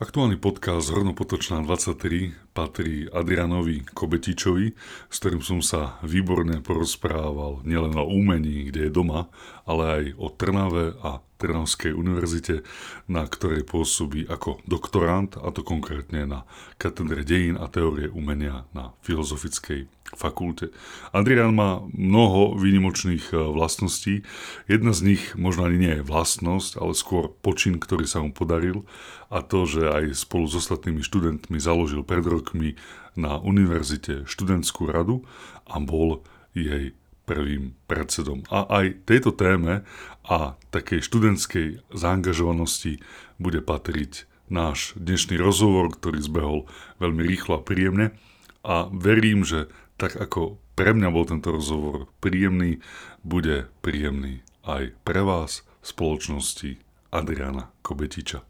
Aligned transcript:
Aktuálny 0.00 0.40
podcast 0.40 0.88
Hornopotočná 0.96 1.60
23 1.60 2.56
patrí 2.56 3.04
Adrianovi 3.12 3.84
Kobetičovi, 3.84 4.72
s 5.12 5.16
ktorým 5.20 5.44
som 5.44 5.60
sa 5.60 6.00
výborne 6.00 6.64
porozprával 6.64 7.60
nielen 7.68 7.92
o 8.00 8.08
umení, 8.08 8.72
kde 8.72 8.88
je 8.88 8.96
doma, 8.96 9.28
ale 9.68 9.84
aj 9.84 10.04
o 10.16 10.32
Trnave 10.32 10.96
a 11.04 11.20
Trnavskej 11.36 11.92
univerzite, 11.92 12.64
na 13.12 13.28
ktorej 13.28 13.68
pôsobí 13.68 14.24
ako 14.24 14.64
doktorant, 14.64 15.36
a 15.36 15.52
to 15.52 15.60
konkrétne 15.60 16.24
na 16.24 16.48
katedre 16.80 17.20
dejín 17.20 17.60
a 17.60 17.68
teórie 17.68 18.08
umenia 18.08 18.64
na 18.72 18.96
Filozofickej 19.04 19.84
fakulte. 20.14 20.74
Adrian 21.14 21.54
má 21.54 21.82
mnoho 21.94 22.58
výnimočných 22.58 23.30
e, 23.30 23.36
vlastností. 23.38 24.26
Jedna 24.66 24.90
z 24.90 25.14
nich 25.14 25.22
možno 25.38 25.70
ani 25.70 25.78
nie 25.78 25.94
je 26.00 26.06
vlastnosť, 26.06 26.78
ale 26.78 26.92
skôr 26.98 27.30
počin, 27.42 27.78
ktorý 27.78 28.04
sa 28.06 28.22
mu 28.22 28.34
podaril 28.34 28.86
a 29.30 29.42
to, 29.42 29.66
že 29.66 29.86
aj 29.86 30.18
spolu 30.18 30.50
s 30.50 30.58
ostatnými 30.58 31.02
študentmi 31.06 31.58
založil 31.62 32.02
pred 32.02 32.26
rokmi 32.26 32.74
na 33.14 33.38
univerzite 33.38 34.26
študentskú 34.26 34.90
radu 34.90 35.22
a 35.66 35.78
bol 35.78 36.26
jej 36.54 36.94
prvým 37.30 37.78
predsedom. 37.86 38.42
A 38.50 38.66
aj 38.82 39.06
tejto 39.06 39.30
téme 39.30 39.86
a 40.26 40.58
takej 40.74 41.06
študentskej 41.06 41.86
zaangažovanosti 41.94 42.98
bude 43.38 43.62
patriť 43.62 44.26
náš 44.50 44.98
dnešný 44.98 45.38
rozhovor, 45.38 45.94
ktorý 45.94 46.18
zbehol 46.18 46.58
veľmi 46.98 47.22
rýchlo 47.22 47.62
a 47.62 47.64
príjemne. 47.64 48.18
A 48.66 48.90
verím, 48.90 49.46
že 49.46 49.70
tak 50.00 50.16
ako 50.16 50.56
pre 50.72 50.96
mňa 50.96 51.12
bol 51.12 51.28
tento 51.28 51.52
rozhovor 51.52 52.08
príjemný, 52.24 52.80
bude 53.20 53.68
príjemný 53.84 54.40
aj 54.64 54.96
pre 55.04 55.20
vás 55.20 55.60
v 55.84 55.86
spoločnosti 55.92 56.70
Adriana 57.12 57.68
Kobetiča. 57.84 58.49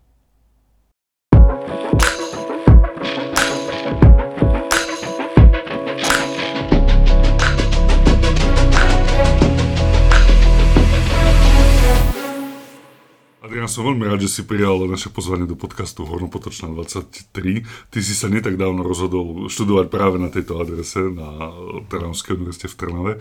Adrian, 13.51 13.67
som 13.67 13.83
veľmi 13.83 14.06
rád, 14.06 14.23
že 14.23 14.31
si 14.31 14.43
prijal 14.47 14.79
naše 14.87 15.11
pozvanie 15.11 15.43
do 15.43 15.59
podcastu 15.59 16.06
Hornopotočná 16.06 16.70
23. 16.70 17.67
Ty 17.67 17.98
si 17.98 18.15
sa 18.15 18.31
netak 18.31 18.55
dávno 18.55 18.87
rozhodol 18.87 19.51
študovať 19.51 19.91
práve 19.91 20.23
na 20.23 20.31
tejto 20.31 20.62
adrese 20.62 21.03
na 21.11 21.51
Trnavskej 21.91 22.39
univerzite 22.39 22.70
v 22.70 22.79
Trnave. 22.79 23.12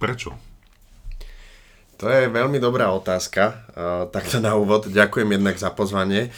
Prečo? 0.00 0.32
To 2.00 2.08
je 2.08 2.32
veľmi 2.32 2.56
dobrá 2.56 2.88
otázka. 2.96 3.68
Takto 4.08 4.40
na 4.40 4.56
úvod 4.56 4.88
ďakujem 4.88 5.36
jednak 5.36 5.60
za 5.60 5.68
pozvanie 5.68 6.32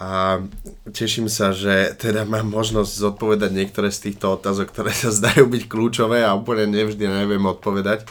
a 0.00 0.40
teším 0.88 1.28
sa, 1.28 1.52
že 1.52 1.92
teda 2.00 2.24
mám 2.24 2.48
možnosť 2.48 2.96
zodpovedať 2.96 3.52
niektoré 3.52 3.92
z 3.92 4.08
týchto 4.08 4.40
otázok, 4.40 4.72
ktoré 4.72 4.96
sa 4.96 5.12
zdajú 5.12 5.52
byť 5.52 5.68
kľúčové 5.68 6.24
a 6.24 6.32
úplne 6.32 6.64
nevždy 6.72 7.04
neviem 7.04 7.44
odpovedať. 7.44 8.08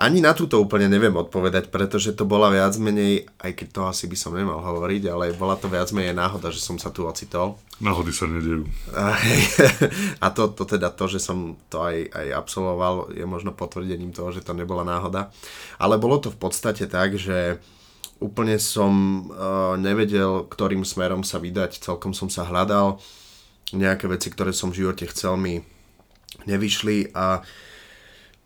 Ani 0.00 0.24
na 0.24 0.32
túto 0.32 0.56
úplne 0.56 0.88
neviem 0.88 1.12
odpovedať, 1.12 1.68
pretože 1.68 2.16
to 2.16 2.24
bola 2.24 2.48
viac 2.48 2.72
menej, 2.80 3.28
aj 3.44 3.52
keď 3.52 3.68
to 3.68 3.80
asi 3.84 4.04
by 4.08 4.16
som 4.16 4.32
nemal 4.32 4.64
hovoriť, 4.64 5.02
ale 5.12 5.36
bola 5.36 5.52
to 5.60 5.68
viac 5.68 5.92
menej 5.92 6.16
náhoda, 6.16 6.48
že 6.48 6.64
som 6.64 6.80
sa 6.80 6.88
tu 6.88 7.04
ocitol. 7.04 7.60
Náhody 7.76 8.08
sa 8.08 8.24
nedejú. 8.24 8.64
A, 8.96 9.12
a 10.24 10.26
to, 10.32 10.48
to 10.56 10.64
teda 10.64 10.88
to, 10.96 11.04
že 11.12 11.20
som 11.20 11.60
to 11.68 11.84
aj, 11.84 12.08
aj 12.08 12.26
absolvoval, 12.32 13.12
je 13.12 13.26
možno 13.28 13.52
potvrdením 13.52 14.16
toho, 14.16 14.32
že 14.32 14.40
to 14.40 14.56
nebola 14.56 14.80
náhoda. 14.80 15.28
Ale 15.76 16.00
bolo 16.00 16.16
to 16.16 16.32
v 16.32 16.40
podstate 16.40 16.88
tak, 16.88 17.20
že 17.20 17.60
úplne 18.16 18.56
som 18.56 19.26
uh, 19.28 19.76
nevedel, 19.76 20.48
ktorým 20.48 20.88
smerom 20.88 21.20
sa 21.20 21.36
vydať, 21.36 21.84
celkom 21.84 22.16
som 22.16 22.32
sa 22.32 22.48
hľadal. 22.48 22.96
Nejaké 23.76 24.08
veci, 24.08 24.32
ktoré 24.32 24.56
som 24.56 24.72
v 24.72 24.86
živote 24.86 25.04
chcel, 25.12 25.36
mi 25.36 25.60
nevyšli 26.48 27.12
a 27.12 27.42
uh, 27.42 27.70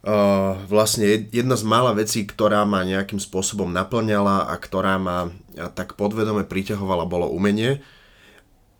Uh, 0.07 0.55
vlastne 0.71 1.27
jedna 1.35 1.59
z 1.59 1.67
mála 1.67 1.91
vecí, 1.91 2.23
ktorá 2.23 2.63
ma 2.63 2.87
nejakým 2.87 3.19
spôsobom 3.19 3.67
naplňala 3.75 4.47
a 4.47 4.55
ktorá 4.55 5.03
ma 5.03 5.35
tak 5.75 5.99
podvedome 5.99 6.47
priťahovala, 6.47 7.11
bolo 7.11 7.27
umenie. 7.27 7.83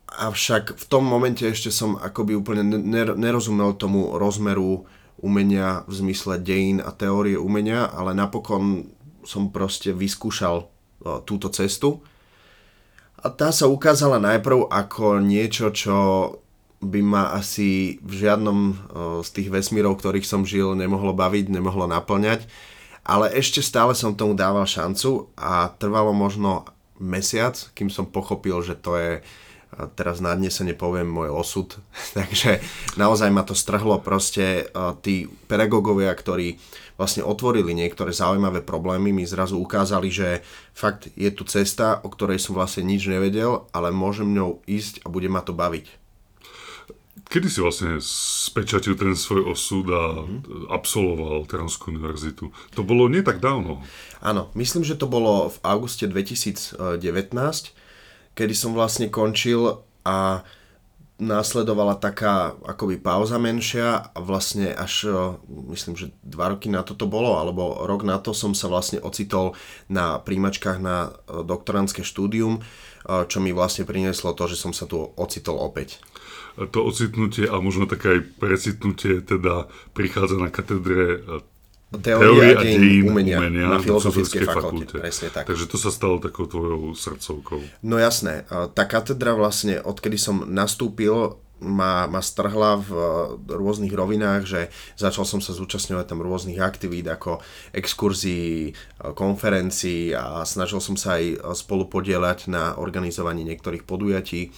Avšak 0.07 0.79
v 0.79 0.85
tom 0.87 1.03
momente 1.03 1.43
ešte 1.43 1.67
som 1.67 1.99
akoby 1.99 2.31
úplne 2.31 2.63
nerozumel 3.19 3.75
tomu 3.75 4.15
rozmeru 4.15 4.87
umenia 5.19 5.83
v 5.91 5.99
zmysle 5.99 6.39
dejín 6.39 6.79
a 6.79 6.95
teórie 6.95 7.35
umenia, 7.35 7.91
ale 7.91 8.15
napokon 8.15 8.87
som 9.27 9.51
proste 9.51 9.91
vyskúšal 9.91 10.63
uh, 10.63 11.19
túto 11.27 11.51
cestu. 11.51 11.99
A 13.19 13.27
tá 13.27 13.51
sa 13.51 13.67
ukázala 13.67 14.23
najprv 14.23 14.71
ako 14.71 15.19
niečo, 15.19 15.75
čo 15.75 15.97
by 16.77 17.01
ma 17.01 17.23
asi 17.33 17.97
v 18.05 18.13
žiadnom 18.25 18.59
z 19.25 19.29
tých 19.33 19.49
vesmírov, 19.49 19.97
ktorých 19.97 20.27
som 20.27 20.45
žil, 20.45 20.77
nemohlo 20.77 21.13
baviť, 21.13 21.49
nemohlo 21.49 21.89
naplňať. 21.89 22.45
Ale 23.07 23.31
ešte 23.31 23.63
stále 23.63 23.95
som 23.95 24.13
tomu 24.13 24.35
dával 24.35 24.67
šancu 24.67 25.31
a 25.39 25.71
trvalo 25.79 26.11
možno 26.11 26.67
mesiac, 26.99 27.55
kým 27.73 27.87
som 27.87 28.05
pochopil, 28.05 28.59
že 28.61 28.75
to 28.75 28.99
je 28.99 29.11
teraz 29.93 30.23
na 30.23 30.33
dne 30.33 30.47
sa 30.49 30.63
nepoviem 30.63 31.05
môj 31.05 31.29
osud, 31.29 31.77
takže 32.17 32.63
naozaj 32.95 33.29
ma 33.29 33.43
to 33.43 33.53
strhlo 33.53 33.99
proste 34.01 34.67
tí 35.03 35.27
pedagógovia, 35.47 36.11
ktorí 36.15 36.57
vlastne 36.97 37.21
otvorili 37.21 37.77
niektoré 37.77 38.09
zaujímavé 38.09 38.65
problémy, 38.65 39.13
mi 39.13 39.27
zrazu 39.27 39.61
ukázali, 39.61 40.09
že 40.09 40.41
fakt 40.73 41.13
je 41.13 41.29
tu 41.29 41.45
cesta, 41.45 42.01
o 42.01 42.09
ktorej 42.09 42.41
som 42.41 42.57
vlastne 42.57 42.89
nič 42.89 43.05
nevedel, 43.05 43.69
ale 43.69 43.93
môžem 43.93 44.33
ňou 44.33 44.65
ísť 44.65 45.05
a 45.05 45.07
bude 45.13 45.29
ma 45.29 45.45
to 45.45 45.53
baviť. 45.53 46.06
Kedy 47.27 47.47
si 47.51 47.59
vlastne 47.59 47.99
spečatil 47.99 48.95
ten 48.95 49.11
svoj 49.11 49.51
osud 49.51 49.83
a 49.91 50.23
mm-hmm. 50.23 50.71
absolvoval 50.71 51.43
Trnavskú 51.43 51.91
univerzitu? 51.91 52.55
To 52.71 52.87
bolo 52.87 53.11
nie 53.11 53.19
tak 53.19 53.43
dávno. 53.43 53.83
Áno, 54.23 54.47
myslím, 54.55 54.87
že 54.87 54.95
to 54.95 55.11
bolo 55.11 55.51
v 55.51 55.57
auguste 55.67 56.07
2019, 56.07 56.79
kedy 58.31 58.53
som 58.55 58.71
vlastne 58.71 59.11
končil 59.11 59.83
a 60.07 60.47
následovala 61.17 61.97
taká 61.97 62.53
akoby 62.61 63.01
pauza 63.01 63.41
menšia 63.41 64.13
a 64.13 64.19
vlastne 64.21 64.69
až, 64.69 65.09
myslím, 65.73 65.97
že 65.97 66.13
dva 66.21 66.53
roky 66.53 66.69
na 66.69 66.85
to 66.85 66.93
to 66.93 67.09
bolo, 67.09 67.41
alebo 67.41 67.83
rok 67.89 68.05
na 68.05 68.21
to 68.21 68.37
som 68.37 68.53
sa 68.53 68.69
vlastne 68.69 69.01
ocitol 69.01 69.57
na 69.89 70.21
príjmačkách 70.21 70.77
na 70.77 71.17
doktorantské 71.25 72.05
štúdium, 72.05 72.61
čo 73.03 73.37
mi 73.41 73.49
vlastne 73.49 73.89
prinieslo 73.89 74.37
to, 74.37 74.45
že 74.45 74.61
som 74.61 74.71
sa 74.77 74.85
tu 74.85 75.01
ocitol 75.17 75.57
opäť 75.57 75.97
to 76.65 76.79
ocitnutie 76.81 77.45
a 77.45 77.61
možno 77.61 77.85
také 77.85 78.17
aj 78.17 78.21
precitnutie 78.41 79.21
teda 79.21 79.69
prichádza 79.93 80.41
na 80.41 80.49
katedre 80.49 81.21
e, 81.21 81.97
teórie 82.01 82.57
a 82.57 82.61
dejín 82.65 83.13
umenia, 83.13 83.37
umenia 83.37 83.69
na 83.69 83.79
filozofickej 83.79 84.41
fakulte. 84.49 84.97
fakulte. 84.97 85.29
tak. 85.29 85.45
Takže 85.45 85.65
to 85.69 85.77
sa 85.77 85.93
stalo 85.93 86.17
takou 86.17 86.49
tvojou 86.49 86.97
srdcovkou. 86.97 87.61
No 87.85 88.01
jasné, 88.01 88.49
e, 88.49 88.73
tá 88.73 88.89
katedra 88.89 89.37
vlastne, 89.37 89.77
odkedy 89.77 90.17
som 90.17 90.49
nastúpil, 90.49 91.37
ma, 91.59 92.05
ma 92.05 92.21
strhla 92.21 92.77
v 92.77 92.89
rôznych 93.49 93.89
rovinách, 93.89 94.43
že 94.45 94.61
začal 94.93 95.25
som 95.25 95.41
sa 95.41 95.57
zúčastňovať 95.57 96.05
tam 96.05 96.21
rôznych 96.21 96.61
aktivít 96.61 97.09
ako 97.09 97.41
exkurzií, 97.73 98.71
e, 98.71 98.73
konferencií 99.17 100.13
a 100.13 100.45
snažil 100.45 100.77
som 100.77 100.93
sa 100.93 101.17
aj 101.17 101.57
spolu 101.57 101.89
podielať 101.89 102.51
na 102.51 102.77
organizovaní 102.77 103.41
niektorých 103.45 103.83
podujatí. 103.83 104.53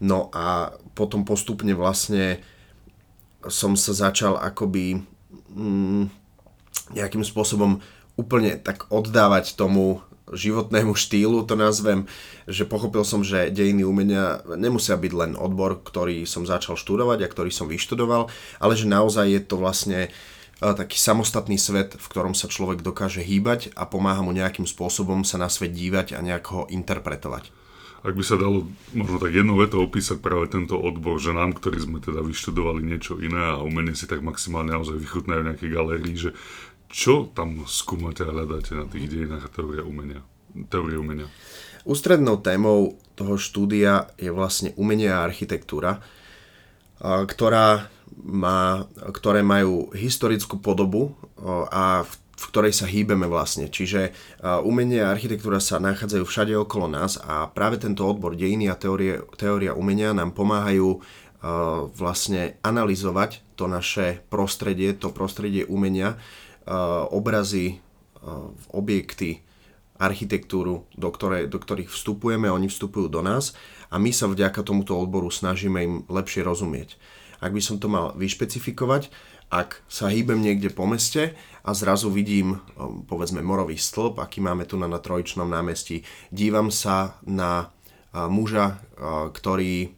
No 0.00 0.32
a 0.32 0.72
potom 0.96 1.28
postupne 1.28 1.74
vlastne 1.76 2.40
som 3.46 3.76
sa 3.78 3.94
začal 3.94 4.38
akoby 4.38 5.04
mm, 5.52 6.04
nejakým 6.96 7.22
spôsobom 7.22 7.78
úplne 8.18 8.58
tak 8.58 8.90
oddávať 8.90 9.54
tomu 9.54 10.02
životnému 10.32 10.92
štýlu, 10.92 11.44
to 11.44 11.54
nazvem, 11.56 12.08
že 12.48 12.68
pochopil 12.68 13.04
som, 13.04 13.24
že 13.24 13.52
dejiny 13.52 13.84
umenia 13.84 14.40
nemusia 14.48 14.96
byť 14.96 15.12
len 15.14 15.32
odbor, 15.36 15.80
ktorý 15.80 16.24
som 16.24 16.48
začal 16.48 16.76
študovať 16.76 17.24
a 17.24 17.32
ktorý 17.32 17.50
som 17.52 17.68
vyštudoval, 17.68 18.28
ale 18.60 18.72
že 18.76 18.88
naozaj 18.88 19.26
je 19.28 19.40
to 19.44 19.56
vlastne 19.60 20.00
e, 20.06 20.08
taký 20.60 20.96
samostatný 21.00 21.60
svet, 21.60 21.96
v 21.96 22.06
ktorom 22.08 22.32
sa 22.36 22.48
človek 22.50 22.84
dokáže 22.84 23.24
hýbať 23.24 23.72
a 23.76 23.84
pomáha 23.88 24.24
mu 24.24 24.32
nejakým 24.32 24.68
spôsobom 24.68 25.22
sa 25.22 25.36
na 25.36 25.52
svet 25.52 25.72
dívať 25.72 26.16
a 26.16 26.24
nejak 26.24 26.44
ho 26.52 26.62
interpretovať. 26.68 27.58
Ak 27.98 28.14
by 28.14 28.22
sa 28.22 28.38
dalo 28.38 28.62
možno 28.94 29.18
tak 29.18 29.34
jednou 29.34 29.58
vetou 29.58 29.82
opísať 29.82 30.22
práve 30.22 30.46
tento 30.46 30.78
odbor, 30.78 31.18
že 31.18 31.34
nám, 31.34 31.50
ktorí 31.58 31.82
sme 31.82 31.98
teda 31.98 32.22
vyštudovali 32.22 32.78
niečo 32.86 33.18
iné 33.18 33.58
a 33.58 33.58
umenie 33.58 33.98
si 33.98 34.06
tak 34.06 34.22
maximálne 34.22 34.70
naozaj 34.70 35.02
vychutnajú 35.02 35.42
nejaké 35.42 35.66
galérii, 35.66 36.14
že 36.14 36.30
čo 36.88 37.28
tam 37.36 37.68
skúmate 37.68 38.24
a 38.24 38.32
hľadáte 38.32 38.72
na 38.72 38.88
tých 38.88 39.08
dejinách 39.12 39.46
a 39.46 39.52
teórie 39.52 39.84
umenia? 39.84 40.24
Teórie 40.72 40.96
umenia. 40.96 41.28
Ústrednou 41.84 42.40
témou 42.40 42.96
toho 43.16 43.36
štúdia 43.36 44.12
je 44.16 44.32
vlastne 44.32 44.72
umenie 44.76 45.08
a 45.12 45.24
architektúra, 45.24 46.00
ktorá 47.00 47.88
má, 48.18 48.88
ktoré 49.14 49.44
majú 49.46 49.92
historickú 49.94 50.58
podobu 50.58 51.14
a 51.70 52.02
v 52.02 52.12
v 52.38 52.44
ktorej 52.54 52.70
sa 52.70 52.86
hýbeme 52.86 53.26
vlastne. 53.26 53.66
Čiže 53.66 54.14
umenie 54.62 55.02
a 55.02 55.10
architektúra 55.10 55.58
sa 55.58 55.82
nachádzajú 55.82 56.22
všade 56.22 56.54
okolo 56.54 56.86
nás 56.86 57.18
a 57.18 57.50
práve 57.50 57.82
tento 57.82 58.06
odbor 58.06 58.38
dejiny 58.38 58.70
a 58.70 58.78
teórie, 58.78 59.18
teória 59.34 59.74
umenia 59.74 60.14
nám 60.14 60.30
pomáhajú 60.38 61.02
vlastne 61.98 62.58
analyzovať 62.62 63.42
to 63.58 63.66
naše 63.66 64.22
prostredie, 64.30 64.94
to 64.94 65.10
prostredie 65.10 65.66
umenia, 65.66 66.14
obrazy, 67.08 67.80
objekty, 68.70 69.40
architektúru, 69.98 70.86
do, 70.94 71.08
ktorej, 71.10 71.50
do 71.50 71.58
ktorých 71.58 71.90
vstupujeme, 71.90 72.46
oni 72.46 72.70
vstupujú 72.70 73.10
do 73.10 73.24
nás 73.24 73.56
a 73.90 73.98
my 73.98 74.14
sa 74.14 74.30
vďaka 74.30 74.62
tomuto 74.62 74.94
odboru 74.94 75.32
snažíme 75.32 75.78
im 75.82 75.94
lepšie 76.06 76.46
rozumieť. 76.46 76.94
Ak 77.42 77.50
by 77.50 77.62
som 77.62 77.82
to 77.82 77.90
mal 77.90 78.14
vyšpecifikovať, 78.14 79.10
ak 79.48 79.80
sa 79.88 80.12
hýbem 80.12 80.38
niekde 80.38 80.68
po 80.68 80.84
meste 80.84 81.32
a 81.64 81.70
zrazu 81.72 82.12
vidím, 82.12 82.60
um, 82.76 83.02
povedzme, 83.02 83.40
morový 83.40 83.80
stĺp, 83.80 84.20
aký 84.20 84.44
máme 84.44 84.68
tu 84.68 84.76
na, 84.76 84.86
na 84.86 85.00
Trojčnom 85.00 85.48
námestí, 85.48 86.04
dívam 86.30 86.68
sa 86.68 87.18
na 87.24 87.72
muža, 88.12 88.80
ktorý 89.36 89.92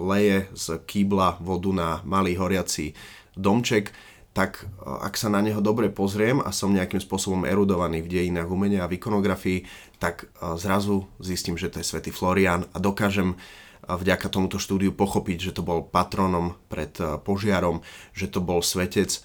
leje 0.00 0.38
z 0.56 0.66
kýbla 0.88 1.36
vodu 1.40 1.70
na 1.72 1.88
malý 2.02 2.36
horiaci 2.36 2.96
domček, 3.36 3.92
tak 4.34 4.66
ak 4.82 5.14
sa 5.14 5.30
na 5.30 5.38
neho 5.38 5.62
dobre 5.62 5.86
pozriem 5.94 6.42
a 6.42 6.50
som 6.50 6.74
nejakým 6.74 6.98
spôsobom 6.98 7.46
erudovaný 7.46 8.02
v 8.02 8.10
dejinách 8.18 8.50
umenia 8.50 8.82
a 8.82 8.90
v 8.90 8.98
ikonografii, 8.98 9.62
tak 10.02 10.26
zrazu 10.58 11.06
zistím, 11.22 11.54
že 11.54 11.70
to 11.70 11.78
je 11.78 11.86
svätý 11.86 12.10
Florian 12.10 12.66
a 12.74 12.82
dokážem 12.82 13.38
vďaka 13.86 14.26
tomuto 14.32 14.58
štúdiu 14.58 14.90
pochopiť, 14.90 15.38
že 15.38 15.54
to 15.54 15.62
bol 15.62 15.86
patronom 15.86 16.58
pred 16.66 16.90
požiarom, 17.22 17.86
že 18.10 18.26
to 18.26 18.42
bol 18.42 18.58
svetec 18.58 19.22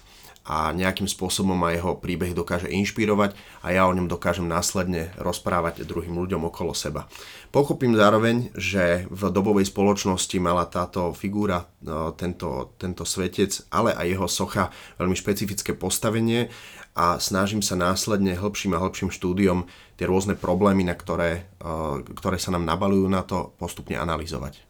a 0.50 0.74
nejakým 0.74 1.06
spôsobom 1.06 1.54
ma 1.54 1.70
jeho 1.70 1.94
príbeh 1.94 2.34
dokáže 2.34 2.66
inšpirovať 2.66 3.38
a 3.62 3.70
ja 3.70 3.86
o 3.86 3.94
ňom 3.94 4.10
dokážem 4.10 4.50
následne 4.50 5.14
rozprávať 5.14 5.86
druhým 5.86 6.18
ľuďom 6.18 6.50
okolo 6.50 6.74
seba. 6.74 7.06
Pochopím 7.54 7.94
zároveň, 7.94 8.50
že 8.58 9.06
v 9.06 9.30
dobovej 9.30 9.70
spoločnosti 9.70 10.34
mala 10.42 10.66
táto 10.66 11.14
figúra, 11.14 11.70
eh, 11.86 12.10
tento, 12.18 12.74
tento 12.82 13.06
svetec, 13.06 13.62
ale 13.70 13.94
aj 13.94 14.06
jeho 14.10 14.26
socha 14.26 14.74
veľmi 14.98 15.14
špecifické 15.14 15.78
postavenie 15.78 16.50
a 16.98 17.22
snažím 17.22 17.62
sa 17.62 17.78
následne 17.78 18.34
hĺbším 18.34 18.74
a 18.74 18.82
hĺbším 18.82 19.14
štúdiom 19.14 19.70
tie 19.94 20.10
rôzne 20.10 20.34
problémy, 20.34 20.82
na 20.82 20.98
ktoré, 20.98 21.46
eh, 21.62 21.96
ktoré 22.18 22.42
sa 22.42 22.50
nám 22.50 22.66
nabalujú 22.66 23.06
na 23.06 23.22
to, 23.22 23.54
postupne 23.54 23.94
analyzovať. 23.94 24.69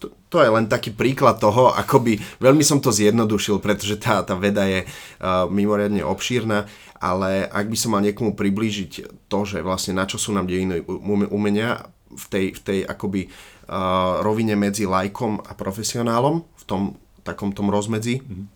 To, 0.00 0.08
to 0.32 0.40
je 0.40 0.48
len 0.48 0.64
taký 0.64 0.96
príklad 0.96 1.36
toho, 1.36 1.76
akoby 1.76 2.16
veľmi 2.40 2.64
som 2.64 2.80
to 2.80 2.88
zjednodušil, 2.88 3.60
pretože 3.60 4.00
tá, 4.00 4.24
tá 4.24 4.32
veda 4.32 4.64
je 4.64 4.88
uh, 4.88 5.44
mimoriadne 5.52 6.00
obšírna, 6.00 6.64
ale 7.00 7.44
ak 7.48 7.68
by 7.68 7.76
som 7.76 7.92
mal 7.92 8.04
niekomu 8.04 8.32
priblížiť 8.32 8.92
to, 9.28 9.38
že 9.44 9.60
vlastne 9.60 9.96
na 9.96 10.08
čo 10.08 10.16
sú 10.16 10.32
nám 10.32 10.48
dejiny 10.48 10.84
umenia 11.28 11.88
v 12.08 12.24
tej, 12.32 12.46
v 12.56 12.60
tej 12.60 12.78
akoby 12.88 13.28
uh, 13.28 14.24
rovine 14.24 14.56
medzi 14.56 14.88
lajkom 14.88 15.44
a 15.44 15.52
profesionálom, 15.52 16.44
v 16.44 16.64
tom 16.64 16.82
takom 17.24 17.52
tom 17.52 17.68
rozmedzi, 17.68 18.20
mm-hmm. 18.20 18.46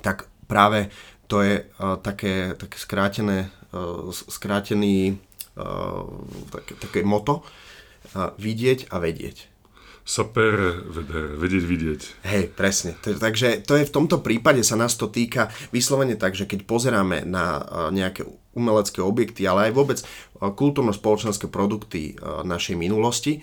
tak 0.00 0.30
práve 0.46 0.90
to 1.26 1.42
je 1.42 1.66
uh, 1.66 1.98
také, 1.98 2.54
také 2.54 2.78
skrátené, 2.78 3.50
uh, 3.74 4.10
skrátený 4.10 5.18
uh, 5.58 6.06
také, 6.54 6.72
také 6.78 7.00
moto 7.02 7.42
uh, 7.42 8.30
vidieť 8.38 8.94
a 8.94 9.02
vedieť. 9.02 9.53
Saper, 10.04 10.84
veder, 10.84 11.32
vedieť, 11.40 11.64
vidieť. 11.64 12.00
Hej, 12.28 12.52
presne. 12.52 12.92
Takže 13.00 13.64
to 13.64 13.80
je 13.80 13.88
v 13.88 13.94
tomto 13.96 14.20
prípade 14.20 14.60
sa 14.60 14.76
nás 14.76 15.00
to 15.00 15.08
týka 15.08 15.48
vyslovene 15.72 16.20
tak, 16.20 16.36
že 16.36 16.44
keď 16.44 16.68
pozeráme 16.68 17.24
na 17.24 17.64
nejaké 17.88 18.28
umelecké 18.52 19.00
objekty, 19.00 19.48
ale 19.48 19.68
aj 19.68 19.72
vôbec 19.72 19.98
kultúrno-spoločenské 20.36 21.48
produkty 21.48 22.20
našej 22.20 22.76
minulosti, 22.76 23.40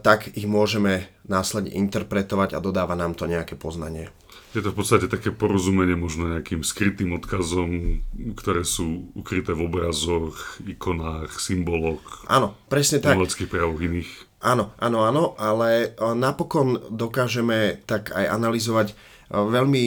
tak 0.00 0.32
ich 0.32 0.48
môžeme 0.48 1.12
následne 1.28 1.76
interpretovať 1.76 2.56
a 2.56 2.64
dodáva 2.64 2.96
nám 2.96 3.12
to 3.12 3.28
nejaké 3.28 3.52
poznanie. 3.52 4.08
Je 4.54 4.62
to 4.62 4.70
v 4.70 4.80
podstate 4.80 5.10
také 5.10 5.34
porozumenie 5.34 5.98
možno 5.98 6.30
nejakým 6.30 6.62
skrytým 6.62 7.10
odkazom, 7.18 8.00
ktoré 8.38 8.62
sú 8.62 9.10
ukryté 9.18 9.50
v 9.50 9.66
obrazoch, 9.66 10.62
ikonách, 10.62 11.36
symboloch. 11.42 12.22
Áno, 12.30 12.54
presne 12.70 13.02
tak. 13.02 13.18
Umeleckých 13.18 13.50
prejavoch 13.50 13.82
iných. 13.82 14.23
Áno, 14.44 14.76
áno, 14.76 15.08
áno, 15.08 15.24
ale 15.40 15.96
napokon 15.96 16.76
dokážeme 16.92 17.80
tak 17.88 18.12
aj 18.12 18.28
analyzovať 18.28 18.92
veľmi 19.32 19.84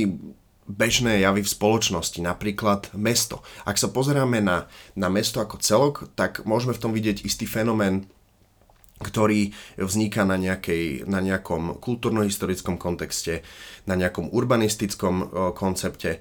bežné 0.66 1.22
javy 1.22 1.46
v 1.46 1.54
spoločnosti, 1.54 2.20
napríklad 2.20 2.90
mesto. 2.98 3.46
Ak 3.70 3.78
sa 3.78 3.88
pozeráme 3.88 4.42
na, 4.42 4.66
na 4.98 5.14
mesto 5.14 5.40
ako 5.40 5.62
celok, 5.62 6.10
tak 6.18 6.42
môžeme 6.44 6.74
v 6.74 6.82
tom 6.82 6.92
vidieť 6.92 7.22
istý 7.24 7.46
fenomén 7.46 8.10
ktorý 8.98 9.54
vzniká 9.78 10.26
na, 10.26 10.42
nejakej, 10.42 11.06
na 11.06 11.22
nejakom 11.22 11.78
kultúrno-historickom 11.78 12.82
kontexte, 12.82 13.46
na 13.86 13.94
nejakom 13.94 14.34
urbanistickom 14.34 15.16
uh, 15.22 15.28
koncepte 15.54 16.18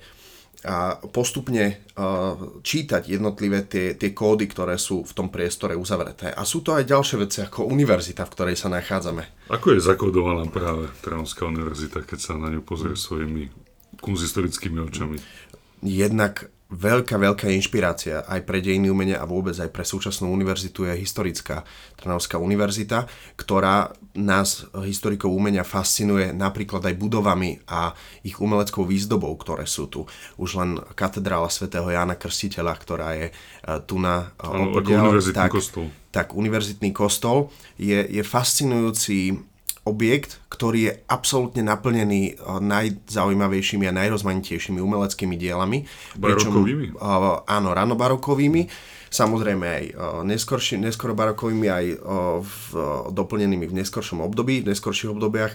a 0.66 0.98
postupne 0.98 1.86
uh, 1.94 2.34
čítať 2.60 3.06
jednotlivé 3.06 3.62
tie, 3.70 3.94
tie 3.94 4.10
kódy, 4.10 4.50
ktoré 4.50 4.74
sú 4.74 5.06
v 5.06 5.12
tom 5.14 5.30
priestore 5.30 5.78
uzavreté. 5.78 6.34
A 6.34 6.42
sú 6.42 6.66
to 6.66 6.74
aj 6.74 6.90
ďalšie 6.90 7.16
veci 7.22 7.38
ako 7.46 7.70
univerzita, 7.70 8.26
v 8.26 8.32
ktorej 8.34 8.56
sa 8.58 8.66
nachádzame. 8.66 9.46
Ako 9.46 9.78
je 9.78 9.86
zakodovaná 9.86 10.42
práve 10.50 10.90
Trnavská 11.06 11.46
univerzita, 11.46 12.02
keď 12.02 12.18
sa 12.18 12.34
na 12.34 12.50
ňu 12.50 12.66
pozrie 12.66 12.98
svojimi 12.98 13.48
kunzistorickými 14.02 14.82
očami? 14.90 15.22
Jednak 15.86 16.50
veľká, 16.66 17.14
veľká 17.14 17.46
inšpirácia 17.46 18.26
aj 18.26 18.42
pre 18.42 18.58
dejiny 18.58 18.90
umenia 18.90 19.22
a 19.22 19.28
vôbec 19.28 19.54
aj 19.54 19.70
pre 19.70 19.86
súčasnú 19.86 20.26
univerzitu 20.34 20.82
je 20.90 20.98
historická 20.98 21.62
Trnavská 21.94 22.42
univerzita, 22.42 23.06
ktorá 23.38 23.94
nás, 24.18 24.66
historikov 24.82 25.30
umenia, 25.30 25.62
fascinuje 25.62 26.34
napríklad 26.34 26.82
aj 26.82 26.94
budovami 26.98 27.62
a 27.70 27.94
ich 28.26 28.42
umeleckou 28.42 28.82
výzdobou, 28.82 29.30
ktoré 29.38 29.64
sú 29.64 29.86
tu. 29.86 30.10
Už 30.36 30.58
len 30.58 30.82
katedrála 30.98 31.48
svätého 31.48 31.86
Jána 31.86 32.18
Krstiteľa, 32.18 32.74
ktorá 32.76 33.14
je 33.14 33.26
e, 33.30 33.32
tu 33.86 34.02
na 34.02 34.34
opodiel, 34.42 35.22
tak, 35.30 35.54
kostol. 35.54 35.86
tak 36.10 36.34
univerzitný 36.34 36.90
kostol 36.90 37.54
je, 37.78 38.02
je 38.10 38.22
fascinujúci 38.26 39.38
objekt, 39.86 40.42
ktorý 40.50 40.78
je 40.90 40.92
absolútne 41.06 41.62
naplnený 41.62 42.34
eh, 42.34 42.36
najzaujímavejšími 42.42 43.86
a 43.86 43.96
najrozmanitejšími 43.96 44.82
umeleckými 44.82 45.38
dielami. 45.38 45.86
Barokovými? 46.18 46.92
Pričom, 46.92 47.00
uh, 47.00 47.46
áno, 47.46 47.70
ranobarokovými. 47.72 48.66
Samozrejme 49.06 49.64
aj 49.64 49.84
uh, 49.94 50.26
neskoro 50.26 51.14
barokovými, 51.14 51.66
aj 51.70 51.86
v, 52.42 52.58
doplnenými 53.14 53.70
v 53.70 53.76
neskoršom 53.80 54.20
období, 54.20 54.66
v 54.66 54.74
neskorších 54.74 55.14
obdobiach. 55.14 55.54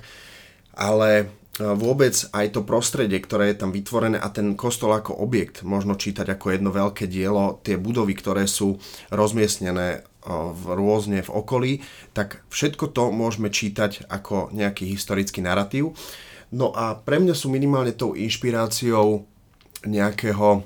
Ale 0.72 1.28
vôbec 1.60 2.16
aj 2.32 2.56
to 2.56 2.64
prostredie, 2.64 3.20
ktoré 3.20 3.52
je 3.52 3.60
tam 3.60 3.76
vytvorené 3.76 4.18
a 4.18 4.32
ten 4.32 4.56
kostol 4.56 4.96
ako 4.96 5.20
objekt 5.20 5.68
možno 5.68 6.00
čítať 6.00 6.40
ako 6.40 6.56
jedno 6.56 6.72
veľké 6.72 7.12
dielo, 7.12 7.60
tie 7.62 7.76
budovy, 7.76 8.16
ktoré 8.16 8.48
sú 8.48 8.80
rozmiestnené 9.12 10.08
v 10.30 10.64
rôzne 10.78 11.26
v 11.26 11.34
okolí, 11.34 11.72
tak 12.14 12.46
všetko 12.54 12.94
to 12.94 13.10
môžeme 13.10 13.50
čítať 13.50 14.06
ako 14.06 14.54
nejaký 14.54 14.86
historický 14.86 15.42
narratív. 15.42 15.98
No 16.52 16.76
a 16.76 17.00
pre 17.00 17.18
mňa 17.18 17.34
sú 17.34 17.48
minimálne 17.50 17.96
tou 17.96 18.14
inšpiráciou 18.14 19.26
nejakého 19.88 20.62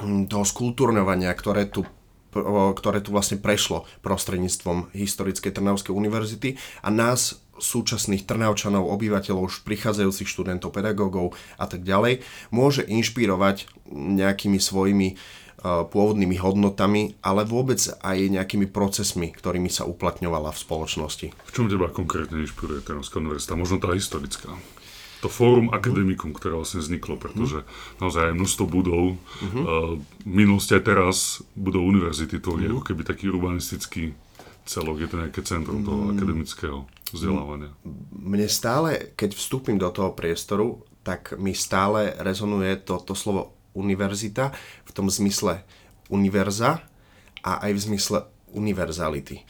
hm, 0.00 0.30
toho 0.30 0.44
skultúrňovania, 0.46 1.32
ktoré 1.36 1.68
tu 1.68 1.84
ktoré 2.30 3.02
tu 3.02 3.10
vlastne 3.10 3.42
prešlo 3.42 3.90
prostredníctvom 4.06 4.94
historickej 4.94 5.50
Trnavskej 5.50 5.90
univerzity 5.90 6.54
a 6.78 6.88
nás 6.94 7.42
súčasných 7.60 8.24
Trnavčanov, 8.24 8.88
obyvateľov, 8.88 9.50
už 9.52 9.66
prichádzajúcich 9.68 10.30
študentov, 10.30 10.72
pedagógov 10.72 11.36
a 11.60 11.68
tak 11.68 11.84
ďalej, 11.84 12.24
môže 12.54 12.86
inšpirovať 12.88 13.68
nejakými 13.90 14.56
svojimi 14.56 15.18
pôvodnými 15.60 16.40
hodnotami, 16.40 17.20
ale 17.20 17.44
vôbec 17.44 17.76
aj 18.00 18.16
nejakými 18.16 18.64
procesmi, 18.68 19.28
ktorými 19.28 19.68
sa 19.68 19.84
uplatňovala 19.84 20.56
v 20.56 20.62
spoločnosti. 20.62 21.26
V 21.36 21.52
čom 21.52 21.68
teba 21.68 21.92
konkrétne 21.92 22.40
inšpiruje 22.40 22.80
Trnavská 22.80 23.20
univerzita? 23.20 23.60
Možno 23.60 23.76
tá 23.76 23.92
historická? 23.92 24.56
To 25.20 25.28
fórum 25.28 25.68
akademikum, 25.68 26.32
ktoré 26.32 26.56
vlastne 26.56 26.80
vzniklo, 26.80 27.20
pretože 27.20 27.68
naozaj 28.00 28.32
aj 28.32 28.34
množstvo 28.40 28.64
budov, 28.64 29.20
uh-huh. 29.20 30.00
minulosti 30.24 30.72
aj 30.72 30.84
teraz 30.88 31.16
budov 31.52 31.84
univerzity, 31.84 32.40
je 32.40 32.48
uh-huh. 32.48 32.80
ako 32.80 32.82
keby 32.88 33.04
taký 33.04 33.28
urbanistický 33.28 34.16
celok, 34.64 35.04
je 35.04 35.08
to 35.12 35.20
nejaké 35.20 35.44
centrum 35.44 35.84
toho 35.84 36.08
uh-huh. 36.08 36.16
akademického 36.16 36.88
vzdelávania. 37.12 37.68
Mne 38.16 38.48
stále, 38.48 39.12
keď 39.12 39.36
vstúpim 39.36 39.76
do 39.76 39.92
toho 39.92 40.16
priestoru, 40.16 40.88
tak 41.04 41.36
mi 41.36 41.52
stále 41.52 42.16
rezonuje 42.16 42.80
to, 42.80 42.96
to 43.04 43.12
slovo 43.12 43.60
univerzita 43.76 44.50
v 44.90 44.94
tom 44.98 45.06
zmysle 45.06 45.62
univerza 46.10 46.82
a 47.46 47.62
aj 47.62 47.70
v 47.78 47.80
zmysle 47.86 48.18
univerzality. 48.50 49.46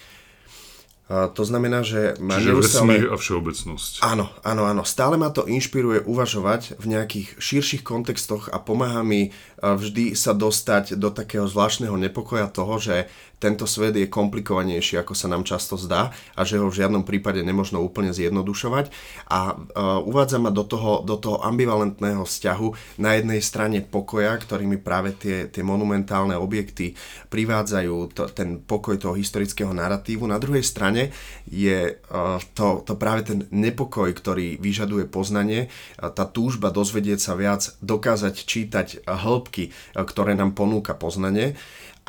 To 1.10 1.42
znamená, 1.42 1.82
že 1.82 2.14
má 2.22 2.38
Čiže 2.38 2.50
neustále... 2.54 2.86
vesmír 2.86 3.04
a 3.10 3.16
všeobecnosť. 3.18 3.92
Áno, 4.06 4.30
áno, 4.46 4.62
áno. 4.62 4.86
Stále 4.86 5.18
ma 5.18 5.34
to 5.34 5.42
inšpiruje 5.50 6.06
uvažovať 6.06 6.78
v 6.78 6.86
nejakých 6.86 7.34
širších 7.42 7.82
kontextoch 7.82 8.46
a 8.54 8.62
pomáha 8.62 9.02
mi 9.02 9.34
vždy 9.58 10.14
sa 10.14 10.32
dostať 10.32 10.94
do 10.94 11.10
takého 11.10 11.50
zvláštneho 11.50 11.98
nepokoja 11.98 12.46
toho, 12.46 12.78
že 12.78 13.10
tento 13.40 13.64
svet 13.64 13.96
je 13.96 14.04
komplikovanejší, 14.04 15.00
ako 15.00 15.16
sa 15.16 15.24
nám 15.32 15.48
často 15.48 15.80
zdá 15.80 16.12
a 16.36 16.44
že 16.44 16.60
ho 16.60 16.68
v 16.68 16.76
žiadnom 16.76 17.08
prípade 17.08 17.40
nemožno 17.40 17.80
úplne 17.80 18.12
zjednodušovať 18.12 18.92
a 19.32 19.56
uh, 19.56 20.04
uvádza 20.04 20.36
ma 20.36 20.52
do 20.52 20.60
toho, 20.60 21.00
do 21.00 21.16
toho 21.16 21.40
ambivalentného 21.40 22.20
vzťahu 22.20 23.00
na 23.00 23.16
jednej 23.16 23.40
strane 23.40 23.80
pokoja, 23.80 24.36
ktorými 24.36 24.76
práve 24.84 25.16
tie, 25.16 25.48
tie 25.48 25.64
monumentálne 25.64 26.36
objekty 26.36 26.92
privádzajú 27.32 28.12
to, 28.12 28.28
ten 28.28 28.60
pokoj 28.60 29.00
toho 29.00 29.16
historického 29.16 29.72
narratívu. 29.72 30.28
Na 30.28 30.36
druhej 30.36 30.62
strane 30.62 30.99
je 31.48 31.96
uh, 31.96 32.36
to, 32.52 32.84
to 32.84 32.92
práve 33.00 33.24
ten 33.24 33.48
nepokoj, 33.48 34.12
ktorý 34.12 34.60
vyžaduje 34.60 35.08
poznanie, 35.08 35.72
uh, 35.72 36.12
tá 36.12 36.28
túžba 36.28 36.68
dozvedieť 36.68 37.18
sa 37.18 37.32
viac, 37.32 37.72
dokázať 37.80 38.34
čítať 38.36 39.08
hĺbky, 39.08 39.72
uh, 39.72 40.04
ktoré 40.04 40.36
nám 40.36 40.52
ponúka 40.52 40.92
poznanie. 40.92 41.56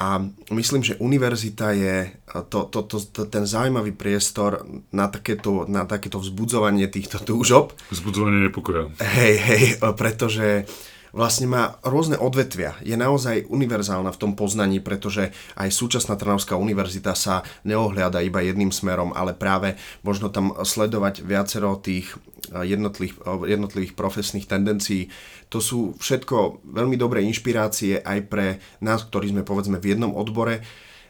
A 0.01 0.17
myslím, 0.49 0.81
že 0.81 0.97
univerzita 0.97 1.77
je 1.77 2.09
to, 2.49 2.65
to, 2.73 2.89
to, 2.89 2.97
to, 3.05 3.21
ten 3.29 3.45
zaujímavý 3.45 3.93
priestor 3.93 4.65
na 4.89 5.05
takéto, 5.05 5.69
na 5.69 5.85
takéto 5.85 6.17
vzbudzovanie 6.17 6.89
týchto 6.89 7.21
túžob. 7.21 7.77
Vzbudzovanie 7.93 8.49
nepokoja. 8.49 8.89
Hej, 8.97 9.35
hej, 9.37 9.63
pretože 9.93 10.65
vlastne 11.11 11.47
má 11.47 11.79
rôzne 11.83 12.19
odvetvia. 12.19 12.75
Je 12.83 12.95
naozaj 12.95 13.47
univerzálna 13.47 14.11
v 14.11 14.19
tom 14.19 14.31
poznaní, 14.35 14.83
pretože 14.83 15.31
aj 15.55 15.69
súčasná 15.71 16.15
Trnavská 16.19 16.59
univerzita 16.59 17.15
sa 17.15 17.43
neohliada 17.63 18.23
iba 18.23 18.43
jedným 18.43 18.71
smerom, 18.71 19.15
ale 19.15 19.31
práve 19.35 19.79
možno 20.03 20.31
tam 20.31 20.55
sledovať 20.55 21.23
viacero 21.23 21.79
tých 21.79 22.15
jednotlivých, 22.51 23.21
jednotlivých 23.45 23.93
profesných 23.93 24.49
tendencií 24.49 25.07
to 25.51 25.59
sú 25.59 25.99
všetko 25.99 26.63
veľmi 26.63 26.95
dobré 26.95 27.19
inšpirácie 27.27 27.99
aj 27.99 28.19
pre 28.31 28.63
nás, 28.79 29.03
ktorí 29.03 29.35
sme 29.35 29.43
povedzme 29.43 29.83
v 29.83 29.93
jednom 29.93 30.15
odbore, 30.15 30.63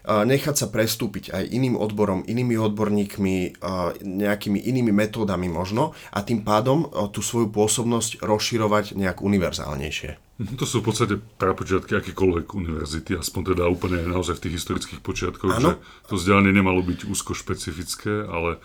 nechať 0.06 0.54
sa 0.58 0.66
prestúpiť 0.66 1.30
aj 1.30 1.44
iným 1.54 1.78
odborom, 1.78 2.26
inými 2.26 2.58
odborníkmi, 2.58 3.62
nejakými 4.02 4.58
inými 4.58 4.90
metódami 4.90 5.46
možno 5.46 5.94
a 6.10 6.26
tým 6.26 6.42
pádom 6.42 6.90
tú 7.14 7.22
svoju 7.22 7.54
pôsobnosť 7.54 8.22
rozširovať 8.22 8.98
nejak 8.98 9.22
univerzálnejšie. 9.22 10.32
To 10.58 10.66
sú 10.66 10.82
v 10.82 10.90
podstate 10.90 11.14
prapočiatky 11.38 12.02
akékoľvek 12.02 12.46
univerzity, 12.50 13.14
aspoň 13.14 13.54
teda 13.54 13.70
úplne 13.70 14.02
naozaj 14.10 14.42
v 14.42 14.48
tých 14.48 14.54
historických 14.58 15.00
počiatkoch, 15.04 15.54
ano. 15.54 15.78
že 15.78 16.10
to 16.10 16.14
vzdelanie 16.18 16.50
nemalo 16.50 16.82
byť 16.82 17.06
úzko 17.06 17.30
špecifické, 17.36 18.26
ale 18.26 18.58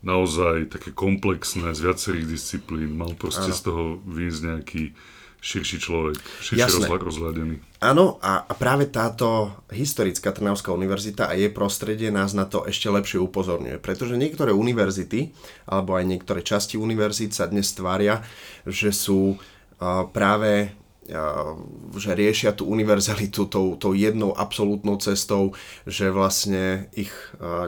naozaj 0.00 0.72
také 0.72 0.94
komplexné 0.94 1.74
z 1.76 1.84
viacerých 1.84 2.26
disciplín. 2.32 2.96
Mal 2.96 3.12
proste 3.18 3.52
ano. 3.52 3.56
z 3.56 3.60
toho 3.60 3.84
výjsť 4.08 4.40
nejaký 4.40 4.82
širší 5.38 5.78
človek, 5.78 6.18
širší 6.42 6.82
rozhľad, 6.82 7.00
rozhľadený. 7.02 7.54
Áno, 7.78 8.18
a, 8.18 8.42
a 8.42 8.52
práve 8.58 8.90
táto 8.90 9.54
historická 9.70 10.34
Trnavská 10.34 10.74
univerzita 10.74 11.30
a 11.30 11.38
jej 11.38 11.50
prostredie 11.54 12.10
nás 12.10 12.34
na 12.34 12.42
to 12.42 12.66
ešte 12.66 12.90
lepšie 12.90 13.22
upozorňuje, 13.22 13.78
pretože 13.78 14.18
niektoré 14.18 14.50
univerzity, 14.50 15.30
alebo 15.70 15.94
aj 15.94 16.04
niektoré 16.10 16.42
časti 16.42 16.74
univerzít 16.74 17.38
sa 17.38 17.46
dnes 17.46 17.70
tvária, 17.70 18.26
že 18.66 18.90
sú 18.90 19.38
uh, 19.38 20.10
práve 20.10 20.74
že 21.96 22.12
riešia 22.12 22.52
tú 22.52 22.68
univerzalitu 22.68 23.48
tou, 23.48 23.80
tou 23.80 23.96
jednou 23.96 24.36
absolútnou 24.36 25.00
cestou, 25.00 25.56
že 25.88 26.12
vlastne 26.12 26.92
ich 26.92 27.10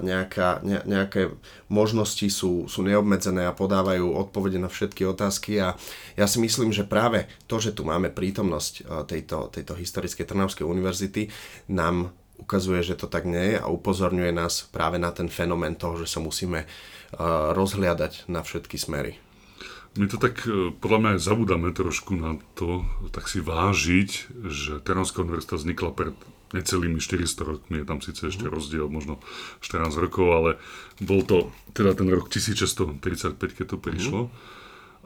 nejaká, 0.04 0.60
ne, 0.60 0.84
nejaké 0.84 1.32
možnosti 1.72 2.28
sú, 2.28 2.68
sú 2.68 2.80
neobmedzené 2.84 3.48
a 3.48 3.56
podávajú 3.56 4.12
odpovede 4.12 4.60
na 4.60 4.68
všetky 4.68 5.08
otázky 5.08 5.56
a 5.56 5.74
ja 6.20 6.26
si 6.28 6.36
myslím, 6.44 6.68
že 6.70 6.84
práve 6.84 7.24
to, 7.48 7.56
že 7.56 7.72
tu 7.72 7.88
máme 7.88 8.12
prítomnosť 8.12 9.06
tejto, 9.08 9.48
tejto 9.48 9.72
historickej 9.72 10.28
Trnavskej 10.28 10.68
univerzity 10.68 11.32
nám 11.72 12.12
ukazuje, 12.40 12.80
že 12.80 12.96
to 12.96 13.08
tak 13.08 13.28
nie 13.28 13.54
je 13.54 13.56
a 13.60 13.68
upozorňuje 13.68 14.32
nás 14.32 14.68
práve 14.72 14.96
na 14.96 15.12
ten 15.12 15.28
fenomén 15.28 15.76
toho, 15.76 16.00
že 16.00 16.08
sa 16.08 16.24
musíme 16.24 16.64
rozhliadať 17.56 18.28
na 18.32 18.40
všetky 18.40 18.80
smery. 18.80 19.29
My 19.98 20.06
to 20.06 20.22
tak 20.22 20.46
e, 20.46 20.70
podľa 20.70 20.98
mňa 21.02 21.10
aj 21.18 21.20
zabudáme 21.26 21.68
trošku 21.74 22.14
na 22.14 22.38
to, 22.54 22.86
tak 23.10 23.26
si 23.26 23.42
vážiť, 23.42 24.10
že 24.46 24.78
Trnavská 24.78 25.26
univerzita 25.26 25.58
vznikla 25.58 25.90
pred 25.90 26.14
necelými 26.54 26.98
400 26.98 27.42
rokmi, 27.46 27.82
je 27.82 27.86
tam 27.86 27.98
síce 28.02 28.22
ešte 28.26 28.46
mhm. 28.46 28.52
rozdiel, 28.54 28.86
možno 28.90 29.22
14 29.62 29.90
rokov, 29.98 30.26
ale 30.30 30.50
bol 31.02 31.22
to 31.26 31.50
teda 31.74 31.94
ten 31.94 32.10
rok 32.10 32.30
1635, 32.30 33.38
keď 33.38 33.66
to 33.66 33.78
prišlo. 33.78 34.20
Mm. 34.26 34.32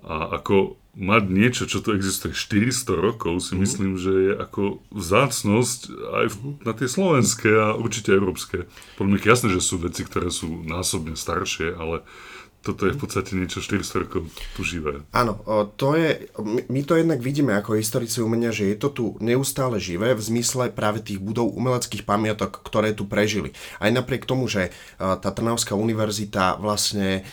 A 0.05 0.37
ako 0.37 0.77
mať 1.01 1.25
niečo, 1.33 1.65
čo 1.65 1.81
tu 1.81 1.97
existuje 1.97 2.37
400 2.37 2.93
rokov, 2.93 3.41
si 3.41 3.57
mm. 3.57 3.61
myslím, 3.61 3.93
že 3.97 4.13
je 4.13 4.33
ako 4.37 4.85
vzácnosť 4.93 5.81
aj 5.91 6.27
v, 6.29 6.37
na 6.61 6.73
tie 6.77 6.89
slovenské 6.89 7.51
a 7.57 7.73
určite 7.73 8.13
európske. 8.13 8.69
Podľa 9.01 9.09
mňa 9.17 9.21
jasné, 9.25 9.49
že 9.53 9.65
sú 9.65 9.81
veci, 9.81 10.05
ktoré 10.05 10.29
sú 10.29 10.61
násobne 10.61 11.17
staršie, 11.17 11.73
ale 11.73 12.05
toto 12.65 12.89
je 12.89 12.97
v 12.97 13.01
podstate 13.05 13.37
niečo 13.37 13.61
400 13.61 14.09
rokov 14.09 14.33
tu 14.57 14.65
živé. 14.65 15.05
Áno, 15.13 15.37
to 15.77 15.93
je, 15.95 16.33
my 16.73 16.81
to 16.89 16.97
jednak 16.97 17.21
vidíme 17.21 17.53
ako 17.53 17.77
historici 17.77 18.25
umenia, 18.25 18.49
že 18.49 18.73
je 18.73 18.77
to 18.81 18.89
tu 18.89 19.05
neustále 19.21 19.77
živé 19.77 20.17
v 20.17 20.25
zmysle 20.25 20.73
práve 20.73 21.05
tých 21.05 21.21
budov 21.21 21.53
umeleckých 21.53 22.09
pamiatok, 22.09 22.65
ktoré 22.65 22.97
tu 22.97 23.05
prežili. 23.05 23.53
Aj 23.85 23.93
napriek 23.93 24.25
tomu, 24.25 24.49
že 24.49 24.73
tá 24.97 25.29
Trnavská 25.29 25.77
univerzita 25.77 26.57
vlastne 26.57 27.29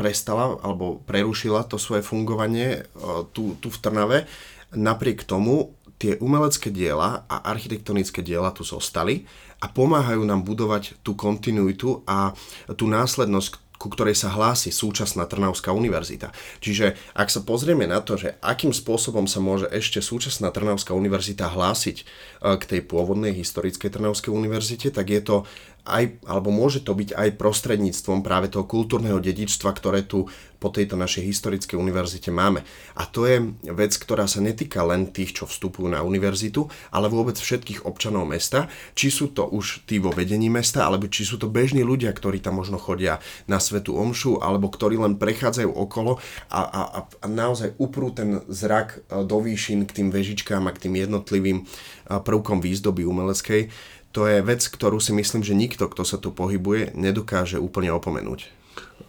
prestala 0.00 0.56
alebo 0.64 1.04
prerušila 1.04 1.68
to 1.68 1.76
svoje 1.76 2.00
fungovanie 2.00 2.88
tu, 3.36 3.60
tu 3.60 3.68
v 3.68 3.78
Trnave, 3.84 4.18
napriek 4.72 5.28
tomu 5.28 5.76
tie 5.96 6.20
umelecké 6.20 6.68
diela 6.68 7.24
a 7.24 7.48
architektonické 7.48 8.20
diela 8.20 8.52
tu 8.52 8.64
zostali 8.64 9.24
a 9.60 9.66
pomáhajú 9.72 10.22
nám 10.24 10.44
budovať 10.44 11.00
tú 11.00 11.16
kontinuitu 11.16 12.04
a 12.04 12.36
tú 12.76 12.86
následnosť, 12.86 13.66
ku 13.76 13.92
ktorej 13.92 14.16
sa 14.16 14.32
hlási 14.32 14.72
súčasná 14.72 15.28
Trnavská 15.28 15.70
univerzita. 15.70 16.32
Čiže 16.64 16.96
ak 17.12 17.28
sa 17.28 17.44
pozrieme 17.44 17.84
na 17.84 18.00
to, 18.00 18.16
že 18.16 18.40
akým 18.40 18.72
spôsobom 18.72 19.28
sa 19.28 19.38
môže 19.44 19.68
ešte 19.68 20.00
súčasná 20.00 20.48
Trnavská 20.48 20.96
univerzita 20.96 21.52
hlásiť 21.52 21.96
e, 22.00 22.04
k 22.56 22.62
tej 22.64 22.80
pôvodnej 22.88 23.36
historickej 23.36 23.92
Trnavskej 23.92 24.32
univerzite, 24.32 24.88
tak 24.88 25.12
je 25.12 25.20
to 25.20 25.36
aj, 25.86 26.18
alebo 26.26 26.50
môže 26.50 26.82
to 26.82 26.96
byť 26.96 27.14
aj 27.14 27.38
prostredníctvom 27.38 28.24
práve 28.24 28.50
toho 28.50 28.66
kultúrneho 28.66 29.22
dedičstva, 29.22 29.70
ktoré 29.70 30.02
tu 30.02 30.26
po 30.66 30.74
tejto 30.74 30.98
našej 30.98 31.22
historickej 31.30 31.78
univerzite 31.78 32.34
máme. 32.34 32.66
A 32.98 33.06
to 33.06 33.22
je 33.22 33.38
vec, 33.70 33.94
ktorá 33.94 34.26
sa 34.26 34.42
netýka 34.42 34.82
len 34.82 35.14
tých, 35.14 35.38
čo 35.38 35.46
vstupujú 35.46 35.86
na 35.86 36.02
univerzitu, 36.02 36.66
ale 36.90 37.06
vôbec 37.06 37.38
všetkých 37.38 37.86
občanov 37.86 38.26
mesta, 38.26 38.66
či 38.98 39.14
sú 39.14 39.30
to 39.30 39.46
už 39.46 39.86
tí 39.86 40.02
vo 40.02 40.10
vedení 40.10 40.50
mesta, 40.50 40.82
alebo 40.82 41.06
či 41.06 41.22
sú 41.22 41.38
to 41.38 41.46
bežní 41.46 41.86
ľudia, 41.86 42.10
ktorí 42.10 42.42
tam 42.42 42.58
možno 42.58 42.82
chodia 42.82 43.22
na 43.46 43.62
svetu 43.62 43.94
omšu, 43.94 44.42
alebo 44.42 44.66
ktorí 44.66 44.98
len 44.98 45.14
prechádzajú 45.14 45.70
okolo 45.70 46.18
a, 46.50 46.60
a, 46.66 46.82
a 47.06 47.26
naozaj 47.30 47.78
uprú 47.78 48.10
ten 48.10 48.42
zrak 48.50 49.06
e, 49.06 49.22
do 49.22 49.38
výšin 49.38 49.86
k 49.86 50.02
tým 50.02 50.08
vežičkám 50.10 50.66
a 50.66 50.74
k 50.74 50.90
tým 50.90 50.98
jednotlivým 50.98 51.62
e, 51.62 51.64
prvkom 52.10 52.58
výzdoby 52.58 53.06
umeleckej 53.06 53.70
to 54.16 54.24
je 54.24 54.40
vec, 54.40 54.64
ktorú 54.64 54.96
si 54.96 55.12
myslím, 55.12 55.44
že 55.44 55.52
nikto, 55.52 55.92
kto 55.92 56.00
sa 56.00 56.16
tu 56.16 56.32
pohybuje, 56.32 56.96
nedokáže 56.96 57.60
úplne 57.60 57.92
opomenúť. 57.92 58.55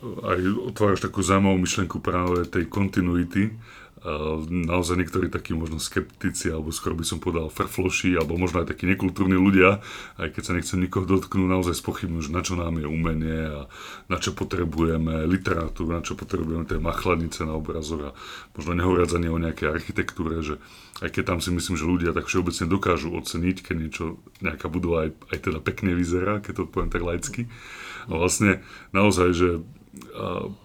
Aj 0.03 0.39
otváraš 0.69 1.01
takú 1.01 1.25
zaujímavú 1.25 1.57
myšlenku 1.57 1.97
práve 1.97 2.45
tej 2.45 2.69
kontinuity. 2.69 3.57
Naozaj 4.47 4.93
niektorí 4.93 5.27
takí 5.27 5.57
možno 5.57 5.81
skeptici, 5.81 6.53
alebo 6.53 6.69
skoro 6.69 6.93
by 6.93 7.03
som 7.03 7.17
povedal 7.17 7.49
frfloši, 7.49 8.13
alebo 8.13 8.37
možno 8.37 8.61
aj 8.61 8.69
takí 8.71 8.85
nekultúrni 8.85 9.35
ľudia, 9.35 9.81
aj 10.21 10.37
keď 10.37 10.43
sa 10.45 10.53
nechcem 10.53 10.79
nikoho 10.79 11.03
dotknúť, 11.03 11.49
naozaj 11.49 11.81
spochybnú, 11.81 12.21
že 12.21 12.29
na 12.29 12.45
čo 12.45 12.53
nám 12.55 12.77
je 12.77 12.85
umenie 12.85 13.41
a 13.49 13.65
na 14.05 14.17
čo 14.21 14.37
potrebujeme 14.37 15.25
literatúru, 15.25 15.97
na 15.97 16.05
čo 16.05 16.13
potrebujeme 16.13 16.69
tie 16.69 16.77
machladnice 16.77 17.49
na 17.49 17.57
obrazok 17.57 18.13
a 18.13 18.15
možno 18.53 18.77
nehovoriac 18.77 19.11
ani 19.17 19.27
o 19.33 19.41
nejakej 19.41 19.67
architektúre, 19.75 20.45
že 20.45 20.61
aj 21.01 21.09
keď 21.17 21.23
tam 21.33 21.39
si 21.41 21.49
myslím, 21.51 21.75
že 21.75 21.89
ľudia 21.89 22.11
tak 22.13 22.29
všeobecne 22.29 22.69
dokážu 22.69 23.11
oceniť, 23.17 23.57
keď 23.65 23.75
niečo, 23.81 24.21
nejaká 24.45 24.69
budova 24.69 25.09
aj, 25.09 25.11
aj 25.33 25.37
teda 25.41 25.59
pekne 25.59 25.97
vyzerá, 25.97 26.39
keď 26.39 26.63
to 26.63 26.69
poviem 26.69 26.93
tak 26.93 27.01
laicky. 27.01 27.49
A 28.07 28.15
vlastne 28.15 28.61
naozaj, 28.93 29.35
že 29.35 29.49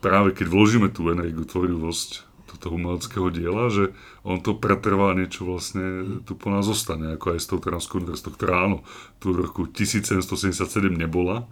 práve 0.01 0.37
keď 0.37 0.47
vložíme 0.49 0.89
tú 0.91 1.09
energiu, 1.13 1.45
tvorivosť 1.45 2.11
do 2.53 2.55
toho 2.61 2.77
umeleckého 2.77 3.29
diela, 3.33 3.73
že 3.73 3.97
on 4.23 4.39
to 4.45 4.53
pretrvá 4.53 5.17
niečo 5.17 5.49
vlastne 5.49 6.21
tu 6.29 6.37
po 6.37 6.53
nás 6.53 6.69
zostane, 6.69 7.17
ako 7.17 7.33
aj 7.33 7.39
s 7.41 7.49
tou 7.49 7.59
Trnavskou 7.59 8.05
ktorá 8.05 8.69
áno, 8.69 8.85
tu 9.19 9.33
v 9.33 9.49
roku 9.49 9.65
1777 9.65 10.61
nebola, 10.93 11.49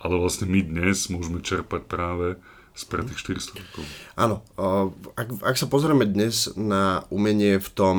ale 0.00 0.14
vlastne 0.16 0.48
my 0.48 0.64
dnes 0.64 1.12
môžeme 1.12 1.44
čerpať 1.44 1.84
práve 1.84 2.40
spred 2.78 3.10
tých 3.10 3.20
400 3.26 3.58
rokov. 3.58 3.84
Áno, 4.14 4.36
ak, 5.18 5.28
ak 5.42 5.56
sa 5.58 5.66
pozrieme 5.66 6.06
dnes 6.06 6.46
na 6.54 7.02
umenie 7.10 7.58
v 7.58 7.68
tom, 7.74 7.96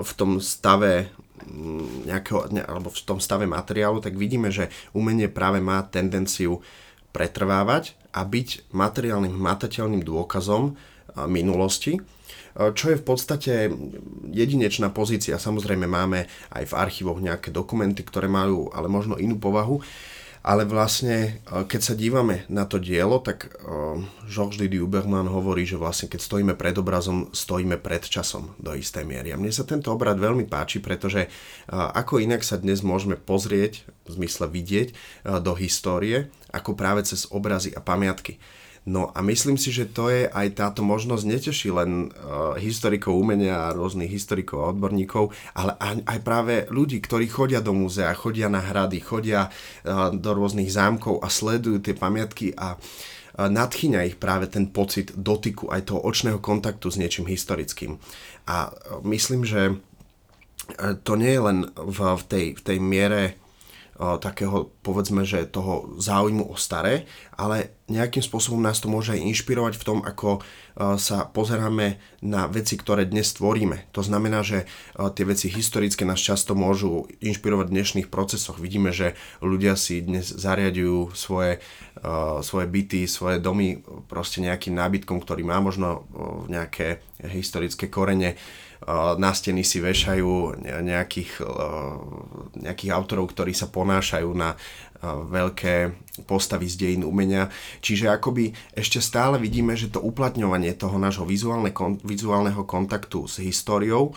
v 0.00 0.12
tom 0.16 0.40
stave 0.40 1.12
mm, 1.44 2.08
nejakého, 2.08 2.48
ne, 2.56 2.64
alebo 2.64 2.88
v 2.88 3.00
tom 3.04 3.20
stave 3.20 3.44
materiálu, 3.44 4.00
tak 4.00 4.16
vidíme, 4.16 4.48
že 4.48 4.72
umenie 4.96 5.28
práve 5.28 5.60
má 5.60 5.84
tendenciu 5.84 6.64
pretrvávať 7.12 7.96
a 8.16 8.24
byť 8.24 8.72
materiálnym 8.72 9.36
hmatateľným 9.36 10.00
dôkazom 10.00 10.72
minulosti, 11.28 12.00
čo 12.56 12.84
je 12.88 12.96
v 12.96 13.04
podstate 13.04 13.68
jedinečná 14.32 14.88
pozícia. 14.88 15.36
Samozrejme 15.36 15.84
máme 15.84 16.24
aj 16.56 16.64
v 16.72 16.76
archívoch 16.76 17.20
nejaké 17.20 17.52
dokumenty, 17.52 18.00
ktoré 18.00 18.32
majú 18.32 18.72
ale 18.72 18.88
možno 18.88 19.20
inú 19.20 19.36
povahu, 19.36 19.84
ale 20.46 20.62
vlastne, 20.62 21.42
e, 21.42 21.66
keď 21.66 21.80
sa 21.82 21.98
dívame 21.98 22.46
na 22.46 22.62
to 22.70 22.78
dielo, 22.78 23.18
tak 23.18 23.50
Georges 24.30 24.62
Didi 24.62 24.78
Uberman 24.78 25.26
hovorí, 25.26 25.66
že 25.66 25.74
vlastne 25.74 26.06
keď 26.06 26.22
stojíme 26.22 26.54
pred 26.54 26.78
obrazom, 26.78 27.34
stojíme 27.34 27.82
pred 27.82 28.06
časom 28.06 28.54
do 28.62 28.70
istej 28.70 29.02
miery. 29.02 29.34
A 29.34 29.40
mne 29.42 29.50
sa 29.50 29.66
tento 29.66 29.90
obrad 29.90 30.14
veľmi 30.22 30.46
páči, 30.46 30.78
pretože 30.78 31.26
ako 31.66 32.22
inak 32.22 32.46
sa 32.46 32.62
dnes 32.62 32.86
môžeme 32.86 33.18
pozrieť, 33.18 33.82
v 34.06 34.22
zmysle 34.22 34.46
vidieť, 34.46 34.88
do 35.42 35.52
histórie, 35.58 36.30
ako 36.56 36.72
práve 36.74 37.04
cez 37.04 37.28
obrazy 37.28 37.72
a 37.76 37.80
pamiatky. 37.84 38.40
No 38.86 39.10
a 39.10 39.18
myslím 39.18 39.58
si, 39.58 39.74
že 39.74 39.90
to 39.90 40.06
je 40.14 40.30
aj 40.30 40.62
táto 40.62 40.86
možnosť 40.86 41.24
neteší 41.26 41.74
len 41.74 42.06
uh, 42.06 42.54
historikov 42.54 43.18
umenia 43.18 43.66
a 43.66 43.74
rôznych 43.74 44.06
historikov 44.06 44.62
a 44.62 44.70
odborníkov, 44.70 45.34
ale 45.58 45.74
aj, 45.82 46.06
aj 46.06 46.18
práve 46.22 46.54
ľudí, 46.70 47.02
ktorí 47.02 47.26
chodia 47.26 47.58
do 47.58 47.74
múzea, 47.74 48.14
chodia 48.14 48.46
na 48.46 48.62
hrady, 48.62 49.02
chodia 49.02 49.50
uh, 49.50 50.14
do 50.14 50.30
rôznych 50.30 50.70
zámkov 50.70 51.18
a 51.18 51.26
sledujú 51.26 51.82
tie 51.82 51.98
pamiatky 51.98 52.54
a 52.54 52.78
uh, 52.78 53.50
nadchýňa 53.50 54.06
ich 54.06 54.22
práve 54.22 54.46
ten 54.46 54.70
pocit 54.70 55.10
dotyku, 55.18 55.66
aj 55.66 55.90
toho 55.90 56.06
očného 56.06 56.38
kontaktu 56.38 56.86
s 56.86 56.96
niečím 57.02 57.26
historickým. 57.26 57.98
A 58.46 58.70
myslím, 59.02 59.42
že 59.42 59.82
to 61.02 61.18
nie 61.18 61.34
je 61.34 61.42
len 61.42 61.58
v, 61.74 61.98
v, 62.18 62.22
tej, 62.26 62.46
v 62.54 62.62
tej 62.62 62.78
miere 62.78 63.22
takého, 64.18 64.70
povedzme, 64.84 65.24
že 65.24 65.48
toho 65.48 65.96
záujmu 65.96 66.52
o 66.52 66.56
staré, 66.56 67.08
ale 67.36 67.76
nejakým 67.86 68.24
spôsobom 68.24 68.58
nás 68.58 68.80
to 68.80 68.88
môže 68.88 69.12
aj 69.12 69.20
inšpirovať 69.22 69.78
v 69.78 69.86
tom, 69.86 69.98
ako 70.02 70.40
sa 70.96 71.28
pozeráme 71.28 72.00
na 72.24 72.48
veci, 72.48 72.74
ktoré 72.80 73.04
dnes 73.04 73.30
tvoríme. 73.36 73.88
To 73.92 74.02
znamená, 74.02 74.40
že 74.40 74.64
tie 74.96 75.24
veci 75.28 75.52
historické 75.52 76.02
nás 76.08 76.18
často 76.18 76.56
môžu 76.56 77.06
inšpirovať 77.20 77.66
v 77.68 77.76
dnešných 77.76 78.08
procesoch. 78.08 78.56
Vidíme, 78.58 78.90
že 78.90 79.14
ľudia 79.44 79.76
si 79.76 80.00
dnes 80.00 80.26
zariadujú 80.26 81.12
svoje, 81.12 81.60
svoje 82.42 82.66
byty, 82.66 83.04
svoje 83.06 83.38
domy 83.38 83.84
proste 84.08 84.40
nejakým 84.42 84.74
nábytkom, 84.74 85.20
ktorý 85.20 85.44
má 85.44 85.60
možno 85.60 86.08
nejaké 86.48 87.04
historické 87.20 87.86
korene 87.92 88.34
na 89.16 89.32
steny 89.32 89.64
si 89.64 89.80
vešajú 89.80 90.60
nejakých, 90.84 91.40
nejakých 92.60 92.90
autorov, 92.92 93.32
ktorí 93.32 93.56
sa 93.56 93.72
ponášajú 93.72 94.30
na 94.36 94.52
veľké 95.06 95.94
postavy 96.24 96.66
z 96.66 96.74
dejín 96.80 97.02
umenia. 97.06 97.52
Čiže 97.84 98.10
akoby 98.10 98.50
ešte 98.74 98.98
stále 98.98 99.38
vidíme, 99.38 99.76
že 99.78 99.92
to 99.92 100.02
uplatňovanie 100.02 100.74
toho 100.74 100.96
nášho 100.98 101.28
vizuálne, 101.28 101.70
vizuálneho 102.02 102.64
kontaktu 102.66 103.28
s 103.30 103.38
históriou 103.38 104.16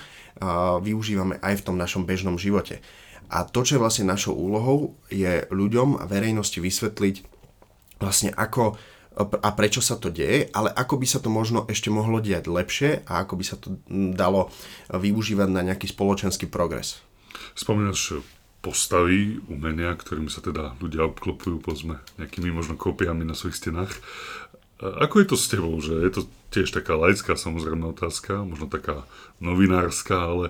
využívame 0.79 1.37
aj 1.43 1.59
v 1.59 1.65
tom 1.67 1.75
našom 1.75 2.07
bežnom 2.07 2.39
živote. 2.39 2.79
A 3.29 3.45
to, 3.45 3.61
čo 3.61 3.77
je 3.77 3.83
vlastne 3.83 4.09
našou 4.09 4.33
úlohou, 4.33 4.97
je 5.11 5.45
ľuďom 5.51 6.01
a 6.01 6.07
verejnosti 6.09 6.57
vysvetliť 6.57 7.15
vlastne 7.99 8.31
ako 8.33 8.79
a 9.19 9.51
prečo 9.51 9.83
sa 9.83 9.99
to 9.99 10.07
deje, 10.07 10.47
ale 10.55 10.71
ako 10.71 10.95
by 10.95 11.03
sa 11.03 11.19
to 11.19 11.27
možno 11.27 11.67
ešte 11.67 11.91
mohlo 11.91 12.23
diať 12.23 12.47
lepšie 12.47 13.03
a 13.03 13.27
ako 13.27 13.33
by 13.35 13.43
sa 13.43 13.59
to 13.59 13.75
dalo 14.15 14.47
využívať 14.87 15.49
na 15.51 15.59
nejaký 15.59 15.91
spoločenský 15.91 16.47
progres. 16.47 17.03
Spomínaš 17.51 18.23
postavy 18.59 19.39
umenia, 19.47 19.95
ktorými 19.95 20.27
sa 20.27 20.43
teda 20.43 20.75
ľudia 20.83 21.07
obklopujú, 21.07 21.63
povedzme, 21.63 22.03
nejakými 22.19 22.51
možno 22.51 22.75
kópiami 22.75 23.23
na 23.23 23.35
svojich 23.35 23.55
stenách. 23.55 23.93
Ako 24.79 25.23
je 25.23 25.27
to 25.27 25.37
s 25.39 25.51
tebou, 25.51 25.75
že 25.79 25.95
je 25.95 26.11
to 26.11 26.21
tiež 26.51 26.71
taká 26.71 26.95
laická 26.95 27.35
samozrejme 27.35 27.91
otázka, 27.91 28.43
možno 28.47 28.71
taká 28.71 29.03
novinárska, 29.43 30.15
ale 30.15 30.45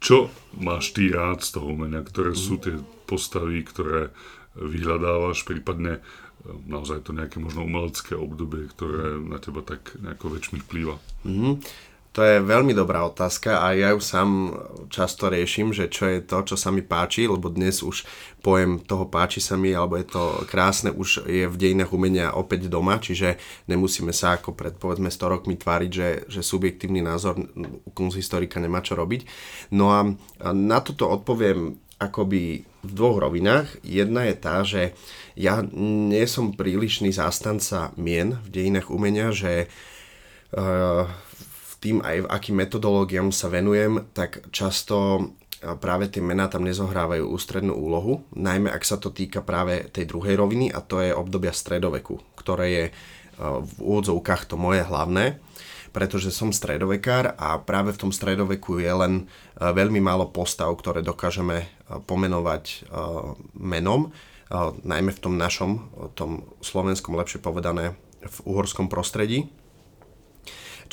čo 0.00 0.28
máš 0.56 0.92
ty 0.92 1.08
rád 1.08 1.40
z 1.40 1.56
toho 1.56 1.72
umenia, 1.72 2.04
ktoré 2.04 2.36
sú 2.36 2.60
tie 2.60 2.76
postavy, 3.08 3.64
ktoré 3.64 4.12
vyhľadávaš, 4.56 5.48
prípadne 5.48 6.04
naozaj 6.68 7.08
to 7.08 7.16
nejaké 7.16 7.40
možno 7.40 7.64
umelecké 7.64 8.12
obdobie, 8.12 8.68
ktoré 8.68 9.16
na 9.16 9.40
teba 9.40 9.64
tak 9.64 9.96
nejako 9.96 10.36
väčšmi 10.36 10.60
vplýva? 10.68 11.00
Mm-hmm. 11.24 11.54
To 12.14 12.22
je 12.22 12.38
veľmi 12.38 12.78
dobrá 12.78 13.02
otázka 13.10 13.58
a 13.58 13.74
ja 13.74 13.90
ju 13.90 13.98
sám 13.98 14.54
často 14.86 15.26
riešim, 15.26 15.74
že 15.74 15.90
čo 15.90 16.06
je 16.06 16.22
to, 16.22 16.46
čo 16.46 16.54
sa 16.54 16.70
mi 16.70 16.78
páči, 16.78 17.26
lebo 17.26 17.50
dnes 17.50 17.82
už 17.82 18.06
pojem 18.38 18.78
toho 18.78 19.10
páči 19.10 19.42
sa 19.42 19.58
mi, 19.58 19.74
alebo 19.74 19.98
je 19.98 20.06
to 20.06 20.46
krásne, 20.46 20.94
už 20.94 21.26
je 21.26 21.50
v 21.50 21.56
dejinách 21.58 21.90
umenia 21.90 22.30
opäť 22.38 22.70
doma, 22.70 23.02
čiže 23.02 23.34
nemusíme 23.66 24.14
sa 24.14 24.38
ako 24.38 24.54
pred 24.54 24.78
povedzme 24.78 25.10
100 25.10 25.26
rokmi 25.26 25.58
tváriť, 25.58 25.90
že, 25.90 26.08
že 26.30 26.46
subjektívny 26.46 27.02
názor 27.02 27.34
kunsthistorika 27.98 28.62
nemá 28.62 28.78
čo 28.78 28.94
robiť. 28.94 29.26
No 29.74 29.90
a 29.90 30.06
na 30.54 30.78
toto 30.86 31.10
odpoviem 31.10 31.82
akoby 31.98 32.62
v 32.62 32.90
dvoch 32.94 33.26
rovinách. 33.26 33.82
Jedna 33.82 34.30
je 34.30 34.34
tá, 34.38 34.62
že 34.62 34.94
ja 35.34 35.66
nie 35.74 36.22
som 36.30 36.54
prílišný 36.54 37.10
zástanca 37.10 37.90
mien 37.98 38.38
v 38.46 38.48
dejinách 38.54 38.92
umenia, 38.94 39.34
že 39.34 39.66
uh, 40.54 41.10
tým 41.84 42.00
aj 42.00 42.24
akým 42.32 42.64
metodológiám 42.64 43.28
sa 43.28 43.52
venujem, 43.52 44.08
tak 44.16 44.48
často 44.48 45.28
práve 45.60 46.08
tie 46.08 46.24
mená 46.24 46.48
tam 46.48 46.64
nezohrávajú 46.64 47.28
ústrednú 47.28 47.76
úlohu, 47.76 48.24
najmä 48.32 48.72
ak 48.72 48.84
sa 48.84 48.96
to 48.96 49.12
týka 49.12 49.44
práve 49.44 49.92
tej 49.92 50.08
druhej 50.08 50.36
roviny 50.40 50.72
a 50.72 50.80
to 50.80 51.04
je 51.04 51.12
obdobia 51.12 51.52
stredoveku, 51.52 52.20
ktoré 52.36 52.66
je 52.68 52.84
v 53.40 53.72
úvodzovkách 53.80 54.48
to 54.48 54.56
moje 54.56 54.86
hlavné 54.86 55.40
pretože 55.94 56.34
som 56.34 56.50
stredovekár 56.50 57.38
a 57.38 57.54
práve 57.62 57.94
v 57.94 58.00
tom 58.02 58.10
stredoveku 58.10 58.82
je 58.82 58.90
len 58.90 59.14
e, 59.22 59.22
veľmi 59.62 60.02
málo 60.02 60.26
postav, 60.26 60.74
ktoré 60.74 61.06
dokážeme 61.06 61.62
e, 61.62 61.66
pomenovať 62.02 62.64
e, 62.66 62.76
menom, 63.54 64.10
najmä 64.84 65.10
v 65.10 65.22
tom 65.24 65.34
našom, 65.40 65.88
tom 66.14 66.44
slovenskom 66.60 67.16
lepšie 67.16 67.40
povedané 67.40 67.96
v 68.20 68.36
uhorskom 68.44 68.92
prostredí. 68.92 69.48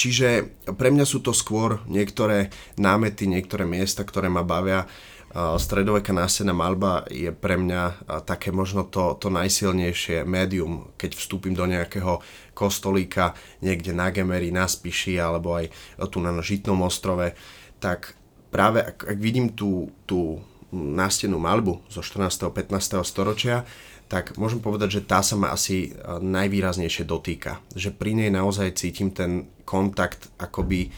Čiže 0.01 0.49
pre 0.81 0.89
mňa 0.89 1.05
sú 1.05 1.21
to 1.21 1.29
skôr 1.29 1.77
niektoré 1.85 2.49
námety, 2.73 3.29
niektoré 3.29 3.69
miesta, 3.69 4.01
ktoré 4.01 4.33
ma 4.33 4.41
bavia 4.41 4.89
stredoveká 5.35 6.09
nástená 6.11 6.51
malba 6.51 7.05
je 7.07 7.29
pre 7.29 7.55
mňa 7.55 8.09
také 8.25 8.49
možno 8.49 8.89
to, 8.89 9.15
to 9.21 9.29
najsilnejšie 9.29 10.25
médium, 10.25 10.89
keď 10.97 11.15
vstúpim 11.15 11.53
do 11.53 11.69
nejakého 11.69 12.17
kostolíka 12.57 13.37
niekde 13.61 13.93
na 13.93 14.09
Gemery, 14.09 14.49
na 14.49 14.65
Spiši 14.65 15.21
alebo 15.21 15.53
aj 15.53 15.69
tu 16.09 16.17
na 16.17 16.33
Žitnom 16.33 16.81
ostrove, 16.81 17.37
tak 17.77 18.17
práve 18.49 18.81
ak, 18.81 19.05
ak 19.05 19.17
vidím 19.21 19.53
tú, 19.53 19.93
tú 20.09 20.41
nástenú 20.73 21.39
malbu 21.39 21.83
zo 21.87 22.03
14. 22.03 22.47
a 22.47 22.51
15. 22.51 22.99
storočia, 23.07 23.63
tak 24.11 24.35
môžem 24.35 24.59
povedať, 24.59 24.99
že 24.99 25.07
tá 25.07 25.23
sa 25.23 25.39
ma 25.39 25.55
asi 25.55 25.95
najvýraznejšie 26.19 27.07
dotýka. 27.07 27.63
Že 27.71 27.95
pri 27.95 28.11
nej 28.19 28.27
naozaj 28.27 28.75
cítim 28.75 29.15
ten 29.15 29.47
kontakt, 29.63 30.27
akoby 30.35 30.91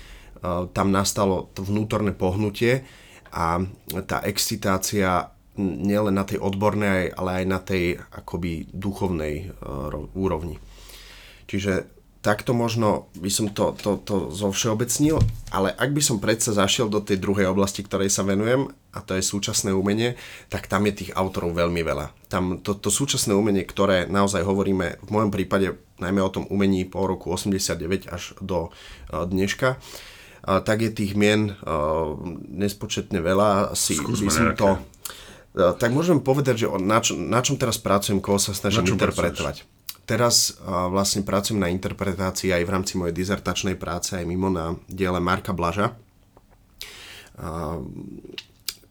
tam 0.74 0.90
nastalo 0.90 1.54
to 1.54 1.62
vnútorné 1.62 2.18
pohnutie, 2.18 2.82
a 3.34 3.66
tá 4.06 4.22
excitácia 4.30 5.34
nielen 5.58 6.14
na 6.14 6.22
tej 6.22 6.38
odbornej, 6.38 7.18
ale 7.18 7.42
aj 7.42 7.46
na 7.50 7.60
tej 7.62 7.98
akoby 7.98 8.70
duchovnej 8.70 9.50
uh, 9.50 9.90
úrovni. 10.14 10.62
Čiže 11.50 11.93
takto 12.24 12.56
možno 12.56 13.12
by 13.20 13.28
som 13.28 13.52
to, 13.52 13.76
to, 13.76 14.00
to 14.00 14.32
zovšeobecnil, 14.32 15.20
ale 15.52 15.76
ak 15.76 15.92
by 15.92 16.00
som 16.00 16.24
predsa 16.24 16.56
zašiel 16.56 16.88
do 16.88 17.04
tej 17.04 17.20
druhej 17.20 17.52
oblasti, 17.52 17.84
ktorej 17.84 18.08
sa 18.08 18.24
venujem, 18.24 18.72
a 18.96 19.04
to 19.04 19.20
je 19.20 19.22
súčasné 19.28 19.76
umenie, 19.76 20.16
tak 20.48 20.72
tam 20.72 20.88
je 20.88 21.04
tých 21.04 21.12
autorov 21.20 21.52
veľmi 21.52 21.84
veľa. 21.84 22.16
Tam 22.32 22.64
to, 22.64 22.80
to 22.80 22.88
súčasné 22.88 23.36
umenie, 23.36 23.68
ktoré 23.68 24.08
naozaj 24.08 24.40
hovoríme, 24.48 25.04
v 25.04 25.10
mojom 25.12 25.36
prípade 25.36 25.76
najmä 26.00 26.24
o 26.24 26.32
tom 26.32 26.48
umení 26.48 26.88
po 26.88 27.04
roku 27.04 27.28
89 27.36 28.08
až 28.08 28.40
do 28.40 28.72
uh, 28.72 29.28
dneška, 29.28 29.76
uh, 29.76 30.64
tak 30.64 30.80
je 30.80 30.96
tých 30.96 31.20
mien 31.20 31.60
nespočetne 32.48 33.20
veľa. 33.20 33.76
Asi 33.76 34.00
Skúsme 34.00 34.28
by 34.28 34.32
som 34.32 34.48
to... 34.56 34.70
Tak 35.54 35.94
môžem 35.94 36.18
povedať, 36.18 36.66
že 36.66 36.68
na, 36.82 36.98
čo, 36.98 37.14
na 37.14 37.38
čom 37.46 37.62
teraz 37.62 37.78
pracujem, 37.78 38.18
koho 38.18 38.42
sa 38.42 38.58
snažím 38.58 38.98
interpretovať. 38.98 39.70
Teraz 40.04 40.60
vlastne 40.66 41.24
pracujem 41.24 41.64
na 41.64 41.72
interpretácii 41.72 42.52
aj 42.52 42.64
v 42.68 42.74
rámci 42.76 42.94
mojej 43.00 43.16
dizertačnej 43.16 43.80
práce, 43.80 44.20
aj 44.20 44.28
mimo 44.28 44.52
na 44.52 44.76
diele 44.92 45.24
Marka 45.24 45.56
Blaža, 45.56 45.96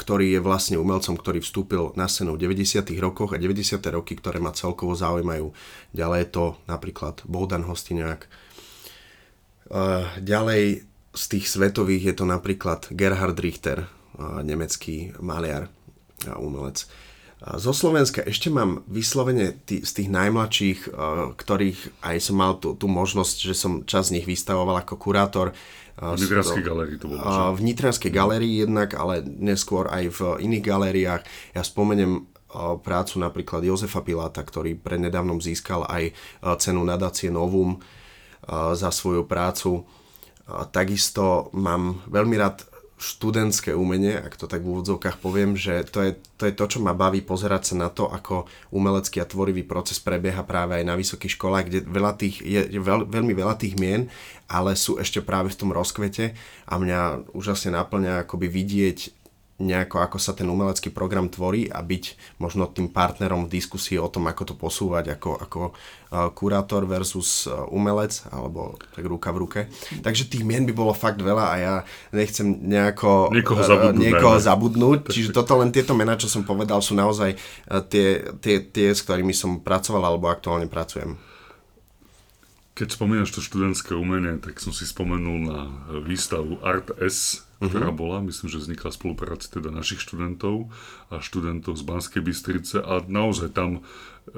ktorý 0.01 0.35
je 0.35 0.40
vlastne 0.42 0.81
umelcom, 0.81 1.14
ktorý 1.14 1.44
vstúpil 1.44 1.92
na 1.94 2.09
scénu 2.09 2.35
v 2.35 2.48
90. 2.48 2.83
rokoch 2.98 3.37
a 3.37 3.38
90. 3.38 3.79
roky, 3.92 4.16
ktoré 4.18 4.40
ma 4.40 4.57
celkovo 4.57 4.96
zaujímajú. 4.96 5.53
Ďalej 5.94 6.18
je 6.25 6.29
to 6.33 6.44
napríklad 6.66 7.22
Bohdan 7.29 7.68
Hostiniak. 7.68 8.27
Ďalej 10.18 10.88
z 11.12 11.25
tých 11.29 11.44
svetových 11.44 12.03
je 12.09 12.14
to 12.18 12.25
napríklad 12.25 12.88
Gerhard 12.88 13.37
Richter, 13.37 13.85
nemecký 14.18 15.12
maliar 15.20 15.68
a 16.25 16.40
umelec. 16.40 16.88
Zo 17.42 17.74
Slovenska 17.74 18.22
ešte 18.22 18.55
mám 18.55 18.87
vyslovene 18.87 19.59
tý, 19.66 19.83
z 19.83 19.90
tých 19.98 20.09
najmladších, 20.14 20.94
ktorých 21.35 22.07
aj 22.07 22.16
som 22.22 22.38
mal 22.38 22.55
tú, 22.62 22.78
tú 22.78 22.87
možnosť, 22.87 23.37
že 23.50 23.55
som 23.59 23.83
čas 23.83 24.14
z 24.14 24.20
nich 24.20 24.26
vystavoval 24.31 24.78
ako 24.78 24.94
kurátor. 24.94 25.50
V 25.98 26.22
Nitranskej 26.22 26.62
galérii 26.62 26.96
to 27.02 27.11
bolo. 27.11 27.20
V 27.59 27.61
Nitranskej 27.66 28.12
galérii 28.14 28.62
jednak, 28.62 28.94
ale 28.94 29.26
neskôr 29.26 29.90
aj 29.90 30.05
v 30.14 30.20
iných 30.38 30.64
galériách. 30.64 31.22
Ja 31.52 31.66
spomeniem 31.66 32.31
prácu 32.85 33.18
napríklad 33.18 33.66
Jozefa 33.66 34.07
Piláta, 34.07 34.44
ktorý 34.46 34.78
prednedávnom 34.78 35.42
získal 35.42 35.83
aj 35.88 36.14
cenu 36.62 36.87
nadácie 36.87 37.33
Novum 37.33 37.83
za 38.50 38.94
svoju 38.94 39.26
prácu. 39.26 39.83
Takisto 40.70 41.50
mám 41.57 42.05
veľmi 42.07 42.37
rád 42.38 42.66
študentské 43.02 43.74
umenie, 43.74 44.14
ak 44.14 44.38
to 44.38 44.46
tak 44.46 44.62
v 44.62 44.78
úvodzovkách 44.78 45.18
poviem, 45.18 45.58
že 45.58 45.82
to 45.90 45.98
je, 46.06 46.10
to 46.38 46.46
je 46.46 46.54
to, 46.54 46.64
čo 46.70 46.78
ma 46.78 46.94
baví 46.94 47.18
pozerať 47.18 47.74
sa 47.74 47.86
na 47.86 47.88
to, 47.90 48.06
ako 48.06 48.46
umelecký 48.70 49.18
a 49.18 49.26
tvorivý 49.26 49.66
proces 49.66 49.98
prebieha 49.98 50.46
práve 50.46 50.78
aj 50.78 50.84
na 50.86 50.94
vysokých 50.94 51.34
školách, 51.34 51.64
kde 51.66 51.78
veľa 51.90 52.12
tých, 52.14 52.38
je, 52.38 52.78
veľ, 52.78 53.10
veľmi 53.10 53.34
veľa 53.34 53.58
tých 53.58 53.74
mien, 53.74 54.06
ale 54.46 54.78
sú 54.78 55.02
ešte 55.02 55.18
práve 55.18 55.50
v 55.50 55.58
tom 55.58 55.74
rozkvete 55.74 56.38
a 56.70 56.74
mňa 56.78 57.34
úžasne 57.34 57.74
naplňa 57.74 58.22
akoby 58.22 58.46
vidieť 58.46 59.21
nejako, 59.60 60.02
ako 60.02 60.18
sa 60.18 60.32
ten 60.32 60.48
umelecký 60.48 60.90
program 60.90 61.28
tvorí 61.28 61.68
a 61.68 61.84
byť 61.84 62.36
možno 62.42 62.66
tým 62.66 62.90
partnerom 62.90 63.46
v 63.46 63.60
diskusii 63.60 64.00
o 64.00 64.10
tom, 64.10 64.26
ako 64.26 64.42
to 64.48 64.54
posúvať 64.58 65.14
ako, 65.14 65.30
ako 65.38 65.60
kurátor 66.34 66.88
versus 66.88 67.46
umelec, 67.70 68.26
alebo 68.32 68.74
tak 68.96 69.04
ruka 69.06 69.30
v 69.30 69.40
ruke. 69.44 69.60
Takže 70.02 70.26
tých 70.26 70.42
mien 70.42 70.66
by 70.66 70.74
bolo 70.74 70.90
fakt 70.96 71.22
veľa 71.22 71.44
a 71.46 71.54
ja 71.60 71.74
nechcem 72.10 72.48
nejako 72.64 73.30
niekoho 73.30 73.62
zabudnúť. 73.62 74.02
Niekoho 74.02 74.36
zabudnúť. 74.40 74.98
Čiže 75.14 75.30
toto 75.30 75.54
len 75.60 75.70
tieto 75.70 75.94
mená, 75.94 76.18
čo 76.18 76.26
som 76.26 76.42
povedal, 76.42 76.82
sú 76.82 76.98
naozaj 76.98 77.38
tie, 77.86 78.34
tie, 78.42 78.56
tie, 78.66 78.88
s 78.90 79.04
ktorými 79.06 79.36
som 79.36 79.62
pracoval 79.62 80.02
alebo 80.02 80.26
aktuálne 80.26 80.66
pracujem. 80.66 81.14
Keď 82.72 82.88
spomínaš 82.96 83.36
to 83.36 83.44
študentské 83.44 83.92
umenie, 83.92 84.40
tak 84.40 84.56
som 84.56 84.72
si 84.72 84.88
spomenul 84.88 85.38
na 85.44 85.58
výstavu 86.08 86.56
Art 86.64 86.88
S, 87.04 87.44
ktorá 87.62 87.94
uh-huh. 87.94 88.01
bola, 88.03 88.27
myslím, 88.27 88.51
že 88.51 88.59
vznikla 88.59 88.90
spolupráci 88.90 89.46
teda 89.53 89.70
našich 89.70 90.03
študentov 90.03 90.72
a 91.12 91.22
študentov 91.22 91.79
z 91.79 91.83
Banskej 91.87 92.22
Bystrice 92.25 92.83
a 92.83 92.98
naozaj 93.07 93.55
tam 93.55 93.79
e, 93.79 93.81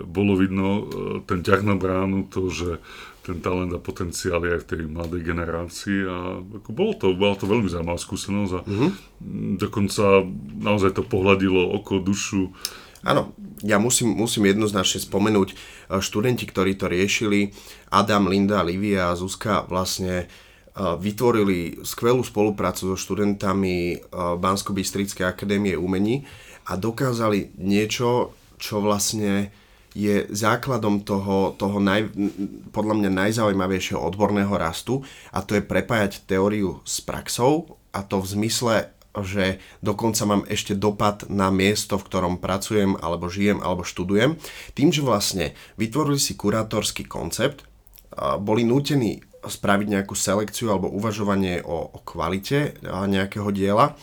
bolo 0.04 0.36
vidno 0.36 0.68
e, 0.68 0.82
ten 1.24 1.40
ťah 1.40 1.62
na 1.64 1.74
bránu, 1.78 2.28
to, 2.28 2.52
že 2.52 2.84
ten 3.24 3.40
talent 3.40 3.72
a 3.72 3.80
potenciál 3.80 4.44
je 4.44 4.60
aj 4.60 4.60
v 4.60 4.68
tej 4.68 4.80
mladej 4.84 5.22
generácii 5.24 5.98
a 6.04 6.16
ako 6.60 6.70
bolo 6.76 6.92
to, 6.92 7.16
bola 7.16 7.32
to 7.32 7.48
veľmi 7.48 7.72
zaujímavá 7.72 7.96
skúsenosť 7.96 8.52
a 8.52 8.60
uh-huh. 8.60 8.90
dokonca 9.56 10.28
naozaj 10.60 11.00
to 11.00 11.02
pohľadilo 11.06 11.72
oko, 11.80 12.04
dušu. 12.04 12.52
Áno, 13.04 13.36
ja 13.64 13.76
musím, 13.80 14.16
musím 14.16 14.48
jednoznačne 14.48 15.00
spomenúť 15.00 15.48
e, 15.52 15.56
študenti, 16.04 16.44
ktorí 16.44 16.76
to 16.76 16.92
riešili, 16.92 17.56
Adam, 17.88 18.28
Linda, 18.28 18.60
Livia 18.60 19.12
a 19.12 19.16
Zuzka 19.16 19.64
vlastne 19.64 20.28
vytvorili 20.74 21.86
skvelú 21.86 22.26
spoluprácu 22.26 22.90
so 22.92 22.96
študentami 22.98 24.10
Bansko-Bystrickej 24.14 25.22
akadémie 25.22 25.78
umení 25.78 26.26
a 26.66 26.74
dokázali 26.74 27.54
niečo, 27.62 28.34
čo 28.58 28.82
vlastne 28.82 29.54
je 29.94 30.26
základom 30.26 31.06
toho, 31.06 31.54
toho 31.54 31.78
naj, 31.78 32.10
podľa 32.74 32.94
mňa 32.98 33.10
najzaujímavejšieho 33.14 34.02
odborného 34.02 34.50
rastu 34.58 35.06
a 35.30 35.38
to 35.46 35.54
je 35.54 35.62
prepájať 35.62 36.26
teóriu 36.26 36.82
s 36.82 36.98
praxou 36.98 37.78
a 37.94 38.02
to 38.02 38.18
v 38.18 38.26
zmysle, 38.26 38.74
že 39.14 39.62
dokonca 39.78 40.26
mám 40.26 40.42
ešte 40.50 40.74
dopad 40.74 41.30
na 41.30 41.54
miesto, 41.54 41.94
v 41.94 42.06
ktorom 42.10 42.42
pracujem 42.42 42.98
alebo 42.98 43.30
žijem 43.30 43.62
alebo 43.62 43.86
študujem. 43.86 44.34
Tým, 44.74 44.90
že 44.90 45.06
vlastne 45.06 45.54
vytvorili 45.78 46.18
si 46.18 46.34
kurátorský 46.34 47.06
koncept, 47.06 47.62
boli 48.42 48.66
nútení 48.66 49.22
spraviť 49.48 49.86
nejakú 50.00 50.14
selekciu 50.16 50.72
alebo 50.72 50.92
uvažovanie 50.92 51.60
o, 51.64 51.90
o 51.92 51.98
kvalite 52.02 52.76
nejakého 52.84 53.48
diela 53.54 53.96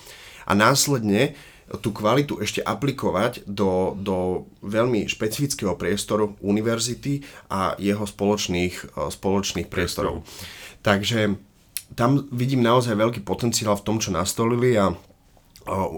a 0.46 0.52
následne 0.52 1.38
tú 1.80 1.96
kvalitu 1.96 2.44
ešte 2.44 2.60
aplikovať 2.60 3.48
do, 3.48 3.96
do 3.96 4.44
veľmi 4.60 5.08
špecifického 5.08 5.80
priestoru 5.80 6.36
univerzity 6.44 7.24
a 7.48 7.80
jeho 7.80 8.04
spoločných, 8.04 9.00
spoločných 9.08 9.72
priestorov. 9.72 10.28
Takže 10.84 11.40
tam 11.96 12.28
vidím 12.36 12.60
naozaj 12.60 13.00
veľký 13.00 13.22
potenciál 13.24 13.80
v 13.80 13.86
tom, 13.88 14.04
čo 14.04 14.12
nastolili 14.12 14.76
a 14.76 14.92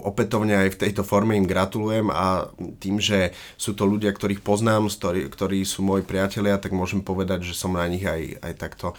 opätovne 0.04 0.68
aj 0.68 0.76
v 0.76 0.80
tejto 0.86 1.02
forme 1.06 1.40
im 1.40 1.48
gratulujem 1.48 2.12
a 2.12 2.52
tým, 2.78 3.00
že 3.00 3.32
sú 3.56 3.72
to 3.72 3.88
ľudia, 3.88 4.12
ktorých 4.12 4.44
poznám, 4.44 4.92
ktorí, 4.92 5.32
ktorí 5.32 5.64
sú 5.64 5.80
moji 5.80 6.04
priatelia, 6.04 6.60
tak 6.60 6.76
môžem 6.76 7.00
povedať, 7.00 7.48
že 7.48 7.56
som 7.56 7.72
na 7.72 7.88
nich 7.88 8.04
aj, 8.04 8.44
aj 8.44 8.52
takto 8.60 8.92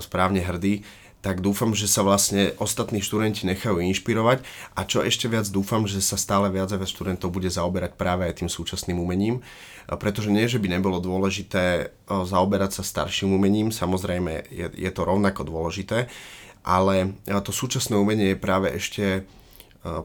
správne 0.00 0.40
hrdý 0.40 0.82
tak 1.24 1.40
dúfam, 1.40 1.72
že 1.72 1.88
sa 1.88 2.04
vlastne 2.04 2.52
ostatní 2.60 3.00
študenti 3.00 3.48
nechajú 3.48 3.80
inšpirovať. 3.80 4.44
A 4.76 4.84
čo 4.84 5.00
ešte 5.00 5.24
viac 5.24 5.48
dúfam, 5.48 5.88
že 5.88 6.04
sa 6.04 6.20
stále 6.20 6.52
viac 6.52 6.68
a 6.68 6.76
viac 6.76 6.92
študentov 6.92 7.32
bude 7.32 7.48
zaoberať 7.48 7.96
práve 7.96 8.28
aj 8.28 8.44
tým 8.44 8.52
súčasným 8.52 9.00
umením, 9.00 9.40
pretože 9.88 10.28
nie, 10.28 10.44
že 10.44 10.60
by 10.60 10.76
nebolo 10.76 11.00
dôležité 11.00 11.96
zaoberať 12.04 12.76
sa 12.76 12.82
starším 12.84 13.32
umením, 13.32 13.72
samozrejme 13.72 14.52
je, 14.52 14.68
je 14.76 14.90
to 14.92 15.00
rovnako 15.08 15.48
dôležité, 15.48 16.12
ale 16.60 17.16
to 17.24 17.56
súčasné 17.56 17.96
umenie 17.96 18.36
je 18.36 18.44
práve 18.44 18.68
ešte 18.76 19.24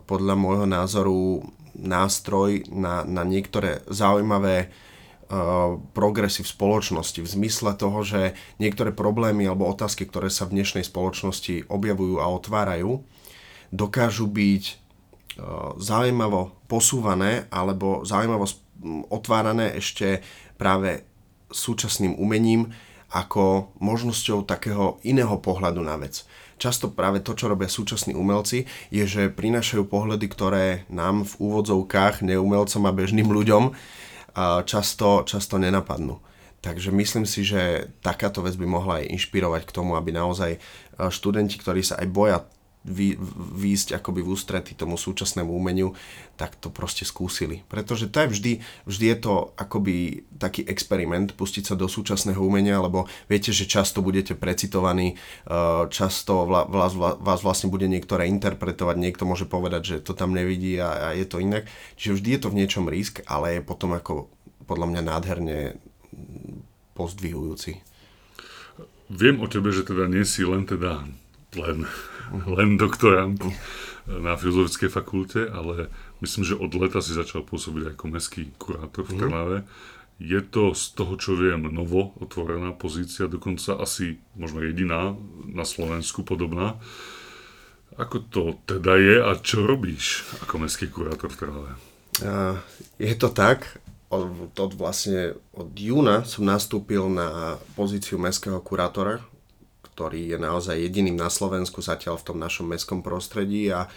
podľa 0.07 0.39
môjho 0.39 0.67
názoru 0.71 1.43
nástroj 1.75 2.63
na, 2.71 3.03
na 3.03 3.27
niektoré 3.27 3.83
zaujímavé 3.91 4.71
progresy 5.93 6.41
v 6.41 6.53
spoločnosti 6.57 7.21
v 7.21 7.29
zmysle 7.29 7.77
toho, 7.77 8.01
že 8.01 8.33
niektoré 8.57 8.89
problémy 8.89 9.45
alebo 9.45 9.69
otázky, 9.69 10.09
ktoré 10.09 10.33
sa 10.33 10.49
v 10.49 10.57
dnešnej 10.57 10.81
spoločnosti 10.81 11.69
objavujú 11.69 12.17
a 12.17 12.25
otvárajú, 12.33 13.05
dokážu 13.69 14.25
byť 14.25 14.63
zaujímavo 15.77 16.57
posúvané 16.65 17.45
alebo 17.53 18.01
zaujímavo 18.01 18.49
otvárané 19.13 19.77
ešte 19.77 20.25
práve 20.57 21.05
súčasným 21.53 22.17
umením 22.17 22.73
ako 23.09 23.73
možnosťou 23.81 24.45
takého 24.45 25.01
iného 25.01 25.37
pohľadu 25.37 25.81
na 25.81 25.97
vec. 25.97 26.25
Často 26.59 26.91
práve 26.91 27.23
to, 27.23 27.33
čo 27.33 27.47
robia 27.47 27.71
súčasní 27.71 28.13
umelci, 28.13 28.67
je, 28.91 29.03
že 29.07 29.31
prinášajú 29.31 29.87
pohľady, 29.87 30.25
ktoré 30.27 30.65
nám 30.91 31.23
v 31.23 31.33
úvodzovkách, 31.39 32.21
neumelcom 32.25 32.83
a 32.83 32.91
bežným 32.91 33.31
ľuďom 33.31 33.71
často, 34.63 35.23
často 35.27 35.55
nenapadnú. 35.57 36.19
Takže 36.59 36.91
myslím 36.91 37.23
si, 37.23 37.47
že 37.47 37.87
takáto 38.03 38.43
vec 38.43 38.59
by 38.59 38.67
mohla 38.67 38.99
aj 38.99 39.15
inšpirovať 39.15 39.63
k 39.63 39.75
tomu, 39.75 39.95
aby 39.95 40.11
naozaj 40.11 40.59
študenti, 40.99 41.55
ktorí 41.55 41.79
sa 41.79 41.95
aj 42.03 42.07
boja 42.11 42.43
vy, 42.87 43.19
výjsť 43.59 43.99
akoby 43.99 44.23
v 44.23 44.31
ústretí 44.31 44.71
tomu 44.71 44.95
súčasnému 44.95 45.51
umeniu, 45.51 45.91
tak 46.39 46.55
to 46.55 46.71
proste 46.71 47.03
skúsili. 47.03 47.67
Pretože 47.67 48.07
to 48.07 48.23
je 48.23 48.27
vždy, 48.31 48.53
vždy 48.87 49.05
je 49.11 49.17
to 49.19 49.33
akoby 49.59 50.23
taký 50.39 50.63
experiment, 50.63 51.35
pustiť 51.35 51.63
sa 51.67 51.75
do 51.75 51.91
súčasného 51.91 52.39
umenia, 52.39 52.79
lebo 52.79 53.11
viete, 53.27 53.51
že 53.51 53.67
často 53.67 53.99
budete 53.99 54.39
precitovaní, 54.39 55.19
eh, 55.19 55.83
často 55.91 56.47
vás, 56.47 56.95
vás 56.95 57.39
vlastne 57.43 57.67
bude 57.67 57.91
niektoré 57.91 58.31
interpretovať, 58.31 58.95
niekto 58.95 59.27
môže 59.27 59.43
povedať, 59.43 59.81
že 59.83 59.95
to 59.99 60.15
tam 60.15 60.31
nevidí 60.31 60.79
a, 60.79 61.11
a 61.11 61.17
je 61.17 61.27
to 61.27 61.43
inak. 61.43 61.67
Čiže 61.99 62.15
vždy 62.15 62.29
je 62.31 62.41
to 62.41 62.51
v 62.51 62.57
niečom 62.63 62.85
risk, 62.87 63.19
ale 63.27 63.59
je 63.59 63.61
potom 63.61 63.91
ako 63.91 64.31
podľa 64.63 64.87
mňa 64.95 65.01
nádherne 65.03 65.59
pozdvihujúci. 66.95 67.81
Viem 69.09 69.41
o 69.41 69.49
tebe, 69.49 69.73
že 69.73 69.81
teda 69.81 70.05
nie 70.05 70.21
si 70.21 70.45
len 70.45 70.69
teda 70.69 71.01
len, 71.57 71.89
len 72.45 72.77
doktorant 72.77 73.39
na 74.09 74.33
Filozofickej 74.33 74.89
fakulte, 74.89 75.41
ale 75.49 75.93
myslím, 76.21 76.43
že 76.45 76.57
od 76.57 76.73
leta 76.73 77.01
si 77.01 77.13
začal 77.13 77.45
pôsobiť 77.45 77.93
ako 77.93 78.03
mestský 78.09 78.49
kurátor 78.57 79.05
v 79.05 79.13
mhm. 79.13 79.19
Trnave. 79.21 79.57
Je 80.19 80.41
to 80.43 80.75
z 80.75 80.99
toho, 80.99 81.15
čo 81.15 81.39
viem, 81.39 81.63
novo 81.71 82.11
otvorená 82.19 82.75
pozícia, 82.75 83.31
dokonca 83.31 83.79
asi 83.79 84.19
možno 84.35 84.59
jediná 84.59 85.15
na 85.47 85.63
Slovensku 85.63 86.27
podobná. 86.27 86.75
Ako 87.95 88.27
to 88.27 88.59
teda 88.67 88.99
je 88.99 89.15
a 89.23 89.31
čo 89.39 89.63
robíš 89.63 90.27
ako 90.43 90.67
mestský 90.67 90.91
kurátor 90.91 91.31
v 91.31 91.39
Trnave? 91.39 91.71
Je 92.99 93.15
to 93.15 93.31
tak. 93.31 93.79
Od, 94.09 94.51
od 94.57 94.73
vlastne 94.73 95.37
od 95.53 95.69
júna 95.77 96.25
som 96.25 96.41
nastúpil 96.41 97.05
na 97.13 97.61
pozíciu 97.77 98.17
mestského 98.17 98.57
kurátora 98.59 99.21
ktorý 99.99 100.31
je 100.31 100.39
naozaj 100.39 100.79
jediným 100.79 101.19
na 101.19 101.27
Slovensku 101.27 101.83
zatiaľ 101.83 102.15
v 102.23 102.31
tom 102.31 102.37
našom 102.39 102.71
mestskom 102.71 103.03
prostredí 103.03 103.67
a 103.67 103.91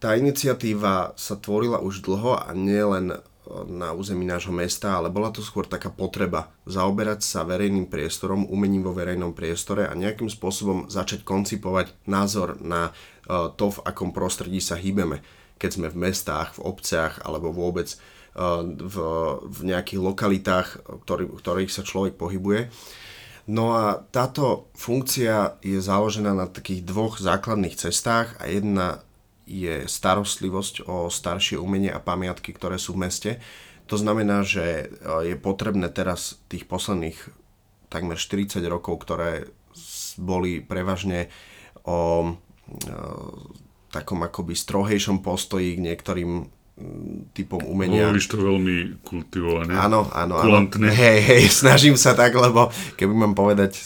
tá 0.00 0.16
iniciatíva 0.16 1.12
sa 1.12 1.36
tvorila 1.36 1.84
už 1.84 2.00
dlho 2.00 2.40
a 2.40 2.56
nie 2.56 2.80
len 2.80 3.20
na 3.68 3.92
území 3.92 4.24
nášho 4.24 4.50
mesta, 4.50 4.96
ale 4.96 5.12
bola 5.12 5.28
to 5.28 5.44
skôr 5.44 5.68
taká 5.68 5.92
potreba 5.92 6.48
zaoberať 6.64 7.20
sa 7.20 7.44
verejným 7.44 7.84
priestorom, 7.84 8.48
umením 8.48 8.88
vo 8.88 8.96
verejnom 8.96 9.36
priestore 9.36 9.84
a 9.84 9.92
nejakým 9.92 10.32
spôsobom 10.32 10.88
začať 10.88 11.20
koncipovať 11.20 11.92
názor 12.08 12.56
na 12.64 12.96
to, 13.28 13.76
v 13.76 13.78
akom 13.84 14.16
prostredí 14.16 14.64
sa 14.64 14.80
hýbeme. 14.80 15.20
Keď 15.60 15.70
sme 15.78 15.92
v 15.92 16.00
mestách, 16.08 16.56
v 16.56 16.64
obciach 16.64 17.28
alebo 17.28 17.52
vôbec 17.52 17.92
v, 18.72 18.96
v 19.44 19.58
nejakých 19.68 20.00
lokalitách, 20.00 20.68
ktorý, 21.04 21.28
ktorých 21.28 21.72
sa 21.72 21.84
človek 21.84 22.16
pohybuje. 22.16 22.72
No 23.46 23.78
a 23.78 24.02
táto 24.10 24.66
funkcia 24.74 25.62
je 25.62 25.78
založená 25.78 26.34
na 26.34 26.50
takých 26.50 26.82
dvoch 26.82 27.22
základných 27.22 27.78
cestách 27.78 28.34
a 28.42 28.50
jedna 28.50 29.06
je 29.46 29.86
starostlivosť 29.86 30.90
o 30.90 31.06
staršie 31.06 31.54
umenie 31.54 31.94
a 31.94 32.02
pamiatky, 32.02 32.50
ktoré 32.50 32.82
sú 32.82 32.98
v 32.98 33.06
meste. 33.06 33.30
To 33.86 33.94
znamená, 33.94 34.42
že 34.42 34.90
e, 34.90 35.30
je 35.30 35.36
potrebné 35.38 35.86
teraz 35.94 36.42
tých 36.50 36.66
posledných 36.66 37.14
takmer 37.86 38.18
40 38.18 38.58
rokov, 38.66 39.06
ktoré 39.06 39.46
boli 40.18 40.58
prevažne 40.58 41.30
o 41.86 42.26
e, 42.26 42.30
takom 43.94 44.26
akoby 44.26 44.58
strohejšom 44.58 45.22
postoji 45.22 45.78
k 45.78 45.84
niektorým 45.86 46.50
typom 47.32 47.64
umenia. 47.64 48.12
Hovoríš 48.12 48.28
to 48.28 48.36
veľmi 48.36 49.00
kultivované. 49.00 49.72
Áno, 49.72 50.12
áno, 50.12 50.36
áno. 50.36 50.68
Hej, 50.76 51.18
hej, 51.24 51.42
snažím 51.48 51.96
sa 51.96 52.12
tak, 52.12 52.36
lebo 52.36 52.68
keby 53.00 53.16
mám 53.16 53.32
povedať 53.32 53.80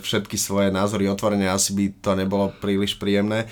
všetky 0.00 0.40
svoje 0.40 0.72
názory 0.72 1.04
otvorene, 1.04 1.52
asi 1.52 1.76
by 1.76 1.84
to 2.00 2.16
nebolo 2.16 2.48
príliš 2.64 2.96
príjemné 2.96 3.44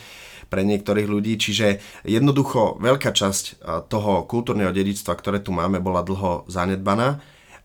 pre 0.49 0.65
niektorých 0.65 1.05
ľudí. 1.05 1.37
Čiže 1.37 1.85
jednoducho 2.09 2.81
veľká 2.81 3.13
časť 3.13 3.61
toho 3.93 4.25
kultúrneho 4.25 4.73
dedictva, 4.73 5.21
ktoré 5.21 5.45
tu 5.45 5.53
máme, 5.53 5.77
bola 5.77 6.01
dlho 6.01 6.49
zanedbaná. 6.49 7.21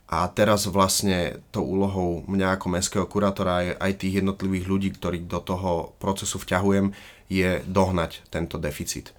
A 0.08 0.24
teraz 0.32 0.64
vlastne 0.72 1.44
tou 1.52 1.68
úlohou 1.68 2.24
mňa 2.32 2.56
ako 2.56 2.68
mestského 2.72 3.04
kurátora 3.12 3.60
aj, 3.60 3.68
aj 3.76 3.92
tých 4.00 4.24
jednotlivých 4.24 4.66
ľudí, 4.72 4.90
ktorých 4.96 5.28
do 5.28 5.40
toho 5.44 5.72
procesu 6.00 6.40
vťahujem, 6.40 6.96
je 7.28 7.60
dohnať 7.68 8.24
tento 8.32 8.56
deficit. 8.56 9.12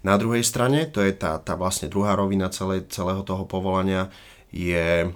Na 0.00 0.16
druhej 0.16 0.40
strane, 0.40 0.88
to 0.88 1.04
je 1.04 1.12
tá, 1.12 1.36
tá 1.36 1.60
vlastne 1.60 1.92
druhá 1.92 2.16
rovina 2.16 2.48
celé, 2.48 2.80
celého 2.88 3.20
toho 3.20 3.44
povolania, 3.44 4.08
je 4.48 5.12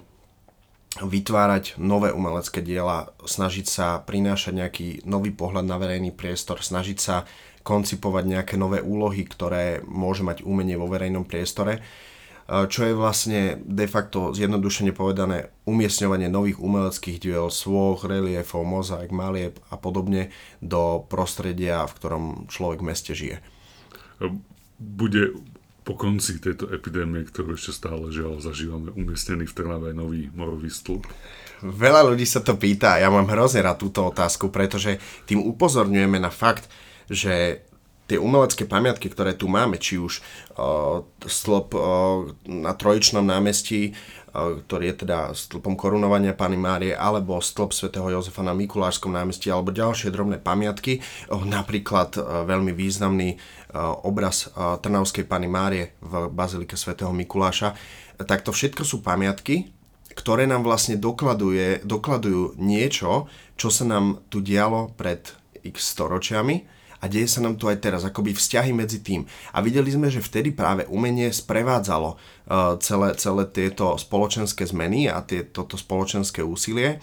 vytvárať 1.01 1.75
nové 1.81 2.13
umelecké 2.13 2.61
diela, 2.61 3.11
snažiť 3.25 3.65
sa 3.67 3.99
prinášať 3.99 4.53
nejaký 4.55 4.87
nový 5.03 5.33
pohľad 5.33 5.65
na 5.67 5.75
verejný 5.75 6.13
priestor, 6.15 6.63
snažiť 6.63 6.97
sa 7.01 7.27
koncipovať 7.65 8.23
nejaké 8.29 8.55
nové 8.55 8.79
úlohy, 8.79 9.25
ktoré 9.25 9.81
môže 9.83 10.21
mať 10.21 10.45
umenie 10.45 10.77
vo 10.77 10.87
verejnom 10.87 11.25
priestore, 11.25 11.81
čo 12.45 12.85
je 12.85 12.93
vlastne 12.93 13.57
de 13.65 13.89
facto 13.89 14.29
zjednodušene 14.37 14.93
povedané 14.93 15.49
umiestňovanie 15.65 16.29
nových 16.29 16.61
umeleckých 16.61 17.17
diel, 17.17 17.49
svoch, 17.49 18.05
reliefov, 18.05 18.61
mozaik, 18.69 19.09
malieb 19.09 19.57
a 19.73 19.81
podobne 19.81 20.29
do 20.61 21.01
prostredia, 21.09 21.89
v 21.89 21.95
ktorom 21.97 22.23
človek 22.47 22.79
v 22.85 22.87
meste 22.87 23.11
žije 23.17 23.41
bude 24.79 25.37
po 25.85 25.93
konci 25.93 26.41
tejto 26.41 26.73
epidémie, 26.73 27.21
ktorú 27.21 27.53
ešte 27.53 27.77
stále 27.77 28.09
žiaľ 28.09 28.41
zažívame, 28.41 28.89
umiestnený 28.97 29.45
v 29.45 29.53
Trnave 29.53 29.93
nový 29.93 30.33
morový 30.33 30.73
stĺp? 30.73 31.05
Veľa 31.61 32.09
ľudí 32.09 32.25
sa 32.25 32.41
to 32.41 32.57
pýta 32.57 32.97
a 32.97 33.01
ja 33.05 33.09
mám 33.13 33.29
hrozne 33.29 33.61
rád 33.61 33.85
túto 33.85 34.01
otázku, 34.01 34.49
pretože 34.49 34.97
tým 35.29 35.45
upozorňujeme 35.45 36.17
na 36.17 36.33
fakt, 36.33 36.65
že 37.05 37.63
tie 38.05 38.17
umelecké 38.17 38.65
pamiatky, 38.65 39.09
ktoré 39.09 39.37
tu 39.37 39.49
máme, 39.49 39.77
či 39.81 39.97
už 39.97 40.21
uh, 40.57 41.05
stĺp 41.25 41.69
uh, 41.73 41.81
na 42.45 42.73
Trojičnom 42.73 43.25
námestí, 43.25 43.97
ktorý 44.35 44.91
je 44.91 45.07
teda 45.07 45.31
stĺpom 45.31 45.79
korunovania 45.79 46.35
Pany 46.35 46.59
Márie, 46.59 46.91
alebo 46.91 47.39
stĺp 47.39 47.71
svätého 47.71 48.11
Jozefa 48.11 48.43
na 48.43 48.51
Mikulášskom 48.51 49.15
námestí, 49.15 49.47
alebo 49.47 49.71
ďalšie 49.71 50.11
drobné 50.11 50.43
pamiatky, 50.43 50.99
uh, 50.99 51.39
napríklad 51.47 52.19
uh, 52.19 52.43
veľmi 52.43 52.75
významný 52.75 53.39
obraz 54.07 54.47
Trnavskej 54.55 55.27
Pany 55.27 55.51
Márie 55.51 55.99
v 55.99 56.31
Bazilike 56.31 56.79
svätého 56.79 57.11
Mikuláša, 57.11 57.75
tak 58.23 58.47
to 58.47 58.55
všetko 58.55 58.87
sú 58.87 59.03
pamiatky, 59.03 59.67
ktoré 60.15 60.47
nám 60.47 60.63
vlastne 60.63 60.95
dokladuje, 60.95 61.83
dokladujú 61.83 62.55
niečo, 62.55 63.27
čo 63.59 63.67
sa 63.67 63.83
nám 63.83 64.23
tu 64.31 64.39
dialo 64.39 64.95
pred 64.95 65.27
x 65.59 65.91
storočiami 65.91 66.63
a 67.05 67.11
deje 67.11 67.29
sa 67.29 67.45
nám 67.45 67.61
to 67.61 67.69
aj 67.69 67.85
teraz, 67.85 68.01
akoby 68.01 68.33
vzťahy 68.33 68.73
medzi 68.73 69.05
tým. 69.05 69.29
A 69.53 69.61
videli 69.61 69.93
sme, 69.93 70.09
že 70.09 70.25
vtedy 70.25 70.49
práve 70.49 70.89
umenie 70.89 71.29
sprevádzalo 71.29 72.17
uh, 72.17 72.81
celé, 72.81 73.13
celé 73.21 73.45
tieto 73.45 73.93
spoločenské 73.93 74.65
zmeny 74.65 75.05
a 75.05 75.21
tie, 75.21 75.45
toto 75.45 75.77
spoločenské 75.77 76.41
úsilie. 76.41 76.97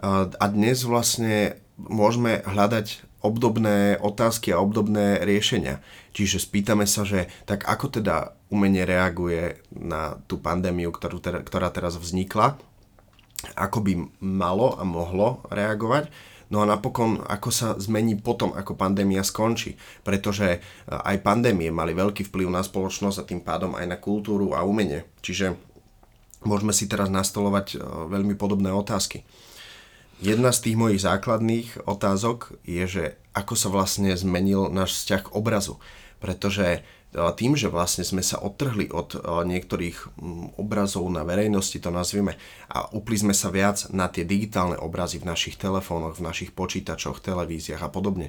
Uh, 0.00 0.32
a 0.40 0.48
dnes 0.48 0.80
vlastne 0.88 1.60
môžeme 1.76 2.40
hľadať 2.40 3.04
obdobné 3.20 4.00
otázky 4.00 4.56
a 4.56 4.62
obdobné 4.64 5.20
riešenia. 5.28 5.84
Čiže 6.16 6.40
spýtame 6.40 6.88
sa, 6.88 7.04
že 7.04 7.28
tak 7.44 7.68
ako 7.68 8.00
teda 8.00 8.32
umenie 8.48 8.88
reaguje 8.88 9.60
na 9.76 10.16
tú 10.24 10.40
pandémiu, 10.40 10.88
ktorú 10.88 11.20
ktorá 11.20 11.68
teraz 11.68 12.00
vznikla, 12.00 12.56
ako 13.54 13.78
by 13.84 13.92
malo 14.24 14.74
a 14.78 14.82
mohlo 14.88 15.44
reagovať 15.52 16.08
No 16.48 16.64
a 16.64 16.66
napokon, 16.66 17.20
ako 17.28 17.50
sa 17.52 17.68
zmení 17.76 18.16
potom, 18.16 18.56
ako 18.56 18.72
pandémia 18.72 19.20
skončí. 19.20 19.76
Pretože 20.00 20.46
e, 20.56 20.58
aj 20.88 21.20
pandémie 21.20 21.68
mali 21.68 21.92
veľký 21.92 22.24
vplyv 22.32 22.48
na 22.48 22.64
spoločnosť 22.64 23.16
a 23.20 23.28
tým 23.28 23.40
pádom 23.44 23.76
aj 23.76 23.84
na 23.84 24.00
kultúru 24.00 24.56
a 24.56 24.64
umenie. 24.64 25.04
Čiže 25.20 25.60
môžeme 26.48 26.72
si 26.72 26.88
teraz 26.88 27.12
nastolovať 27.12 27.76
e, 27.76 27.84
veľmi 27.84 28.32
podobné 28.40 28.72
otázky. 28.72 29.28
Jedna 30.18 30.50
z 30.50 30.66
tých 30.66 30.76
mojich 30.80 31.04
základných 31.04 31.86
otázok 31.86 32.58
je, 32.66 32.84
že 32.88 33.04
ako 33.36 33.54
sa 33.54 33.68
vlastne 33.70 34.10
zmenil 34.16 34.66
náš 34.72 34.98
vzťah 34.98 35.22
k 35.28 35.32
obrazu. 35.36 35.78
Pretože 36.18 36.82
tým, 37.12 37.56
že 37.56 37.72
vlastne 37.72 38.04
sme 38.04 38.20
sa 38.20 38.36
odtrhli 38.36 38.92
od 38.92 39.16
niektorých 39.24 40.20
obrazov 40.60 41.08
na 41.08 41.24
verejnosti, 41.24 41.80
to 41.80 41.88
nazvime, 41.88 42.36
a 42.68 42.84
upli 42.92 43.16
sme 43.16 43.32
sa 43.32 43.48
viac 43.48 43.88
na 43.96 44.12
tie 44.12 44.28
digitálne 44.28 44.76
obrazy 44.76 45.16
v 45.16 45.28
našich 45.32 45.56
telefónoch, 45.56 46.20
v 46.20 46.26
našich 46.28 46.52
počítačoch, 46.52 47.24
televíziách 47.24 47.80
a 47.80 47.88
podobne, 47.88 48.28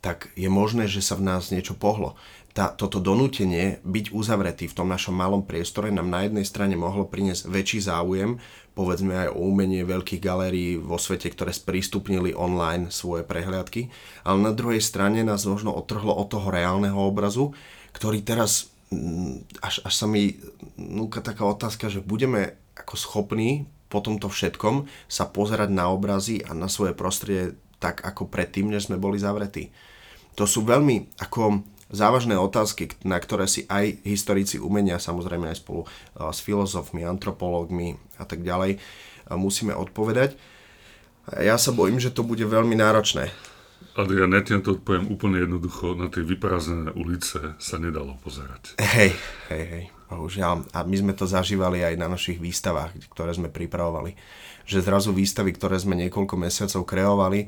tak 0.00 0.32
je 0.38 0.48
možné, 0.48 0.88
že 0.88 1.04
sa 1.04 1.18
v 1.18 1.26
nás 1.28 1.52
niečo 1.52 1.76
pohlo. 1.76 2.16
Tá, 2.50 2.72
toto 2.72 2.98
donútenie 2.98 3.78
byť 3.86 4.10
uzavretý 4.10 4.66
v 4.66 4.74
tom 4.74 4.90
našom 4.90 5.14
malom 5.14 5.46
priestore 5.46 5.94
nám 5.94 6.10
na 6.10 6.26
jednej 6.26 6.42
strane 6.42 6.74
mohlo 6.74 7.06
priniesť 7.06 7.46
väčší 7.46 7.78
záujem, 7.86 8.42
povedzme 8.74 9.26
aj 9.26 9.28
o 9.30 9.46
umenie 9.46 9.86
veľkých 9.86 10.18
galérií 10.18 10.74
vo 10.80 10.98
svete, 10.98 11.30
ktoré 11.30 11.54
sprístupnili 11.54 12.34
online 12.34 12.90
svoje 12.90 13.22
prehliadky, 13.22 13.92
ale 14.26 14.38
na 14.42 14.50
druhej 14.50 14.82
strane 14.82 15.22
nás 15.22 15.46
možno 15.46 15.70
otrhlo 15.70 16.10
od 16.10 16.26
toho 16.26 16.50
reálneho 16.50 16.98
obrazu, 16.98 17.54
ktorý 17.92 18.22
teraz, 18.22 18.70
mm, 18.92 19.60
až, 19.62 19.82
až 19.84 19.94
sa 19.94 20.06
mi 20.06 20.38
núka 20.76 21.20
taká 21.20 21.46
otázka, 21.46 21.92
že 21.92 22.04
budeme 22.04 22.56
ako 22.78 22.94
schopní 22.96 23.68
po 23.90 23.98
tomto 23.98 24.30
všetkom 24.30 24.86
sa 25.10 25.26
pozerať 25.26 25.74
na 25.74 25.90
obrazy 25.90 26.40
a 26.46 26.54
na 26.54 26.70
svoje 26.70 26.94
prostredie 26.94 27.58
tak 27.82 28.06
ako 28.06 28.30
predtým, 28.30 28.70
než 28.70 28.86
sme 28.86 29.00
boli 29.00 29.18
zavretí. 29.18 29.74
To 30.38 30.46
sú 30.46 30.62
veľmi 30.62 31.18
ako 31.18 31.66
závažné 31.90 32.38
otázky, 32.38 32.94
na 33.02 33.18
ktoré 33.18 33.50
si 33.50 33.66
aj 33.66 34.06
historici 34.06 34.62
umenia, 34.62 35.02
samozrejme 35.02 35.50
aj 35.50 35.58
spolu 35.58 35.82
s 36.14 36.38
filozofmi, 36.38 37.02
antropológmi 37.02 37.98
a 38.16 38.24
tak 38.24 38.46
ďalej, 38.46 38.78
musíme 39.34 39.74
odpovedať. 39.74 40.38
Ja 41.42 41.58
sa 41.58 41.74
bojím, 41.74 41.98
že 41.98 42.14
to 42.14 42.22
bude 42.22 42.42
veľmi 42.46 42.78
náročné. 42.78 43.34
Adrian, 43.98 44.32
ja 44.32 44.40
ti 44.40 44.54
na 44.54 44.62
to 44.62 44.78
odpoviem 44.78 45.10
úplne 45.10 45.42
jednoducho. 45.42 45.98
Na 45.98 46.06
tie 46.06 46.22
vyprázdnené 46.22 46.94
ulice 46.94 47.58
sa 47.58 47.76
nedalo 47.76 48.16
pozerať. 48.22 48.78
Hej, 48.78 49.12
hej, 49.50 49.64
hej. 49.66 49.84
Bohužiaľ. 50.10 50.66
A 50.74 50.82
my 50.82 50.96
sme 50.98 51.12
to 51.14 51.26
zažívali 51.26 51.82
aj 51.86 51.94
na 51.94 52.10
našich 52.10 52.38
výstavách, 52.42 52.94
ktoré 53.14 53.30
sme 53.30 53.46
pripravovali. 53.50 54.14
Že 54.66 54.86
zrazu 54.86 55.10
výstavy, 55.14 55.54
ktoré 55.54 55.78
sme 55.78 55.94
niekoľko 55.98 56.34
mesiacov 56.34 56.82
kreovali, 56.82 57.46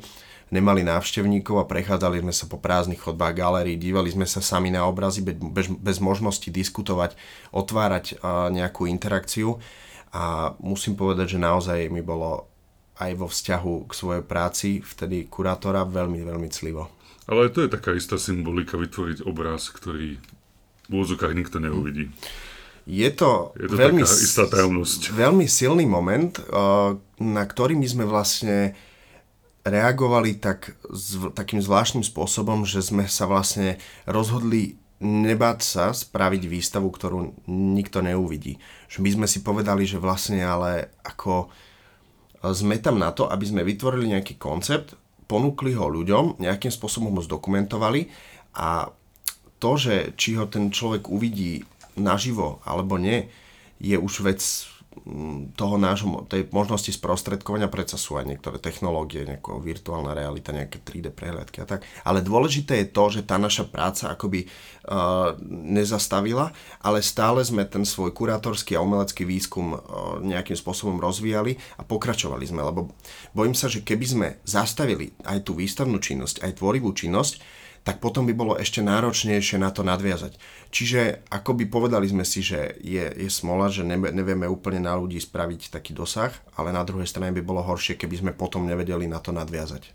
nemali 0.52 0.84
návštevníkov 0.84 1.64
a 1.64 1.66
prechádzali 1.66 2.20
sme 2.20 2.34
sa 2.36 2.44
po 2.44 2.60
prázdnych 2.60 3.00
chodbách 3.00 3.34
galérií, 3.34 3.80
dívali 3.80 4.12
sme 4.12 4.28
sa 4.28 4.44
sami 4.44 4.68
na 4.68 4.84
obrazy 4.84 5.24
bez, 5.24 5.72
bez 5.72 5.96
možnosti 5.96 6.44
diskutovať, 6.44 7.16
otvárať 7.56 8.20
nejakú 8.52 8.84
interakciu 8.84 9.56
a 10.12 10.52
musím 10.60 10.92
povedať, 10.92 11.34
že 11.34 11.38
naozaj 11.40 11.88
mi 11.88 12.04
bolo 12.04 12.51
aj 13.02 13.12
vo 13.18 13.26
vzťahu 13.26 13.74
k 13.88 13.92
svojej 13.92 14.24
práci, 14.24 14.78
vtedy 14.82 15.26
kurátora, 15.26 15.82
veľmi, 15.82 16.22
veľmi 16.22 16.48
clivo. 16.52 16.90
Ale 17.26 17.50
to 17.50 17.66
je 17.66 17.70
taká 17.70 17.94
istá 17.94 18.18
symbolika 18.18 18.78
vytvoriť 18.78 19.26
obraz, 19.26 19.70
ktorý 19.70 20.18
v 20.86 20.90
úvodzokách 20.90 21.34
nikto 21.34 21.62
neuvidí. 21.62 22.10
Je 22.82 23.06
to, 23.14 23.54
je 23.54 23.70
to 23.70 23.78
veľmi, 23.78 24.02
taká 24.02 24.16
istá 24.18 24.44
tajomnosť. 24.50 25.14
veľmi 25.14 25.46
silný 25.46 25.86
moment, 25.86 26.34
eh, 26.34 26.98
na 27.22 27.44
ktorý 27.46 27.78
my 27.78 27.86
sme 27.86 28.04
vlastne 28.06 28.74
reagovali 29.62 30.42
tak, 30.42 30.74
takým 31.38 31.62
zvláštnym 31.62 32.02
spôsobom, 32.02 32.66
že 32.66 32.82
sme 32.82 33.06
sa 33.06 33.30
vlastne 33.30 33.78
rozhodli 34.10 34.82
nebáť 35.02 35.58
sa 35.62 35.84
spraviť 35.90 36.42
výstavu, 36.46 36.86
ktorú 36.90 37.46
nikto 37.50 38.02
neuvidí. 38.02 38.58
Že 38.86 38.98
my 39.02 39.10
sme 39.18 39.26
si 39.26 39.42
povedali, 39.42 39.82
že 39.82 39.98
vlastne 39.98 40.42
ale 40.42 40.94
ako 41.02 41.50
sme 42.50 42.82
tam 42.82 42.98
na 42.98 43.14
to, 43.14 43.30
aby 43.30 43.46
sme 43.46 43.62
vytvorili 43.62 44.10
nejaký 44.18 44.34
koncept, 44.34 44.98
ponúkli 45.30 45.78
ho 45.78 45.86
ľuďom, 45.86 46.42
nejakým 46.42 46.74
spôsobom 46.74 47.14
ho 47.14 47.22
zdokumentovali 47.22 48.10
a 48.58 48.90
to, 49.62 49.70
že 49.78 50.18
či 50.18 50.34
ho 50.34 50.50
ten 50.50 50.74
človek 50.74 51.06
uvidí 51.06 51.62
naživo 51.94 52.58
alebo 52.66 52.98
nie, 52.98 53.30
je 53.78 53.94
už 53.94 54.26
vec 54.26 54.42
toho 55.58 55.76
nášho, 55.80 56.28
tej 56.30 56.46
možnosti 56.54 56.94
sprostredkovania, 56.94 57.66
predsa 57.66 57.98
sú 57.98 58.20
aj 58.20 58.28
niektoré 58.28 58.62
technológie, 58.62 59.26
nejaká 59.26 59.58
virtuálna 59.58 60.14
realita, 60.14 60.54
nejaké 60.54 60.78
3D 60.78 61.10
prehľadky 61.10 61.64
a 61.64 61.66
tak. 61.66 61.80
Ale 62.06 62.22
dôležité 62.22 62.84
je 62.84 62.92
to, 62.92 63.04
že 63.10 63.26
tá 63.26 63.40
naša 63.40 63.66
práca 63.66 64.12
akoby 64.14 64.46
uh, 64.46 65.34
nezastavila, 65.50 66.54
ale 66.78 67.02
stále 67.02 67.42
sme 67.42 67.66
ten 67.66 67.82
svoj 67.82 68.14
kurátorský 68.14 68.78
a 68.78 68.84
umelecký 68.84 69.26
výskum 69.26 69.74
uh, 69.74 69.80
nejakým 70.22 70.54
spôsobom 70.54 71.02
rozvíjali 71.02 71.58
a 71.76 71.82
pokračovali 71.82 72.46
sme, 72.46 72.62
lebo 72.62 72.94
bojím 73.34 73.56
sa, 73.58 73.66
že 73.66 73.82
keby 73.82 74.06
sme 74.06 74.28
zastavili 74.46 75.16
aj 75.26 75.48
tú 75.48 75.58
výstavnú 75.58 75.98
činnosť, 75.98 76.46
aj 76.46 76.62
tvorivú 76.62 76.94
činnosť, 76.94 77.61
tak 77.82 77.98
potom 77.98 78.26
by 78.26 78.34
bolo 78.34 78.54
ešte 78.54 78.78
náročnejšie 78.78 79.58
na 79.58 79.74
to 79.74 79.82
nadviazať. 79.82 80.38
Čiže 80.70 81.26
ako 81.28 81.58
by 81.58 81.64
povedali 81.66 82.06
sme 82.06 82.22
si, 82.22 82.40
že 82.40 82.78
je, 82.78 83.02
je 83.02 83.30
smola, 83.30 83.66
že 83.68 83.82
nevieme 83.86 84.46
úplne 84.46 84.86
na 84.86 84.94
ľudí 84.94 85.18
spraviť 85.18 85.74
taký 85.74 85.90
dosah, 85.92 86.30
ale 86.54 86.70
na 86.70 86.86
druhej 86.86 87.10
strane 87.10 87.34
by 87.34 87.42
bolo 87.42 87.60
horšie, 87.60 87.98
keby 87.98 88.22
sme 88.22 88.32
potom 88.32 88.64
nevedeli 88.64 89.10
na 89.10 89.18
to 89.18 89.34
nadviazať. 89.34 89.90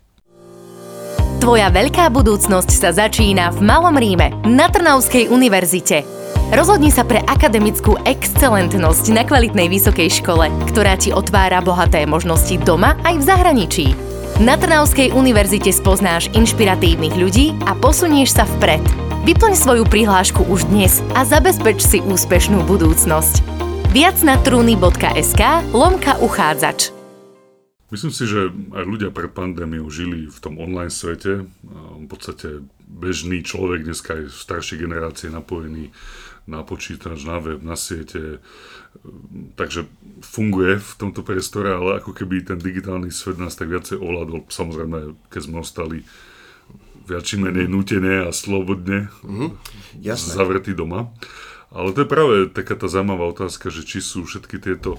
Tvoja 1.38 1.70
veľká 1.70 2.10
budúcnosť 2.10 2.70
sa 2.74 2.90
začína 2.90 3.54
v 3.54 3.62
Malom 3.62 3.94
Ríme 3.94 4.34
na 4.42 4.66
Trnavskej 4.68 5.30
univerzite. 5.30 6.02
Rozhodni 6.50 6.90
sa 6.90 7.04
pre 7.04 7.22
akademickú 7.22 8.00
excelentnosť 8.08 9.14
na 9.14 9.22
kvalitnej 9.22 9.70
vysokej 9.70 10.18
škole, 10.18 10.50
ktorá 10.66 10.96
ti 10.98 11.14
otvára 11.14 11.60
bohaté 11.62 12.08
možnosti 12.08 12.56
doma 12.64 12.96
aj 13.04 13.14
v 13.20 13.24
zahraničí. 13.24 14.07
Na 14.38 14.54
Trnavskej 14.54 15.18
univerzite 15.18 15.74
spoznáš 15.74 16.30
inšpiratívnych 16.30 17.10
ľudí 17.18 17.58
a 17.66 17.74
posunieš 17.74 18.38
sa 18.38 18.46
vpred. 18.46 18.78
Vyplň 19.26 19.58
svoju 19.58 19.82
prihlášku 19.82 20.46
už 20.46 20.70
dnes 20.70 21.02
a 21.18 21.26
zabezpeč 21.26 21.82
si 21.82 21.98
úspešnú 21.98 22.62
budúcnosť. 22.62 23.42
Viac 23.90 24.14
na 24.22 24.38
trúny.sk 24.38 25.42
lomka 25.74 26.22
uchádzač. 26.22 26.94
Myslím 27.90 28.14
si, 28.14 28.30
že 28.30 28.54
aj 28.78 28.84
ľudia 28.86 29.10
pred 29.10 29.34
pandémiou 29.34 29.90
žili 29.90 30.30
v 30.30 30.38
tom 30.38 30.62
online 30.62 30.94
svete. 30.94 31.42
V 31.98 32.06
podstate 32.06 32.62
bežný 32.86 33.42
človek, 33.42 33.90
dneska 33.90 34.22
aj 34.22 34.30
v 34.30 34.38
staršej 34.38 34.78
generácie 34.78 35.34
napojený 35.34 35.90
na 36.48 36.64
počítač, 36.64 37.28
na 37.28 37.36
web, 37.38 37.60
na 37.60 37.76
siete. 37.76 38.40
Takže 39.60 39.84
funguje 40.24 40.80
v 40.80 40.92
tomto 40.96 41.20
priestore, 41.20 41.76
ale 41.76 42.00
ako 42.00 42.16
keby 42.16 42.40
ten 42.40 42.56
digitálny 42.56 43.12
svet 43.12 43.36
nás 43.36 43.52
tak 43.54 43.68
viacej 43.68 44.00
ovládol. 44.00 44.48
Samozrejme, 44.48 45.14
keď 45.28 45.40
sme 45.44 45.60
ostali 45.60 46.08
viac 47.04 47.24
či 47.24 47.36
menej 47.36 47.68
nutené 47.68 48.24
a 48.24 48.32
slobodne 48.32 49.12
mm-hmm. 49.24 50.04
zavretí 50.16 50.72
doma. 50.72 51.12
Ale 51.68 51.92
to 51.92 52.04
je 52.04 52.08
práve 52.08 52.34
taká 52.48 52.80
tá 52.80 52.88
zaujímavá 52.88 53.28
otázka, 53.28 53.68
že 53.68 53.84
či 53.84 54.00
sú 54.00 54.24
všetky 54.24 54.56
tieto 54.56 54.96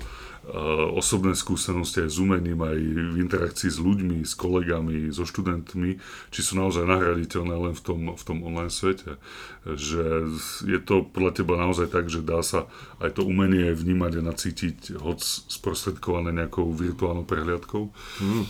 osobné 0.96 1.38
skúsenosti 1.38 2.06
aj 2.06 2.10
s 2.10 2.18
umením, 2.18 2.60
aj 2.60 2.78
v 3.14 3.16
interakcii 3.22 3.70
s 3.70 3.78
ľuďmi, 3.78 4.26
s 4.26 4.34
kolegami, 4.34 5.14
so 5.14 5.24
študentmi, 5.24 6.02
či 6.34 6.40
sú 6.42 6.58
naozaj 6.58 6.90
nahraditeľné 6.90 7.56
len 7.56 7.74
v 7.78 7.82
tom, 7.82 8.00
v 8.18 8.24
tom 8.26 8.42
online 8.42 8.74
svete. 8.74 9.22
Že 9.66 10.34
je 10.66 10.80
to 10.82 11.06
podľa 11.06 11.32
teba 11.38 11.54
naozaj 11.58 11.94
tak, 11.94 12.10
že 12.10 12.26
dá 12.26 12.42
sa 12.42 12.66
aj 12.98 13.18
to 13.18 13.26
umenie 13.26 13.72
vnímať 13.72 14.12
a 14.20 14.28
nacítiť, 14.30 14.78
hoc 14.98 15.22
sprostredkované 15.26 16.34
nejakou 16.34 16.70
virtuálnou 16.74 17.24
prehliadkou? 17.24 17.94
Hmm. 18.22 18.46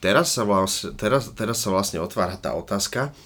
Teraz, 0.00 0.36
sa 0.36 0.44
vlastne, 0.44 0.92
teraz, 0.92 1.32
teraz 1.32 1.60
sa 1.60 1.72
vlastne 1.72 2.00
otvára 2.00 2.36
tá 2.36 2.52
otázka, 2.52 3.16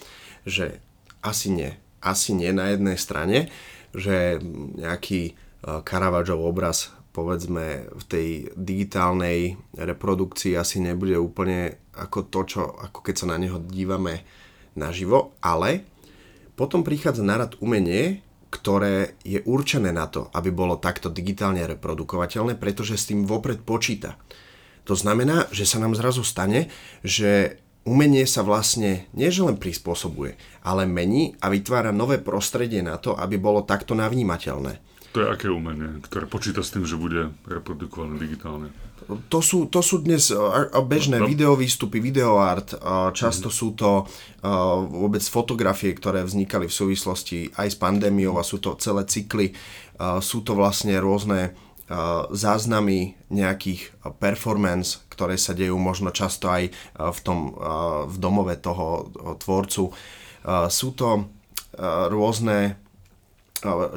že 0.46 0.78
asi 1.20 1.52
nie. 1.52 1.74
Asi 2.00 2.32
nie 2.32 2.50
na 2.54 2.72
jednej 2.72 2.96
strane, 2.96 3.52
že 3.92 4.40
nejaký 4.78 5.36
Caravaggio 5.60 6.40
obraz 6.40 6.94
povedzme 7.10 7.90
v 7.90 8.04
tej 8.06 8.28
digitálnej 8.54 9.58
reprodukcii 9.74 10.54
asi 10.54 10.78
nebude 10.78 11.18
úplne 11.18 11.78
ako 11.94 12.30
to, 12.30 12.40
čo, 12.46 12.62
ako 12.66 13.02
keď 13.02 13.14
sa 13.14 13.26
na 13.30 13.36
neho 13.36 13.58
dívame 13.58 14.22
naživo, 14.78 15.34
ale 15.42 15.82
potom 16.54 16.86
prichádza 16.86 17.26
narad 17.26 17.58
umenie, 17.58 18.22
ktoré 18.50 19.14
je 19.22 19.42
určené 19.46 19.94
na 19.94 20.10
to, 20.10 20.26
aby 20.34 20.50
bolo 20.50 20.78
takto 20.78 21.06
digitálne 21.06 21.62
reprodukovateľné, 21.66 22.58
pretože 22.58 22.98
s 22.98 23.08
tým 23.10 23.26
vopred 23.26 23.62
počíta. 23.62 24.18
To 24.84 24.98
znamená, 24.98 25.46
že 25.54 25.66
sa 25.66 25.78
nám 25.78 25.94
zrazu 25.94 26.26
stane, 26.26 26.66
že 27.06 27.62
umenie 27.86 28.26
sa 28.26 28.42
vlastne 28.42 29.06
nie 29.14 29.30
že 29.30 29.46
len 29.46 29.56
prispôsobuje, 29.56 30.34
ale 30.66 30.84
mení 30.84 31.38
a 31.40 31.48
vytvára 31.48 31.94
nové 31.94 32.18
prostredie 32.18 32.82
na 32.82 32.98
to, 32.98 33.14
aby 33.16 33.38
bolo 33.38 33.62
takto 33.62 33.94
navnímateľné. 33.94 34.89
To 35.10 35.16
je 35.22 35.26
aké 35.26 35.50
umenie, 35.50 35.98
ktoré 36.06 36.30
počíta 36.30 36.62
s 36.62 36.70
tým, 36.70 36.86
že 36.86 36.94
bude 36.94 37.34
reprodukované 37.50 38.14
digitálne? 38.14 38.70
To 39.10 39.42
sú, 39.42 39.66
to 39.66 39.82
sú 39.82 40.06
dnes 40.06 40.30
bežné 40.86 41.18
no. 41.18 41.26
videovýstupy, 41.26 41.98
videoart, 41.98 42.78
často 43.10 43.50
mm. 43.50 43.54
sú 43.54 43.74
to 43.74 44.06
vôbec 44.86 45.24
fotografie, 45.26 45.90
ktoré 45.98 46.22
vznikali 46.22 46.70
v 46.70 46.78
súvislosti 46.78 47.50
aj 47.58 47.74
s 47.74 47.76
pandémiou 47.80 48.38
a 48.38 48.46
sú 48.46 48.62
to 48.62 48.78
celé 48.78 49.02
cykly, 49.10 49.50
sú 50.22 50.46
to 50.46 50.54
vlastne 50.54 50.94
rôzne 51.02 51.58
záznamy 52.30 53.18
nejakých 53.34 53.90
performance, 54.22 55.02
ktoré 55.10 55.34
sa 55.34 55.58
dejú 55.58 55.74
možno 55.74 56.14
často 56.14 56.46
aj 56.46 56.70
v, 56.94 57.20
tom, 57.26 57.58
v 58.06 58.14
domove 58.14 58.54
toho 58.62 59.10
tvorcu. 59.42 59.90
Sú 60.70 60.88
to 60.94 61.26
rôzne 62.14 62.78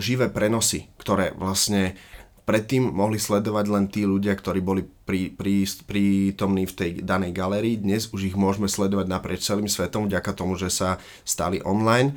živé 0.02 0.28
prenosy, 0.28 0.90
ktoré 1.04 1.36
vlastne 1.36 2.00
predtým 2.48 2.92
mohli 2.92 3.20
sledovať 3.20 3.66
len 3.68 3.86
tí 3.92 4.08
ľudia, 4.08 4.36
ktorí 4.36 4.60
boli 4.64 4.84
prí, 4.84 5.32
prí, 5.32 5.68
prítomní 5.84 6.64
v 6.68 6.76
tej 6.76 6.92
danej 7.04 7.36
galerii. 7.36 7.80
Dnes 7.80 8.12
už 8.12 8.32
ich 8.32 8.36
môžeme 8.40 8.72
sledovať 8.72 9.08
naprieč 9.08 9.44
celým 9.48 9.68
svetom 9.68 10.08
vďaka 10.08 10.32
tomu, 10.32 10.56
že 10.56 10.72
sa 10.72 11.00
stali 11.24 11.64
online 11.64 12.16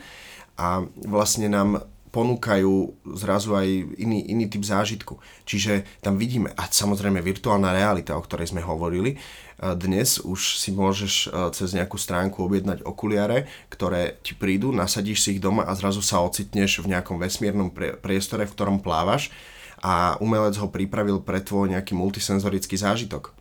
a 0.59 0.87
vlastne 1.07 1.51
nám 1.51 1.83
ponúkajú 2.11 2.97
zrazu 3.13 3.53
aj 3.53 3.69
iný, 4.01 4.25
iný 4.33 4.49
typ 4.49 4.65
zážitku. 4.65 5.21
Čiže 5.45 5.85
tam 6.01 6.17
vidíme, 6.17 6.49
a 6.57 6.65
samozrejme 6.65 7.21
virtuálna 7.21 7.77
realita, 7.77 8.17
o 8.17 8.25
ktorej 8.25 8.57
sme 8.57 8.65
hovorili, 8.65 9.21
dnes 9.57 10.21
už 10.21 10.61
si 10.61 10.69
môžeš 10.69 11.33
cez 11.57 11.73
nejakú 11.73 11.97
stránku 11.97 12.45
objednať 12.45 12.85
okuliare, 12.85 13.49
ktoré 13.73 14.21
ti 14.21 14.37
prídu, 14.37 14.69
nasadíš 14.69 15.25
si 15.25 15.29
ich 15.37 15.41
doma 15.41 15.65
a 15.65 15.73
zrazu 15.73 16.05
sa 16.05 16.21
ocitneš 16.21 16.85
v 16.85 16.93
nejakom 16.93 17.17
vesmírnom 17.17 17.73
priestore, 18.05 18.45
v 18.45 18.53
ktorom 18.53 18.85
plávaš 18.85 19.33
a 19.81 20.21
umelec 20.21 20.57
ho 20.61 20.69
pripravil 20.69 21.25
pre 21.25 21.41
tvoj 21.41 21.73
nejaký 21.73 21.97
multisenzorický 21.97 22.77
zážitok. 22.77 23.33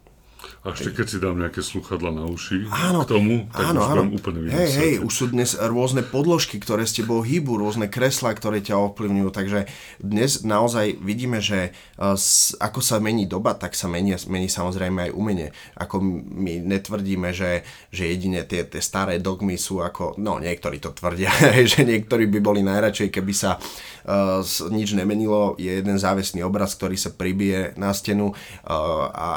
A 0.65 0.73
ešte 0.73 0.97
keď 0.97 1.05
si 1.05 1.17
dám 1.21 1.37
nejaké 1.37 1.61
sluchadla 1.61 2.09
na 2.09 2.25
uši 2.25 2.65
áno, 2.73 3.05
k 3.05 3.13
tomu, 3.13 3.45
tak 3.53 3.69
áno, 3.69 3.79
už 3.81 3.89
áno. 3.93 4.03
úplne 4.17 4.49
Hej, 4.49 4.69
hej, 4.81 4.93
už 5.01 5.13
sú 5.13 5.25
dnes 5.29 5.53
rôzne 5.53 6.01
podložky, 6.01 6.57
ktoré 6.57 6.89
s 6.89 6.97
tebou 6.97 7.21
hýbu, 7.21 7.61
rôzne 7.61 7.85
kreslá, 7.85 8.33
ktoré 8.33 8.65
ťa 8.65 8.77
ovplyvňujú, 8.89 9.29
takže 9.29 9.69
dnes 10.01 10.41
naozaj 10.41 10.97
vidíme, 10.97 11.37
že 11.37 11.73
uh, 12.01 12.17
ako 12.57 12.79
sa 12.81 12.97
mení 12.97 13.29
doba, 13.29 13.53
tak 13.53 13.77
sa 13.77 13.85
mení, 13.85 14.17
mení 14.25 14.49
samozrejme 14.49 15.09
aj 15.09 15.11
umenie. 15.13 15.49
Ako 15.77 16.01
my 16.01 16.65
netvrdíme, 16.65 17.29
že, 17.29 17.61
že 17.93 18.09
jedine 18.09 18.41
tie, 18.49 18.65
tie 18.65 18.81
staré 18.81 19.21
dogmy 19.21 19.61
sú 19.61 19.85
ako, 19.85 20.17
no 20.17 20.41
niektorí 20.41 20.81
to 20.81 20.93
tvrdia, 20.97 21.29
že 21.71 21.85
niektorí 21.85 22.25
by 22.25 22.39
boli 22.41 22.65
najradšej, 22.65 23.13
keby 23.13 23.33
sa 23.37 23.61
uh, 23.61 24.41
nič 24.73 24.97
nemenilo, 24.97 25.53
je 25.61 25.69
jeden 25.69 26.01
závesný 26.01 26.41
obraz, 26.41 26.73
ktorý 26.73 26.97
sa 26.97 27.13
pribije 27.13 27.77
na 27.77 27.93
stenu 27.93 28.33
uh, 28.33 29.13
a 29.13 29.29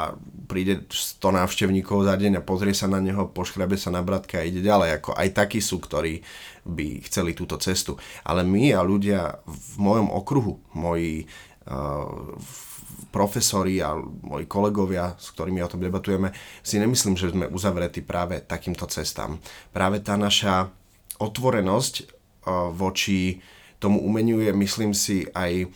príde 0.49 0.89
100 0.89 1.21
návštevníkov 1.21 2.09
za 2.09 2.17
deň 2.17 2.41
a 2.41 2.45
pozrie 2.45 2.73
sa 2.73 2.89
na 2.89 2.97
neho, 2.97 3.29
poškrabe 3.29 3.77
sa 3.77 3.93
na 3.93 4.01
bratka 4.01 4.41
a 4.41 4.47
ide 4.49 4.65
ďalej. 4.65 4.97
Ako 4.97 5.13
aj 5.13 5.29
takí 5.37 5.61
sú, 5.61 5.77
ktorí 5.77 6.25
by 6.65 7.05
chceli 7.05 7.37
túto 7.37 7.61
cestu. 7.61 8.01
Ale 8.25 8.41
my 8.41 8.73
a 8.73 8.81
ľudia 8.81 9.37
v 9.45 9.73
mojom 9.77 10.09
okruhu, 10.09 10.57
moji 10.73 11.29
uh, 11.69 12.33
profesori 13.13 13.77
a 13.77 13.93
moji 14.25 14.49
kolegovia, 14.49 15.13
s 15.21 15.29
ktorými 15.37 15.61
o 15.61 15.69
tom 15.69 15.85
debatujeme, 15.85 16.33
si 16.65 16.81
nemyslím, 16.81 17.13
že 17.13 17.29
sme 17.29 17.45
uzavretí 17.45 18.01
práve 18.01 18.41
takýmto 18.41 18.89
cestám. 18.89 19.37
Práve 19.69 20.01
tá 20.01 20.17
naša 20.17 20.73
otvorenosť 21.21 21.93
uh, 22.01 22.73
voči 22.73 23.37
tomu 23.77 24.01
umeniu 24.01 24.41
je, 24.41 24.51
myslím 24.51 24.97
si, 24.97 25.29
aj 25.31 25.69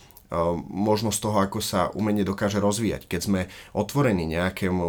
možnosť 0.68 1.18
toho, 1.20 1.38
ako 1.40 1.58
sa 1.62 1.90
umenie 1.94 2.26
dokáže 2.26 2.58
rozvíjať. 2.58 3.06
Keď 3.06 3.20
sme 3.20 3.40
otvorení 3.72 4.26
nejakému 4.26 4.88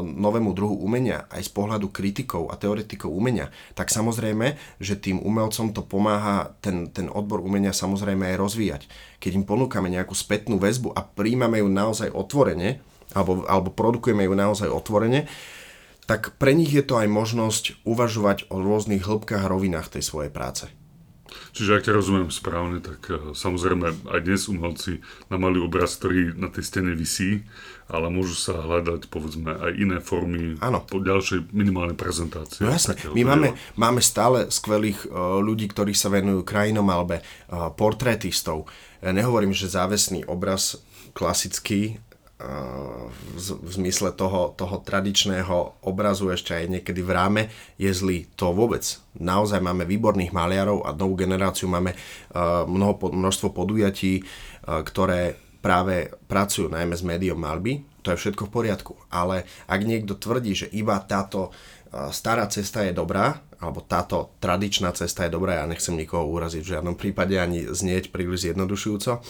novému 0.00 0.56
druhu 0.56 0.80
umenia 0.80 1.28
aj 1.28 1.44
z 1.44 1.50
pohľadu 1.52 1.92
kritikov 1.92 2.48
a 2.48 2.56
teoretikov 2.56 3.12
umenia, 3.12 3.52
tak 3.76 3.92
samozrejme, 3.92 4.56
že 4.80 4.96
tým 4.96 5.20
umelcom 5.20 5.76
to 5.76 5.84
pomáha 5.84 6.56
ten, 6.64 6.88
ten 6.88 7.12
odbor 7.12 7.44
umenia 7.44 7.76
samozrejme 7.76 8.32
aj 8.32 8.40
rozvíjať. 8.40 8.82
Keď 9.20 9.32
im 9.36 9.44
ponúkame 9.44 9.92
nejakú 9.92 10.16
spätnú 10.16 10.56
väzbu 10.56 10.96
a 10.96 11.04
príjmame 11.04 11.60
ju 11.60 11.68
naozaj 11.68 12.08
otvorene, 12.16 12.80
alebo, 13.12 13.44
alebo 13.44 13.68
produkujeme 13.70 14.24
ju 14.24 14.32
naozaj 14.32 14.68
otvorene, 14.72 15.28
tak 16.04 16.36
pre 16.36 16.52
nich 16.52 16.72
je 16.72 16.84
to 16.84 17.00
aj 17.00 17.08
možnosť 17.08 17.64
uvažovať 17.84 18.52
o 18.52 18.60
rôznych 18.60 19.04
hĺbkach 19.04 19.44
a 19.44 19.52
rovinách 19.52 19.88
tej 19.88 20.04
svojej 20.04 20.32
práce. 20.32 20.68
Čiže 21.54 21.78
ak 21.78 21.84
ťa 21.86 21.92
rozumiem 21.94 22.30
správne, 22.32 22.82
tak 22.82 23.00
uh, 23.10 23.32
samozrejme 23.32 24.10
aj 24.10 24.20
dnes 24.24 24.46
umelci 24.50 25.00
namali 25.28 25.62
obraz, 25.62 25.98
ktorý 25.98 26.34
na 26.34 26.50
tej 26.50 26.64
stene 26.66 26.92
visí, 26.92 27.46
ale 27.86 28.08
môžu 28.08 28.34
sa 28.34 28.58
hľadať 28.58 29.12
povedzme 29.12 29.52
aj 29.54 29.72
iné 29.76 29.98
formy 30.00 30.56
Áno. 30.64 30.80
po 30.82 30.98
ďalšej 30.98 31.52
minimálnej 31.52 31.96
prezentácie. 31.98 32.64
No 32.64 32.72
takého 32.72 33.12
my 33.12 33.22
máme, 33.22 33.48
diela. 33.52 33.76
máme 33.76 34.00
stále 34.00 34.48
skvelých 34.48 35.04
uh, 35.06 35.38
ľudí, 35.40 35.68
ktorí 35.68 35.92
sa 35.92 36.08
venujú 36.08 36.42
krajinom 36.42 36.86
alebo 36.88 37.20
uh, 37.20 37.70
portrétistov. 37.76 38.66
Ja 39.04 39.12
nehovorím, 39.12 39.52
že 39.52 39.68
závesný 39.68 40.24
obraz 40.24 40.80
klasický 41.12 42.00
v, 42.34 43.68
zmysle 43.70 44.10
toho, 44.10 44.58
toho 44.58 44.82
tradičného 44.82 45.86
obrazu 45.86 46.34
ešte 46.34 46.50
aj 46.58 46.66
niekedy 46.66 47.00
v 47.00 47.10
ráme 47.14 47.42
je 47.78 47.90
zlý. 47.94 48.26
To 48.34 48.50
vôbec. 48.50 48.82
Naozaj 49.14 49.62
máme 49.62 49.86
výborných 49.86 50.34
maliarov 50.34 50.82
a 50.82 50.90
novú 50.90 51.14
generáciu 51.14 51.70
máme 51.70 51.94
uh, 51.94 52.66
mnoho, 52.66 52.98
množstvo 53.14 53.54
podujatí, 53.54 54.26
uh, 54.26 54.82
ktoré 54.82 55.38
práve 55.62 56.10
pracujú 56.26 56.68
najmä 56.68 56.92
s 56.98 57.06
médiom 57.06 57.38
malby, 57.38 57.86
to 58.04 58.12
je 58.12 58.20
všetko 58.20 58.50
v 58.50 58.54
poriadku. 58.54 58.92
Ale 59.08 59.48
ak 59.64 59.80
niekto 59.80 60.18
tvrdí, 60.18 60.52
že 60.58 60.66
iba 60.74 60.98
táto 61.06 61.54
uh, 61.54 62.10
stará 62.10 62.50
cesta 62.50 62.82
je 62.82 62.90
dobrá, 62.90 63.46
alebo 63.62 63.80
táto 63.80 64.36
tradičná 64.44 64.92
cesta 64.92 65.24
je 65.24 65.32
dobrá, 65.32 65.62
ja 65.62 65.70
nechcem 65.70 65.96
nikoho 65.96 66.28
uraziť 66.28 66.60
v 66.60 66.72
žiadnom 66.76 66.96
prípade 67.00 67.38
ani 67.40 67.64
znieť 67.64 68.12
príliš 68.12 68.50
zjednodušujúco, 68.50 69.24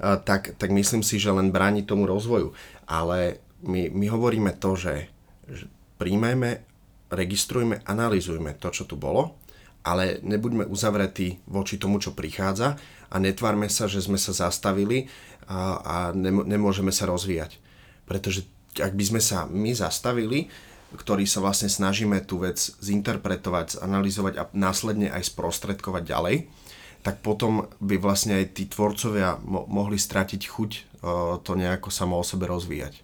tak, 0.00 0.56
tak 0.56 0.70
myslím 0.72 1.04
si, 1.04 1.20
že 1.20 1.30
len 1.30 1.52
bráni 1.52 1.84
tomu 1.84 2.08
rozvoju. 2.08 2.56
Ale 2.88 3.44
my, 3.62 3.92
my 3.92 4.06
hovoríme 4.08 4.56
to, 4.56 4.74
že, 4.74 5.12
že 5.46 5.68
príjmajme, 6.00 6.64
registrujme, 7.12 7.84
analýzujme 7.84 8.56
to, 8.56 8.72
čo 8.72 8.88
tu 8.88 8.96
bolo, 8.96 9.36
ale 9.84 10.20
nebuďme 10.24 10.68
uzavretí 10.68 11.40
voči 11.48 11.76
tomu, 11.76 12.00
čo 12.00 12.16
prichádza 12.16 12.76
a 13.10 13.16
netvárme 13.20 13.68
sa, 13.68 13.88
že 13.88 14.00
sme 14.00 14.16
sa 14.16 14.32
zastavili 14.32 15.08
a, 15.48 15.80
a 15.80 15.96
nem- 16.16 16.44
nemôžeme 16.44 16.92
sa 16.92 17.08
rozvíjať. 17.08 17.60
Pretože 18.04 18.48
ak 18.78 18.94
by 18.94 19.04
sme 19.04 19.20
sa 19.20 19.48
my 19.50 19.72
zastavili, 19.74 20.46
ktorí 20.90 21.22
sa 21.26 21.38
vlastne 21.38 21.70
snažíme 21.70 22.18
tú 22.26 22.42
vec 22.42 22.58
zinterpretovať, 22.58 23.78
zanalizovať 23.78 24.34
a 24.38 24.44
následne 24.54 25.10
aj 25.10 25.30
sprostredkovať 25.30 26.02
ďalej, 26.02 26.36
tak 27.00 27.24
potom 27.24 27.68
by 27.80 27.96
vlastne 27.96 28.36
aj 28.36 28.56
tí 28.56 28.68
tvorcovia 28.68 29.40
mo- 29.40 29.64
mohli 29.68 29.96
stratiť 29.96 30.42
chuť 30.44 30.70
e, 30.76 30.80
to 31.40 31.52
nejako 31.56 31.88
samo 31.88 32.20
o 32.20 32.24
sebe 32.24 32.44
rozvíjať. 32.44 33.00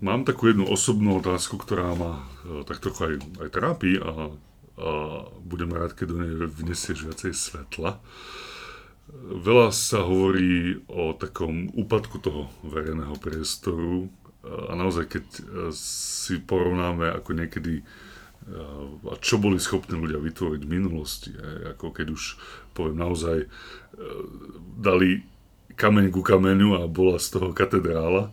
Mám 0.00 0.24
takú 0.24 0.48
jednu 0.48 0.64
osobnú 0.64 1.20
otázku, 1.20 1.60
ktorá 1.60 1.92
ma 1.92 2.24
e, 2.44 2.64
tak 2.64 2.80
trochu 2.80 3.00
aj, 3.04 3.14
aj 3.44 3.48
trápi 3.52 4.00
a, 4.00 4.32
a 4.80 4.90
budem 5.44 5.70
rád, 5.76 5.92
keď 5.92 6.06
do 6.08 6.16
nej 6.16 6.32
vnesieš 6.48 7.04
viacej 7.04 7.32
svetla. 7.36 8.00
Veľa 9.20 9.74
sa 9.74 10.06
hovorí 10.06 10.80
o 10.86 11.12
takom 11.18 11.66
úpadku 11.74 12.22
toho 12.22 12.46
verejného 12.62 13.18
priestoru 13.18 14.06
a 14.40 14.72
naozaj, 14.72 15.04
keď 15.04 15.24
e, 15.28 15.42
si 15.76 16.40
porovnáme 16.40 17.12
ako 17.12 17.36
niekedy 17.36 17.80
e, 17.80 17.84
a 19.06 19.14
čo 19.20 19.36
boli 19.36 19.60
schopní 19.60 20.00
ľudia 20.00 20.18
vytvoriť 20.18 20.62
v 20.64 20.72
minulosti, 20.72 21.30
ako 21.76 21.92
keď 21.92 22.06
už 22.10 22.40
poviem 22.74 22.98
naozaj 22.98 23.44
e, 23.44 23.48
dali 24.80 25.22
kameň 25.76 26.10
ku 26.10 26.24
kameňu 26.24 26.80
a 26.80 26.90
bola 26.90 27.20
z 27.20 27.36
toho 27.36 27.52
katedrála, 27.54 28.32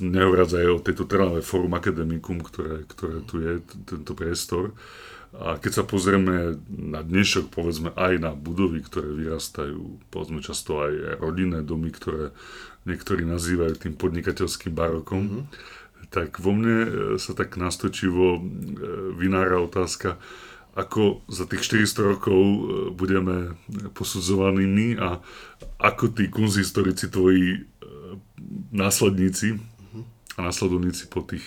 nehovoriac 0.00 0.50
aj 0.52 0.66
o 0.72 0.80
tejto 0.80 1.04
Trnave 1.04 1.44
Forum 1.44 1.76
Academicum, 1.76 2.40
ktoré, 2.40 2.88
ktoré 2.88 3.16
tu 3.28 3.40
je, 3.42 3.60
tento 3.84 4.12
priestor. 4.16 4.72
A 5.36 5.60
keď 5.60 5.82
sa 5.82 5.84
pozrieme 5.84 6.56
na 6.72 7.04
dnešok, 7.04 7.52
povedzme 7.52 7.92
aj 7.92 8.16
na 8.16 8.32
budovy, 8.32 8.80
ktoré 8.80 9.12
vyrastajú, 9.12 10.00
povedzme 10.08 10.40
často 10.40 10.80
aj 10.80 11.20
rodinné 11.20 11.60
domy, 11.60 11.92
ktoré 11.92 12.32
niektorí 12.88 13.28
nazývajú 13.28 13.76
tým 13.76 13.94
podnikateľským 14.00 14.72
barokom, 14.72 15.20
mm-hmm. 15.28 15.44
Tak 16.08 16.40
vo 16.40 16.56
mne 16.56 16.78
e, 16.84 16.88
sa 17.20 17.36
tak 17.36 17.60
nastočivo 17.60 18.36
e, 18.36 18.40
vynára 19.16 19.60
otázka, 19.60 20.16
ako 20.72 21.26
za 21.28 21.44
tých 21.44 21.84
400 21.84 22.12
rokov 22.16 22.40
e, 22.40 22.58
budeme 22.96 23.58
posudzovanými 23.92 24.96
a 24.96 25.20
ako 25.76 26.04
tí 26.16 26.32
kunzistorici 26.32 27.12
tvoji 27.12 27.68
následníci 28.72 29.60
a 30.38 30.46
následovníci 30.46 31.10
po 31.10 31.26
tých 31.26 31.42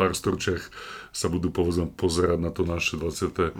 pár 0.00 0.16
storočiach 0.16 0.64
sa 1.12 1.28
budú 1.28 1.52
povedzme 1.52 1.92
pozerať 1.92 2.40
na 2.40 2.48
to 2.48 2.64
naše 2.64 2.96
21. 2.96 3.52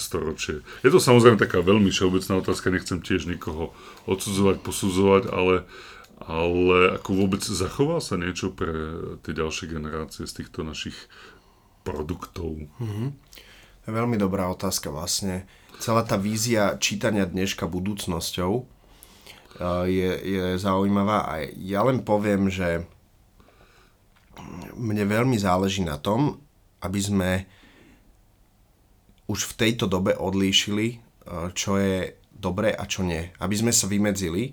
storočie. 0.00 0.64
Je 0.80 0.88
to 0.88 0.96
samozrejme 0.96 1.36
taká 1.36 1.60
veľmi 1.60 1.92
všeobecná 1.92 2.40
otázka, 2.40 2.72
nechcem 2.72 3.04
tiež 3.04 3.28
nikoho 3.28 3.76
odsudzovať, 4.08 4.64
posudzovať, 4.64 5.22
ale, 5.28 5.68
ale 6.20 7.00
ako 7.00 7.10
vôbec 7.24 7.40
zachová 7.40 7.96
sa 8.04 8.20
niečo 8.20 8.52
pre 8.52 8.72
tie 9.24 9.32
ďalšie 9.32 9.72
generácie 9.72 10.28
z 10.28 10.44
týchto 10.44 10.60
našich 10.60 10.96
produktov? 11.80 12.60
To 12.76 13.84
je 13.88 13.92
veľmi 13.96 14.20
dobrá 14.20 14.52
otázka 14.52 14.92
vlastne. 14.92 15.48
Celá 15.80 16.04
tá 16.04 16.20
vízia 16.20 16.76
čítania 16.76 17.24
dneška 17.24 17.64
budúcnosťou 17.64 18.52
eh, 18.60 18.64
je, 19.88 20.10
je 20.20 20.44
zaujímavá 20.60 21.24
a 21.24 21.48
ja 21.56 21.80
len 21.88 22.04
poviem, 22.04 22.52
že 22.52 22.84
mne 24.76 25.04
veľmi 25.08 25.40
záleží 25.40 25.80
na 25.80 25.96
tom, 25.96 26.40
aby 26.84 27.00
sme 27.00 27.30
už 29.24 29.54
v 29.54 29.56
tejto 29.56 29.88
dobe 29.88 30.12
odlíšili, 30.12 30.86
eh, 30.92 31.48
čo 31.56 31.80
je 31.80 32.12
dobré 32.36 32.76
a 32.76 32.84
čo 32.84 33.00
nie. 33.00 33.32
Aby 33.40 33.56
sme 33.56 33.72
sa 33.72 33.88
vymedzili 33.88 34.52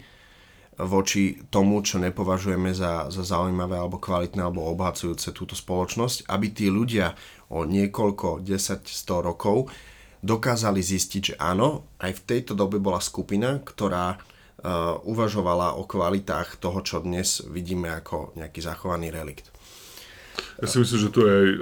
voči 0.77 1.41
tomu, 1.49 1.81
čo 1.81 1.97
nepovažujeme 1.97 2.69
za, 2.69 3.09
za 3.09 3.25
zaujímavé 3.25 3.81
alebo 3.81 3.97
kvalitné 3.97 4.45
alebo 4.45 4.69
obhacujúce 4.69 5.33
túto 5.33 5.57
spoločnosť, 5.57 6.29
aby 6.29 6.47
tí 6.53 6.69
ľudia 6.69 7.17
o 7.49 7.65
niekoľko, 7.65 8.45
10, 8.45 8.85
100 8.85 9.27
rokov 9.27 9.73
dokázali 10.21 10.81
zistiť, 10.81 11.21
že 11.33 11.35
áno, 11.41 11.89
aj 11.97 12.21
v 12.21 12.25
tejto 12.25 12.53
dobe 12.53 12.77
bola 12.77 13.01
skupina, 13.01 13.57
ktorá 13.61 14.17
uh, 14.17 14.97
uvažovala 15.05 15.77
o 15.77 15.85
kvalitách 15.85 16.61
toho, 16.61 16.81
čo 16.85 17.01
dnes 17.01 17.41
vidíme 17.45 17.89
ako 17.93 18.37
nejaký 18.37 18.59
zachovaný 18.61 19.09
relikt. 19.13 19.49
Ja 20.57 20.65
si 20.65 20.81
myslím, 20.81 20.99
že 21.05 21.13
to 21.13 21.21
je 21.25 21.31
aj 21.31 21.49
e, 21.49 21.59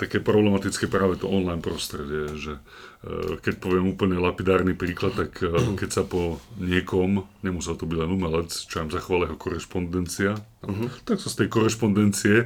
také 0.00 0.18
problematické 0.20 0.88
práve 0.88 1.20
to 1.20 1.28
online 1.28 1.60
prostredie, 1.60 2.32
že 2.40 2.56
e, 2.56 2.60
keď 3.40 3.60
poviem 3.60 3.92
úplne 3.92 4.16
lapidárny 4.16 4.72
príklad, 4.72 5.12
tak 5.12 5.44
e, 5.44 5.52
keď 5.80 5.90
sa 5.92 6.02
po 6.08 6.40
niekom, 6.56 7.24
nemusel 7.44 7.76
to 7.76 7.84
byť 7.84 7.98
len 8.00 8.10
umelec, 8.12 8.48
čo 8.52 8.80
im 8.80 8.92
zachovala 8.92 9.28
jeho 9.28 9.38
korešpondencia, 9.40 10.32
tak 11.08 11.16
sa 11.20 11.28
z 11.32 11.44
tej 11.44 11.48
korešpondencie 11.48 12.36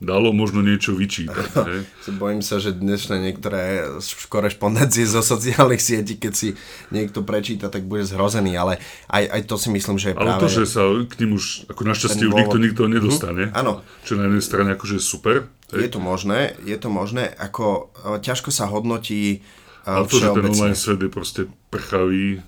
dalo 0.00 0.32
možno 0.32 0.60
niečo 0.60 0.92
vyčítať. 0.92 1.46
hej. 1.68 1.80
Bojím 2.10 2.40
sa, 2.40 2.56
že 2.56 2.72
dnešné 2.72 3.20
niektoré 3.20 3.84
korešpondencie 4.26 5.04
zo 5.04 5.20
sociálnych 5.20 5.78
sietí, 5.78 6.16
keď 6.16 6.32
si 6.32 6.48
niekto 6.88 7.20
prečíta, 7.20 7.68
tak 7.68 7.84
bude 7.84 8.02
zhrozený, 8.02 8.56
ale 8.56 8.80
aj, 9.06 9.24
aj 9.28 9.40
to 9.44 9.54
si 9.54 9.68
myslím, 9.68 9.96
že 9.96 10.10
je 10.10 10.16
Ale 10.16 10.24
práve... 10.34 10.40
to, 10.40 10.48
že 10.50 10.64
sa 10.66 10.82
k 11.04 11.14
ním 11.20 11.36
už 11.36 11.68
ako 11.68 11.82
našťastie 11.84 12.24
už 12.26 12.34
nikto, 12.34 12.56
nikto 12.58 12.82
nedostane, 12.86 13.44
Mhm, 13.46 13.54
áno. 13.54 13.84
čo 14.02 14.16
na 14.16 14.24
jednej 14.26 14.40
strane 14.40 14.68
akože 14.72 14.96
je 14.96 15.04
super, 15.04 15.36
Je 15.68 15.84
hej. 15.84 15.92
to 15.92 16.00
možné, 16.00 16.56
je 16.62 16.74
to 16.74 16.88
možné, 16.88 17.28
ako 17.30 17.92
e, 17.94 18.18
ťažko 18.18 18.48
sa 18.48 18.66
hodnotí 18.66 19.38
e, 19.38 19.38
ale 19.84 20.08
to, 20.08 20.16
že 20.16 20.32
ten 20.32 20.46
online 20.46 20.74
svet 20.74 20.98
je 20.98 21.08
proste 21.08 21.40
prchavý, 21.68 22.40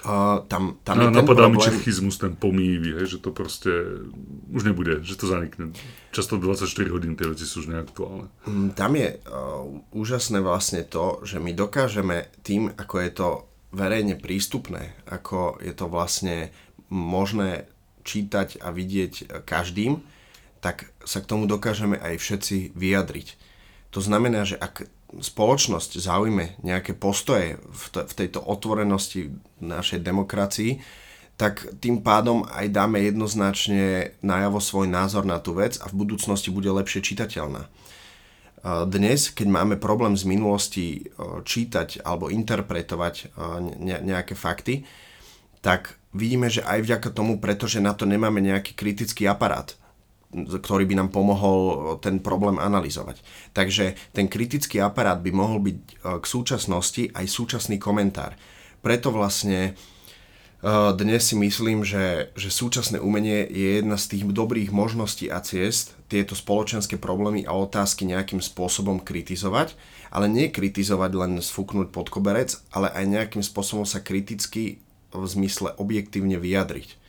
Uh, 0.00 0.44
tam, 0.48 0.80
tam 0.84 0.96
No, 0.96 1.08
je 1.08 1.16
napadá 1.16 1.48
mi 1.48 1.60
čechizmus, 1.60 2.16
ten 2.20 2.32
pomývy, 2.32 3.00
hej, 3.00 3.16
že 3.16 3.18
to 3.20 3.32
proste 3.32 3.68
už 4.52 4.64
nebude, 4.64 5.04
že 5.04 5.16
to 5.16 5.28
zanikne. 5.28 5.76
Často 6.12 6.40
24 6.40 6.68
hodín 6.88 7.16
tie 7.16 7.28
veci 7.28 7.44
sú 7.44 7.64
už 7.64 7.72
neaktuálne. 7.72 8.28
Mm, 8.48 8.76
tam 8.76 8.92
je 8.96 9.08
uh, 9.16 9.64
úžasné 9.92 10.40
vlastne 10.40 10.84
to, 10.84 11.20
že 11.24 11.36
my 11.40 11.52
dokážeme 11.52 12.32
tým, 12.44 12.72
ako 12.76 12.94
je 13.00 13.10
to 13.12 13.28
verejne 13.76 14.16
prístupné, 14.16 14.96
ako 15.08 15.60
je 15.60 15.72
to 15.76 15.86
vlastne 15.88 16.48
možné 16.88 17.70
čítať 18.02 18.60
a 18.60 18.72
vidieť 18.72 19.44
každým, 19.44 20.02
tak 20.60 20.92
sa 21.04 21.24
k 21.24 21.28
tomu 21.28 21.48
dokážeme 21.48 21.96
aj 21.96 22.20
všetci 22.20 22.76
vyjadriť. 22.76 23.36
To 23.96 24.00
znamená, 24.00 24.46
že 24.46 24.60
ak 24.60 24.86
spoločnosť 25.18 25.98
zaujme 25.98 26.62
nejaké 26.62 26.94
postoje 26.94 27.58
v, 27.58 27.84
t- 27.90 28.06
v 28.06 28.12
tejto 28.14 28.38
otvorenosti 28.46 29.34
našej 29.58 30.06
demokracii, 30.06 30.78
tak 31.40 31.66
tým 31.80 32.04
pádom 32.04 32.44
aj 32.44 32.68
dáme 32.68 33.00
jednoznačne 33.00 34.12
najavo 34.20 34.60
svoj 34.60 34.92
názor 34.92 35.24
na 35.24 35.40
tú 35.40 35.56
vec 35.56 35.80
a 35.80 35.88
v 35.88 36.04
budúcnosti 36.04 36.52
bude 36.52 36.68
lepšie 36.68 37.00
čitateľná. 37.00 37.64
Dnes, 38.92 39.32
keď 39.32 39.48
máme 39.48 39.80
problém 39.80 40.12
z 40.20 40.28
minulosti 40.28 41.08
čítať 41.48 42.04
alebo 42.04 42.28
interpretovať 42.28 43.32
nejaké 43.80 44.36
fakty, 44.36 44.84
tak 45.64 45.96
vidíme, 46.12 46.52
že 46.52 46.60
aj 46.60 46.84
vďaka 46.84 47.08
tomu, 47.08 47.40
pretože 47.40 47.80
na 47.80 47.96
to 47.96 48.04
nemáme 48.04 48.36
nejaký 48.44 48.76
kritický 48.76 49.24
aparát, 49.24 49.79
ktorý 50.30 50.86
by 50.86 50.94
nám 50.94 51.10
pomohol 51.10 51.98
ten 51.98 52.22
problém 52.22 52.62
analyzovať. 52.62 53.18
Takže 53.50 53.98
ten 54.14 54.30
kritický 54.30 54.78
aparát 54.78 55.18
by 55.18 55.30
mohol 55.34 55.58
byť 55.58 55.78
k 56.22 56.24
súčasnosti 56.24 57.10
aj 57.10 57.26
súčasný 57.26 57.82
komentár. 57.82 58.38
Preto 58.78 59.10
vlastne 59.10 59.74
dnes 60.94 61.24
si 61.24 61.40
myslím, 61.40 61.88
že, 61.88 62.36
že 62.36 62.52
súčasné 62.52 63.00
umenie 63.00 63.48
je 63.48 63.80
jedna 63.80 63.96
z 63.96 64.12
tých 64.12 64.28
dobrých 64.28 64.68
možností 64.76 65.32
a 65.32 65.40
ciest 65.40 65.96
tieto 66.12 66.36
spoločenské 66.36 67.00
problémy 67.00 67.48
a 67.48 67.56
otázky 67.56 68.04
nejakým 68.04 68.44
spôsobom 68.44 69.00
kritizovať, 69.00 69.72
ale 70.12 70.28
nie 70.28 70.52
kritizovať 70.52 71.10
len 71.16 71.32
sfúknuť 71.40 71.88
pod 71.88 72.12
koberec, 72.12 72.60
ale 72.76 72.92
aj 72.92 73.04
nejakým 73.08 73.40
spôsobom 73.40 73.88
sa 73.88 74.04
kriticky 74.04 74.84
v 75.10 75.24
zmysle 75.24 75.72
objektívne 75.80 76.36
vyjadriť. 76.36 76.99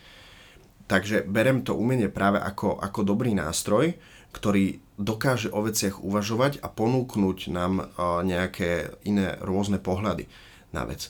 Takže 0.91 1.23
berem 1.23 1.63
to 1.63 1.71
umenie 1.71 2.11
práve 2.11 2.35
ako, 2.43 2.75
ako 2.75 3.07
dobrý 3.07 3.31
nástroj, 3.31 3.95
ktorý 4.35 4.83
dokáže 4.99 5.47
o 5.47 5.63
veciach 5.63 6.03
uvažovať 6.03 6.59
a 6.59 6.67
ponúknuť 6.67 7.47
nám 7.47 7.95
nejaké 8.27 8.99
iné 9.07 9.39
rôzne 9.39 9.79
pohľady 9.79 10.27
na 10.75 10.83
vec. 10.83 11.07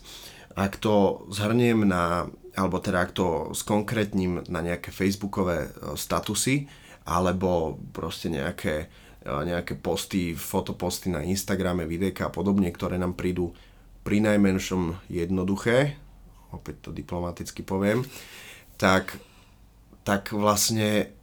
Ak 0.54 0.78
to 0.78 1.26
zhrniem 1.34 1.90
na, 1.90 2.30
alebo 2.54 2.78
teda 2.78 3.10
ak 3.10 3.12
to 3.18 3.58
skonkrétním 3.58 4.46
na 4.54 4.62
nejaké 4.62 4.92
facebookové 4.92 5.72
e, 5.72 5.96
statusy, 5.96 6.68
alebo 7.08 7.80
proste 7.96 8.28
nejaké, 8.28 8.92
e, 9.24 9.32
nejaké 9.32 9.80
posty, 9.80 10.36
fotoposty 10.36 11.08
na 11.08 11.24
Instagrame, 11.24 11.88
videjka 11.88 12.28
a 12.28 12.34
podobne, 12.34 12.68
ktoré 12.68 13.00
nám 13.00 13.16
prídu 13.16 13.56
pri 14.04 14.20
najmenšom 14.20 15.08
jednoduché, 15.08 15.96
opäť 16.52 16.76
to 16.84 16.90
diplomaticky 16.92 17.64
poviem, 17.64 18.04
tak, 18.76 19.16
tak 20.02 20.34
vlastne 20.34 21.14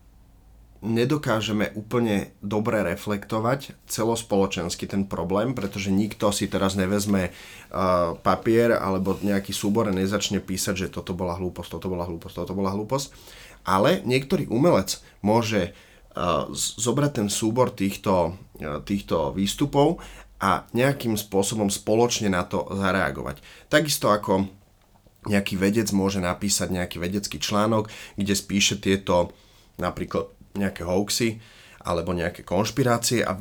nedokážeme 0.79 1.75
úplne 1.75 2.31
dobre 2.39 2.87
reflektovať 2.87 3.75
celospoločensky 3.91 4.87
ten 4.87 5.11
problém, 5.11 5.51
pretože 5.51 5.91
nikto 5.91 6.31
si 6.31 6.47
teraz 6.47 6.79
nevezme 6.79 7.35
uh, 7.35 8.15
papier 8.23 8.79
alebo 8.79 9.19
nejaký 9.19 9.51
súbor 9.51 9.91
a 9.91 9.95
nezačne 9.95 10.39
písať, 10.39 10.87
že 10.87 10.93
toto 10.95 11.19
bola 11.19 11.35
hlúposť, 11.35 11.79
toto 11.79 11.91
bola 11.91 12.07
hlúposť, 12.07 12.35
toto 12.47 12.55
bola 12.55 12.71
hlúposť. 12.71 13.11
Ale 13.67 14.07
niektorý 14.07 14.47
umelec 14.47 15.03
môže 15.19 15.75
uh, 16.15 16.47
zobrať 16.55 17.27
ten 17.27 17.29
súbor 17.29 17.75
týchto, 17.75 18.39
uh, 18.63 18.79
týchto 18.87 19.35
výstupov 19.35 19.99
a 20.39 20.71
nejakým 20.71 21.19
spôsobom 21.19 21.67
spoločne 21.67 22.31
na 22.31 22.47
to 22.47 22.71
zareagovať. 22.71 23.43
Takisto 23.67 24.15
ako 24.15 24.47
nejaký 25.27 25.59
vedec 25.59 25.91
môže 25.91 26.23
napísať 26.23 26.71
nejaký 26.71 27.03
vedecký 27.03 27.43
článok, 27.43 27.91
kde 28.15 28.35
spíše 28.39 28.79
tieto 28.79 29.35
napríklad 29.81 30.31
nejaké 30.55 30.87
hoaxy 30.87 31.43
alebo 31.83 32.15
nejaké 32.15 32.47
konšpirácie 32.47 33.27
a 33.27 33.39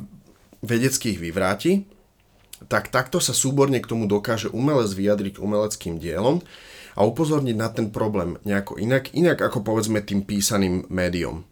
vedecky 0.62 1.14
ich 1.14 1.20
vyvráti, 1.22 1.86
tak 2.66 2.90
takto 2.90 3.22
sa 3.22 3.30
súborne 3.30 3.78
k 3.78 3.86
tomu 3.86 4.10
dokáže 4.10 4.50
umelec 4.50 4.90
vyjadriť 4.90 5.38
umeleckým 5.38 6.02
dielom 6.02 6.42
a 6.98 7.06
upozorniť 7.06 7.54
na 7.54 7.70
ten 7.70 7.94
problém 7.94 8.34
nejako 8.42 8.82
inak, 8.82 9.14
inak 9.14 9.38
ako 9.38 9.62
povedzme 9.62 10.02
tým 10.02 10.26
písaným 10.26 10.90
médiom. 10.90 11.46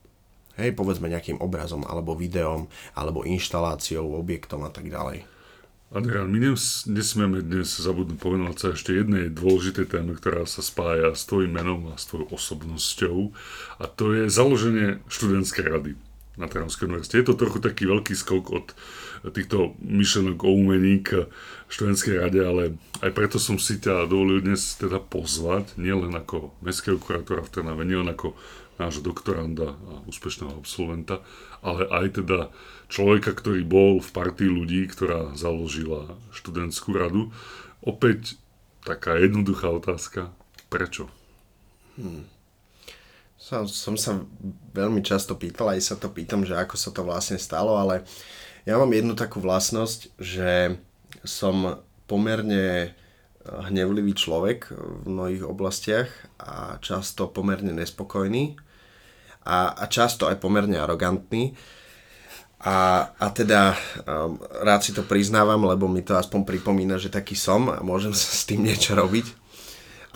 Hej, 0.57 0.73
povedzme 0.73 1.13
nejakým 1.13 1.39
obrazom, 1.39 1.85
alebo 1.85 2.17
videom, 2.17 2.67
alebo 2.97 3.29
inštaláciou, 3.29 4.17
objektom 4.17 4.65
a 4.65 4.73
tak 4.73 4.89
ďalej. 4.89 5.36
Adrian, 5.95 6.27
my 6.27 6.59
nesmieme 6.91 7.47
dnes 7.47 7.79
zabudnúť 7.79 8.19
povenovať 8.19 8.57
sa 8.59 8.69
ešte 8.75 8.91
jednej 8.91 9.31
dôležitej 9.31 9.87
téme, 9.87 10.19
ktorá 10.19 10.43
sa 10.43 10.59
spája 10.59 11.15
s 11.15 11.31
tvojim 11.31 11.55
menom 11.55 11.87
a 11.89 11.95
s 11.95 12.11
tvojou 12.11 12.35
osobnosťou 12.35 13.31
a 13.79 13.87
to 13.87 14.11
je 14.19 14.27
založenie 14.27 14.99
študentskej 15.07 15.67
rady 15.71 15.93
na 16.35 16.51
Trnavskej 16.51 16.91
univerzite. 16.91 17.23
Je 17.23 17.27
to 17.31 17.39
trochu 17.39 17.63
taký 17.63 17.87
veľký 17.87 18.19
skok 18.19 18.45
od 18.51 18.67
týchto 19.31 19.79
myšlenok 19.79 20.43
o 20.43 20.59
umení 20.59 21.07
k 21.07 21.31
študentskej 21.67 22.23
rade, 22.23 22.41
ale 22.41 22.63
aj 23.03 23.11
preto 23.11 23.43
som 23.43 23.59
si 23.59 23.79
ťa 23.83 24.07
dovolil 24.07 24.43
dnes 24.43 24.79
teda 24.79 25.03
pozvať, 25.03 25.75
nielen 25.75 26.15
ako 26.15 26.55
mestského 26.63 26.97
kurátora 26.99 27.43
v 27.43 27.53
Trnave, 27.53 27.83
nielen 27.83 28.07
ako 28.11 28.39
nášho 28.77 29.01
doktoranda 29.01 29.73
a 29.73 29.93
úspešného 30.05 30.53
absolventa, 30.53 31.25
ale 31.65 31.89
aj 31.89 32.23
teda 32.23 32.53
človeka, 32.93 33.33
ktorý 33.33 33.65
bol 33.65 33.99
v 33.99 34.11
partii 34.13 34.51
ľudí, 34.53 34.85
ktorá 34.87 35.33
založila 35.35 36.15
študentskú 36.31 36.95
radu. 36.95 37.33
Opäť 37.81 38.37
taká 38.85 39.19
jednoduchá 39.19 39.73
otázka. 39.73 40.31
Prečo? 40.71 41.11
Hmm. 41.97 42.29
Som, 43.37 43.67
som 43.71 43.95
sa 43.95 44.23
veľmi 44.75 45.01
často 45.07 45.39
pýtal, 45.39 45.75
aj 45.75 45.81
sa 45.83 45.95
to 45.97 46.11
pýtam, 46.11 46.43
že 46.43 46.57
ako 46.57 46.75
sa 46.75 46.91
to 46.91 47.07
vlastne 47.07 47.39
stalo, 47.39 47.79
ale 47.79 48.03
ja 48.67 48.75
mám 48.77 48.91
jednu 48.91 49.15
takú 49.15 49.39
vlastnosť, 49.39 50.19
že 50.19 50.77
som 51.25 51.83
pomerne 52.07 52.95
hnevlivý 53.47 54.15
človek 54.15 54.75
v 54.75 55.05
mnohých 55.07 55.45
oblastiach 55.47 56.11
a 56.43 56.83
často 56.83 57.31
pomerne 57.31 57.71
nespokojný 57.71 58.59
a, 59.47 59.71
a 59.79 59.85
často 59.87 60.27
aj 60.27 60.43
pomerne 60.43 60.79
arogantný. 60.83 61.55
A, 62.67 63.07
a 63.15 63.27
teda 63.31 63.77
um, 64.03 64.41
rád 64.65 64.83
si 64.83 64.91
to 64.91 65.07
priznávam, 65.07 65.63
lebo 65.69 65.87
mi 65.87 66.03
to 66.03 66.19
aspoň 66.19 66.43
pripomína, 66.43 66.99
že 66.99 67.13
taký 67.13 67.39
som 67.39 67.71
a 67.71 67.79
môžem 67.85 68.11
sa 68.11 68.27
s 68.33 68.49
tým 68.49 68.67
niečo 68.67 68.99
robiť. 68.99 69.27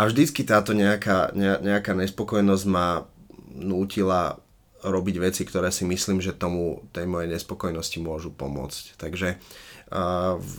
A 0.01 0.09
vždycky 0.09 0.43
táto 0.43 0.73
nejaká, 0.73 1.31
ne, 1.37 1.61
nejaká 1.61 1.93
nespokojnosť 1.95 2.65
ma 2.67 3.07
nútila 3.55 4.41
robiť 4.81 5.17
veci, 5.21 5.45
ktoré 5.45 5.69
si 5.69 5.85
myslím, 5.85 6.25
že 6.25 6.33
tomu 6.33 6.89
tej 6.97 7.05
mojej 7.05 7.29
nespokojnosti 7.31 7.99
môžu 8.03 8.35
pomôcť. 8.35 8.99
Takže... 8.99 9.37
Uh, 9.37 9.70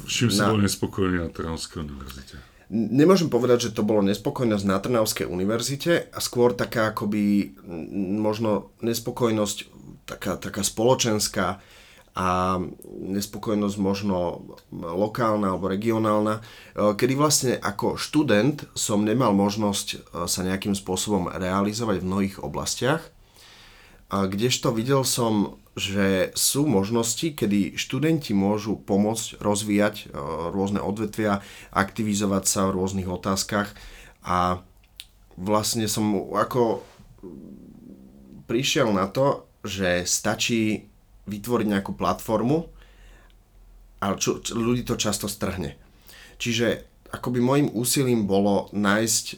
Čím 0.07 0.27
na... 0.27 0.35
si 0.35 0.41
bol 0.43 0.59
nespokojný 0.59 1.17
na 1.23 1.29
Trnavskej 1.31 1.87
univerzite? 1.87 2.35
Nemôžem 2.71 3.27
povedať, 3.27 3.67
že 3.67 3.75
to 3.75 3.83
bolo 3.83 3.99
nespokojnosť 4.03 4.65
na 4.67 4.79
Trnavskej 4.79 5.27
univerzite 5.27 6.07
a 6.11 6.19
skôr 6.23 6.55
taká 6.55 6.95
akoby 6.95 7.55
možno 8.15 8.71
nespokojnosť 8.79 9.57
taká, 10.07 10.39
taká 10.39 10.63
spoločenská 10.63 11.59
a 12.11 12.59
nespokojnosť 12.91 13.75
možno 13.79 14.43
lokálna 14.71 15.55
alebo 15.55 15.71
regionálna, 15.71 16.39
e, 16.39 16.41
kedy 16.91 17.13
vlastne 17.15 17.53
ako 17.55 17.95
študent 17.95 18.67
som 18.75 19.07
nemal 19.07 19.31
možnosť 19.31 19.87
e, 19.87 19.97
sa 20.27 20.43
nejakým 20.43 20.75
spôsobom 20.75 21.31
realizovať 21.31 22.03
v 22.03 22.07
mnohých 22.07 22.35
oblastiach, 22.43 22.99
a 24.11 24.27
kdežto 24.27 24.75
videl 24.75 25.07
som 25.07 25.60
že 25.75 26.35
sú 26.35 26.67
možnosti, 26.67 27.31
kedy 27.31 27.79
študenti 27.79 28.35
môžu 28.35 28.75
pomôcť 28.75 29.39
rozvíjať 29.39 29.95
e, 30.03 30.05
rôzne 30.51 30.83
odvetvia, 30.83 31.39
aktivizovať 31.71 32.43
sa 32.43 32.61
v 32.67 32.75
rôznych 32.75 33.07
otázkach 33.07 33.71
a 34.27 34.59
vlastne 35.39 35.87
som 35.87 36.35
ako 36.35 36.83
prišiel 38.51 38.91
na 38.91 39.07
to, 39.07 39.47
že 39.63 40.03
stačí 40.03 40.91
vytvoriť 41.31 41.67
nejakú 41.71 41.95
platformu 41.95 42.67
a 44.03 44.17
čo, 44.19 44.43
čo, 44.43 44.59
ľudí 44.59 44.83
to 44.83 44.99
často 44.99 45.31
strhne. 45.31 45.79
Čiže 46.35 46.83
akoby 47.15 47.39
môjim 47.39 47.67
úsilím 47.71 48.27
bolo 48.27 48.67
nájsť 48.75 49.25
e, 49.31 49.35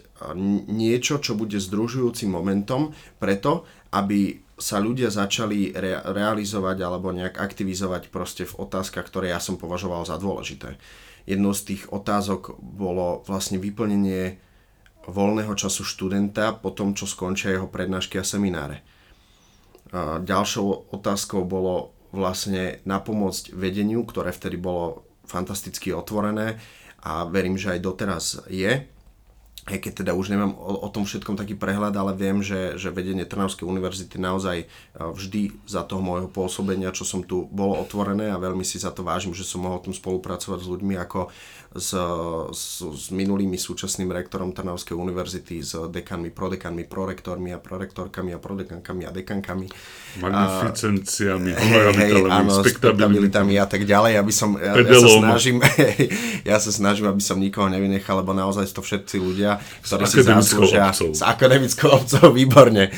niečo, 0.65 1.21
čo 1.21 1.37
bude 1.37 1.61
združujúcim 1.61 2.33
momentom 2.33 2.97
preto, 3.21 3.69
aby 3.93 4.42
sa 4.57 4.77
ľudia 4.77 5.09
začali 5.09 5.73
re- 5.73 6.01
realizovať 6.01 6.77
alebo 6.85 7.09
nejak 7.09 7.41
aktivizovať 7.41 8.13
proste 8.13 8.45
v 8.45 8.57
otázkach, 8.61 9.09
ktoré 9.09 9.33
ja 9.33 9.41
som 9.41 9.57
považoval 9.57 10.05
za 10.05 10.21
dôležité. 10.21 10.77
Jednou 11.25 11.55
z 11.55 11.73
tých 11.73 11.83
otázok 11.89 12.59
bolo 12.59 13.23
vlastne 13.25 13.57
vyplnenie 13.57 14.37
voľného 15.07 15.51
času 15.55 15.83
študenta 15.83 16.55
po 16.55 16.71
tom, 16.71 16.95
čo 16.95 17.09
skončia 17.09 17.55
jeho 17.55 17.67
prednášky 17.67 18.19
a 18.19 18.27
semináre. 18.27 18.83
A 19.91 20.19
ďalšou 20.19 20.93
otázkou 20.95 21.43
bolo 21.43 21.95
vlastne 22.13 22.79
napomôcť 22.85 23.57
vedeniu, 23.57 24.05
ktoré 24.05 24.29
vtedy 24.31 24.55
bolo 24.55 25.05
fantasticky 25.25 25.91
otvorené 25.95 26.61
a 27.01 27.25
verím, 27.25 27.57
že 27.57 27.73
aj 27.73 27.79
doteraz 27.81 28.25
je, 28.47 28.85
aj 29.63 29.79
keď 29.79 30.03
teda 30.03 30.11
už 30.11 30.27
neviem 30.27 30.51
o, 30.51 30.83
o 30.83 30.89
tom 30.91 31.07
všetkom 31.07 31.39
taký 31.39 31.55
prehľad, 31.55 31.95
ale 31.95 32.11
viem, 32.11 32.43
že, 32.43 32.75
že 32.75 32.91
vedenie 32.91 33.23
Trnavskej 33.23 33.63
univerzity 33.63 34.19
naozaj 34.19 34.67
vždy 34.99 35.55
za 35.63 35.87
toho 35.87 36.03
môjho 36.03 36.27
pôsobenia, 36.27 36.91
čo 36.91 37.07
som 37.07 37.23
tu 37.23 37.47
bolo 37.47 37.79
otvorené 37.79 38.27
a 38.27 38.41
veľmi 38.41 38.67
si 38.67 38.75
za 38.75 38.91
to 38.91 39.07
vážim, 39.07 39.31
že 39.31 39.47
som 39.47 39.63
mohol 39.63 39.79
tom 39.79 39.95
spolupracovať 39.95 40.59
s 40.59 40.67
ľuďmi 40.67 40.95
ako 40.99 41.31
s, 41.73 41.97
s, 42.53 42.85
s 42.85 43.05
minulými 43.09 43.57
súčasným 43.57 44.13
rektorom 44.13 44.53
Trnavskej 44.53 44.93
univerzity, 44.93 45.65
s 45.65 45.73
dekanmi, 45.89 46.29
prodekanmi, 46.29 46.85
prorektormi 46.85 47.49
a 47.49 47.57
prorektorkami 47.57 48.29
a 48.29 48.37
prodekankami 48.37 49.09
a 49.09 49.11
dekankami. 49.11 49.67
Magnificenciami, 50.21 51.49
honorabilitami, 51.57 52.49
spektabilitami 52.61 53.53
a 53.57 53.65
tak 53.65 53.89
ďalej. 53.89 54.21
Aby 54.21 54.33
som, 54.33 54.53
ja, 54.61 54.77
ja, 54.77 54.99
sa 55.01 55.09
snažím, 55.17 55.57
ja 56.53 56.57
sa 56.61 56.69
snažím, 56.69 57.09
aby 57.09 57.23
som 57.25 57.41
nikoho 57.41 57.65
nevynechal, 57.73 58.21
lebo 58.21 58.37
naozaj 58.37 58.69
to 58.69 58.85
všetci 58.85 59.17
ľudia 59.17 59.52
ktorí 59.59 60.03
si 60.07 60.21
zaslúžia 60.23 60.89
s 60.93 61.21
akademickou 61.21 61.89
obcov, 61.91 62.31
výborne. 62.31 62.93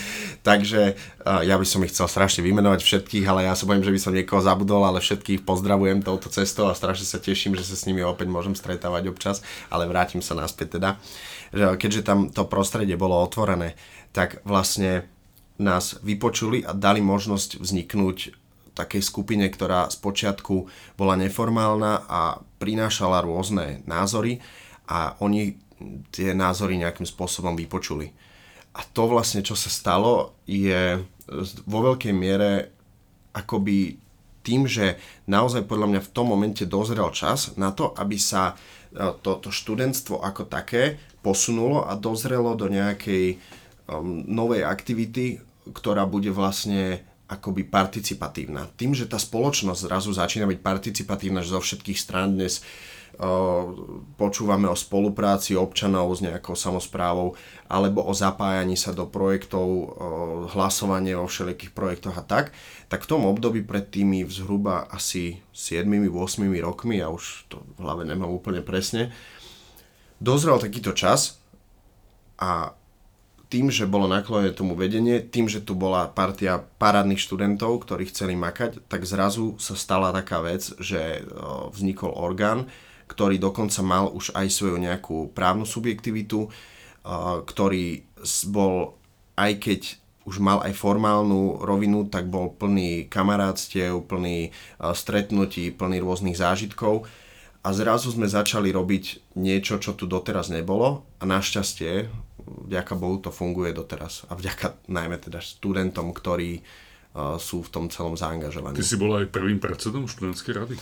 Takže 0.45 0.93
uh, 0.93 1.41
ja 1.41 1.57
by 1.57 1.65
som 1.65 1.81
ich 1.81 1.89
chcel 1.89 2.05
strašne 2.05 2.45
vymenovať 2.45 2.85
všetkých, 2.85 3.25
ale 3.25 3.49
ja 3.49 3.57
sa 3.57 3.65
bojím, 3.65 3.81
že 3.81 3.89
by 3.89 3.99
som 3.99 4.13
niekoho 4.13 4.45
zabudol, 4.45 4.85
ale 4.85 5.01
všetkých 5.01 5.41
pozdravujem 5.41 6.05
touto 6.05 6.29
cestou 6.29 6.69
a 6.69 6.77
strašne 6.77 7.09
sa 7.09 7.17
teším, 7.17 7.57
že 7.57 7.65
sa 7.65 7.73
s 7.73 7.89
nimi 7.89 8.05
opäť 8.05 8.29
môžem 8.29 8.53
stretávať 8.53 9.09
občas, 9.09 9.41
ale 9.73 9.89
vrátim 9.89 10.21
sa 10.21 10.37
naspäť 10.37 10.77
teda. 10.77 11.01
Že 11.49 11.81
keďže 11.81 12.01
tam 12.05 12.29
to 12.29 12.45
prostredie 12.45 12.93
bolo 12.93 13.17
otvorené, 13.17 13.73
tak 14.13 14.45
vlastne 14.45 15.09
nás 15.57 15.97
vypočuli 16.03 16.61
a 16.61 16.77
dali 16.77 17.01
možnosť 17.01 17.63
vzniknúť 17.63 18.17
takej 18.75 19.01
skupine, 19.01 19.47
ktorá 19.47 19.87
z 19.87 19.97
počiatku 20.03 20.67
bola 20.99 21.15
neformálna 21.15 22.05
a 22.05 22.43
prinášala 22.59 23.23
rôzne 23.23 23.81
názory 23.87 24.43
a 24.85 25.15
oni 25.23 25.55
tie 26.11 26.31
názory 26.31 26.79
nejakým 26.79 27.05
spôsobom 27.05 27.55
vypočuli. 27.55 28.11
A 28.75 28.83
to 28.83 29.07
vlastne, 29.07 29.43
čo 29.43 29.55
sa 29.55 29.71
stalo, 29.71 30.35
je 30.43 30.99
vo 31.63 31.79
veľkej 31.91 32.13
miere 32.15 32.75
akoby 33.31 33.99
tým, 34.45 34.69
že 34.69 34.99
naozaj 35.25 35.65
podľa 35.65 35.87
mňa 35.95 36.01
v 36.05 36.13
tom 36.13 36.29
momente 36.29 36.63
dozrel 36.67 37.09
čas 37.11 37.57
na 37.57 37.73
to, 37.73 37.95
aby 37.97 38.19
sa 38.19 38.53
toto 39.23 39.49
e, 39.49 39.55
študentstvo 39.55 40.21
ako 40.21 40.47
také 40.47 41.01
posunulo 41.25 41.83
a 41.83 41.97
dozrelo 41.97 42.53
do 42.53 42.69
nejakej 42.69 43.41
um, 43.89 44.21
novej 44.29 44.61
aktivity, 44.61 45.41
ktorá 45.73 46.05
bude 46.05 46.29
vlastne 46.29 47.01
akoby 47.25 47.65
participatívna. 47.65 48.69
Tým, 48.77 48.93
že 48.93 49.09
tá 49.09 49.17
spoločnosť 49.17 49.89
zrazu 49.89 50.13
začína 50.13 50.45
byť 50.45 50.59
participatívna 50.61 51.41
zo 51.41 51.57
všetkých 51.57 51.97
strán 51.97 52.37
dnes, 52.37 52.61
uh, 52.61 52.94
počúvame 54.19 54.67
o 54.67 54.75
spolupráci 54.75 55.55
občanov 55.55 56.15
s 56.15 56.23
nejakou 56.23 56.55
samozprávou 56.55 57.35
alebo 57.71 58.03
o 58.03 58.13
zapájaní 58.13 58.75
sa 58.75 58.91
do 58.91 59.07
projektov, 59.07 59.67
hlasovanie 60.51 61.15
o 61.15 61.25
všelijakých 61.25 61.71
projektoch 61.71 62.15
a 62.15 62.23
tak, 62.23 62.51
tak 62.91 63.07
v 63.07 63.09
tom 63.15 63.25
období 63.25 63.63
pred 63.65 63.87
tými 63.87 64.27
zhruba 64.27 64.85
asi 64.91 65.39
7-8 65.55 66.11
rokmi, 66.61 66.99
ja 66.99 67.09
už 67.09 67.47
to 67.47 67.63
v 67.75 67.79
hlave 67.81 68.03
nemám 68.03 68.29
úplne 68.29 68.59
presne, 68.61 69.15
dozrel 70.19 70.59
takýto 70.59 70.91
čas 70.91 71.39
a 72.35 72.75
tým, 73.45 73.69
že 73.69 73.85
bolo 73.85 74.09
naklonené 74.09 74.51
tomu 74.57 74.73
vedenie, 74.73 75.21
tým, 75.21 75.45
že 75.45 75.61
tu 75.61 75.77
bola 75.77 76.09
partia 76.09 76.65
parádnych 76.81 77.21
študentov, 77.21 77.85
ktorí 77.85 78.09
chceli 78.09 78.33
makať, 78.33 78.83
tak 78.89 79.05
zrazu 79.05 79.55
sa 79.61 79.77
stala 79.77 80.09
taká 80.09 80.41
vec, 80.41 80.73
že 80.81 81.23
vznikol 81.71 82.09
orgán, 82.09 82.67
ktorý 83.05 83.37
dokonca 83.37 83.81
mal 83.85 84.09
už 84.09 84.33
aj 84.33 84.47
svoju 84.49 84.77
nejakú 84.81 85.29
právnu 85.31 85.63
subjektivitu, 85.65 86.49
ktorý 87.45 88.01
bol, 88.49 88.97
aj 89.37 89.51
keď 89.61 89.81
už 90.25 90.41
mal 90.41 90.57
aj 90.65 90.73
formálnu 90.73 91.61
rovinu, 91.61 92.09
tak 92.09 92.25
bol 92.33 92.49
plný 92.49 93.05
kamarátstiev, 93.13 94.09
plný 94.09 94.49
stretnutí, 94.81 95.69
plný 95.69 96.01
rôznych 96.01 96.33
zážitkov 96.33 97.05
a 97.61 97.69
zrazu 97.69 98.09
sme 98.09 98.25
začali 98.25 98.73
robiť 98.73 99.37
niečo, 99.37 99.77
čo 99.77 99.93
tu 99.93 100.09
doteraz 100.09 100.49
nebolo 100.49 101.05
a 101.21 101.29
našťastie, 101.29 102.09
vďaka 102.45 102.93
Bohu 102.97 103.21
to 103.21 103.29
funguje 103.29 103.69
doteraz 103.73 104.25
a 104.25 104.33
vďaka 104.33 104.89
najmä 104.89 105.21
teda 105.21 105.41
študentom, 105.45 106.09
ktorí 106.09 106.65
sú 107.37 107.61
v 107.61 107.69
tom 107.69 107.85
celom 107.93 108.17
zaangažovaní. 108.17 108.75
Ty 108.75 108.85
si 108.85 108.97
bol 108.97 109.13
aj 109.15 109.29
prvým 109.29 109.61
predsedom 109.61 110.09
študentskej 110.09 110.53
rady? 110.57 110.75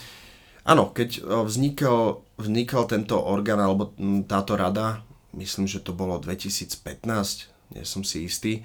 Áno, 0.64 0.96
keď 0.96 1.28
vznikol, 1.44 2.24
vznikol 2.40 2.88
tento 2.88 3.20
orgán 3.20 3.60
alebo 3.60 3.92
táto 4.24 4.56
rada, 4.56 5.04
myslím, 5.36 5.68
že 5.68 5.84
to 5.84 5.92
bolo 5.92 6.24
2015, 6.24 7.04
nie 7.76 7.84
som 7.84 8.08
si 8.08 8.24
istý, 8.24 8.64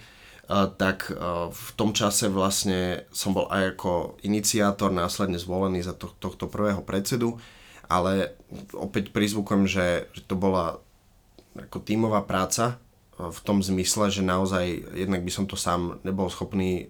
tak 0.79 1.13
v 1.51 1.69
tom 1.77 1.93
čase 1.93 2.31
vlastne 2.33 3.05
som 3.13 3.35
bol 3.35 3.51
aj 3.53 3.77
ako 3.77 4.17
iniciátor 4.25 4.89
následne 4.95 5.37
zvolený 5.37 5.85
za 5.85 5.93
to, 5.93 6.09
tohto 6.23 6.49
prvého 6.49 6.81
predsedu, 6.81 7.37
ale 7.91 8.39
opäť 8.73 9.13
prizvukujem, 9.13 9.69
že, 9.69 10.09
že 10.15 10.23
to 10.25 10.39
bola 10.39 10.81
ako 11.59 11.83
tímová 11.83 12.25
práca 12.25 12.81
v 13.19 13.41
tom 13.43 13.59
zmysle, 13.59 14.14
že 14.14 14.23
naozaj 14.23 14.95
jednak 14.95 15.27
by 15.27 15.33
som 15.35 15.45
to 15.51 15.59
sám 15.59 15.99
nebol 16.07 16.31
schopný 16.31 16.87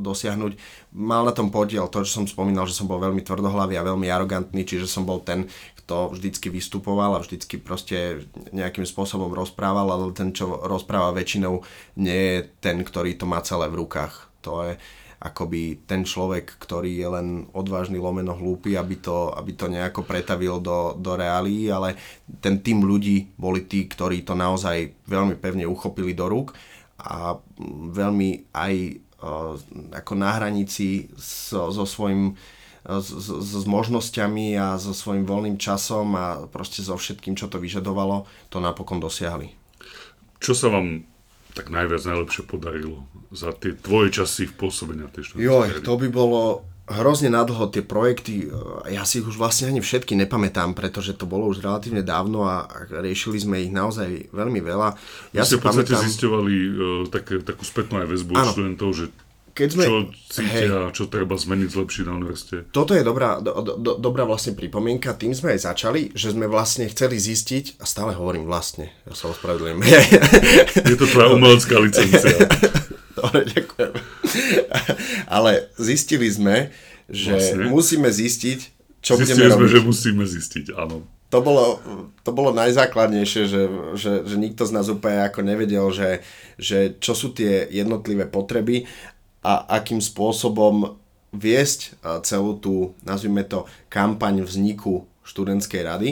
dosiahnuť. 0.00 0.56
Mal 0.96 1.22
na 1.28 1.36
tom 1.36 1.52
podiel 1.52 1.84
to, 1.92 2.00
čo 2.00 2.22
som 2.22 2.24
spomínal, 2.24 2.64
že 2.64 2.72
som 2.72 2.88
bol 2.88 2.96
veľmi 2.96 3.20
tvrdohlavý 3.20 3.76
a 3.76 3.84
veľmi 3.84 4.08
arogantný, 4.08 4.64
čiže 4.64 4.88
som 4.88 5.04
bol 5.04 5.20
ten, 5.20 5.52
kto 5.84 6.16
vždycky 6.16 6.48
vystupoval 6.48 7.18
a 7.18 7.20
vždycky 7.20 7.60
proste 7.60 8.24
nejakým 8.56 8.88
spôsobom 8.88 9.36
rozprával, 9.36 9.92
ale 9.92 10.16
ten, 10.16 10.32
čo 10.32 10.64
rozpráva 10.64 11.12
väčšinou, 11.12 11.60
nie 12.00 12.16
je 12.16 12.38
ten, 12.64 12.80
ktorý 12.80 13.20
to 13.20 13.28
má 13.28 13.44
celé 13.44 13.68
v 13.68 13.84
rukách. 13.84 14.32
To 14.48 14.64
je, 14.64 14.80
akoby 15.20 15.84
ten 15.84 16.08
človek, 16.08 16.56
ktorý 16.56 16.96
je 16.96 17.08
len 17.12 17.28
odvážny 17.52 18.00
lomeno 18.00 18.32
hlúpy, 18.32 18.72
aby 18.80 18.96
to, 18.96 19.28
aby 19.36 19.52
to 19.52 19.68
nejako 19.68 20.00
pretavil 20.00 20.64
do, 20.64 20.96
do 20.96 21.12
reálí, 21.12 21.68
ale 21.68 22.00
ten 22.40 22.56
tým 22.56 22.80
ľudí 22.80 23.28
boli 23.36 23.68
tí, 23.68 23.84
ktorí 23.84 24.24
to 24.24 24.32
naozaj 24.32 24.96
veľmi 25.04 25.36
pevne 25.36 25.68
uchopili 25.68 26.16
do 26.16 26.24
rúk 26.24 26.56
a 26.96 27.36
veľmi 27.92 28.48
aj 28.56 28.74
uh, 29.20 29.54
ako 29.92 30.12
na 30.16 30.40
hranici 30.40 31.12
so, 31.20 31.68
so 31.68 31.84
svojím 31.84 32.40
s, 32.80 33.12
s, 33.12 33.28
s 33.60 33.64
možnosťami 33.68 34.56
a 34.56 34.80
so 34.80 34.96
svojím 34.96 35.28
voľným 35.28 35.60
časom 35.60 36.16
a 36.16 36.48
proste 36.48 36.80
so 36.80 36.96
všetkým, 36.96 37.36
čo 37.36 37.52
to 37.52 37.60
vyžadovalo, 37.60 38.24
to 38.48 38.56
napokon 38.56 38.96
dosiahli. 38.96 39.52
Čo 40.40 40.56
sa 40.56 40.72
vám 40.72 41.04
tak 41.54 41.68
najviac 41.68 42.02
najlepšie 42.06 42.42
podarilo 42.46 43.06
za 43.30 43.54
tie 43.54 43.74
tvoje 43.74 44.10
časy 44.10 44.50
v 44.50 44.54
pôsobení 44.54 45.06
na 45.06 45.10
tej 45.10 45.38
Joj, 45.38 45.82
to 45.82 45.94
by 45.94 46.08
bolo 46.10 46.66
hrozne 46.90 47.30
nadlho 47.30 47.70
tie 47.70 47.86
projekty, 47.86 48.50
ja 48.90 49.06
si 49.06 49.22
ich 49.22 49.26
už 49.26 49.38
vlastne 49.38 49.70
ani 49.70 49.78
všetky 49.78 50.18
nepamätám, 50.18 50.74
pretože 50.74 51.14
to 51.14 51.22
bolo 51.22 51.46
už 51.46 51.62
relatívne 51.62 52.02
dávno 52.02 52.50
a 52.50 52.66
riešili 52.90 53.38
sme 53.38 53.62
ich 53.62 53.70
naozaj 53.70 54.34
veľmi 54.34 54.58
veľa. 54.58 54.98
Ja 55.30 55.46
Vy 55.46 55.54
ste 55.54 55.58
v 55.62 55.70
podstate 55.70 55.94
pamätám... 55.94 56.06
zisťovali 56.10 56.54
uh, 56.58 56.72
také, 57.06 57.34
takú 57.46 57.62
spätnú 57.62 58.02
aj 58.02 58.10
väzbu 58.10 58.32
od 58.34 58.46
študentov, 58.50 58.90
že 58.98 59.04
keď 59.54 59.68
sme, 59.72 59.84
čo 59.84 59.96
cítia, 60.30 60.78
hej, 60.88 60.94
čo 60.94 61.04
treba 61.10 61.34
zmeniť, 61.34 61.68
zlepšiť 61.68 62.04
na 62.06 62.12
univerzite. 62.16 62.56
Toto 62.70 62.94
je 62.94 63.02
dobrá, 63.02 63.42
do, 63.42 63.52
do, 63.60 63.92
dobrá 63.98 64.22
vlastne 64.24 64.54
pripomienka. 64.54 65.16
Tým 65.18 65.34
sme 65.34 65.58
aj 65.58 65.70
začali, 65.74 66.14
že 66.14 66.32
sme 66.32 66.46
vlastne 66.46 66.86
chceli 66.88 67.18
zistiť, 67.18 67.82
a 67.82 67.84
stále 67.84 68.14
hovorím 68.14 68.46
vlastne, 68.46 68.94
ja 69.04 69.14
sa 69.14 69.30
ospravedlňujem. 69.34 69.78
Je 70.90 70.96
to 70.96 71.06
tvoja 71.10 71.28
umelecká 71.34 71.76
licencia. 71.82 72.36
Dobre, 73.18 73.42
ďakujem. 73.52 73.92
Ale 75.26 75.68
zistili 75.76 76.30
sme, 76.30 76.70
že 77.10 77.34
vlastne. 77.36 77.66
musíme 77.68 78.08
zistiť, 78.08 78.58
čo 79.00 79.16
Zistili 79.16 79.50
budeme 79.50 79.50
sme, 79.50 79.64
robiť. 79.66 79.72
že 79.74 79.80
musíme 79.82 80.24
zistiť, 80.24 80.66
áno. 80.76 81.02
To 81.30 81.38
bolo, 81.38 81.78
to 82.26 82.30
bolo 82.34 82.50
najzákladnejšie, 82.50 83.42
že, 83.46 83.62
že, 83.94 84.12
že 84.26 84.34
nikto 84.34 84.66
z 84.66 84.74
nás 84.74 84.90
úplne 84.90 85.22
ako 85.22 85.46
nevedel, 85.46 85.86
že, 85.94 86.26
že 86.58 86.98
čo 86.98 87.14
sú 87.14 87.30
tie 87.30 87.70
jednotlivé 87.70 88.26
potreby 88.26 88.90
a 89.40 89.80
akým 89.80 90.00
spôsobom 90.00 90.96
viesť 91.30 91.96
celú 92.26 92.58
tú, 92.58 92.92
nazvime 93.06 93.46
to, 93.46 93.64
kampaň 93.86 94.42
vzniku 94.42 95.06
študentskej 95.22 95.82
rady. 95.86 96.10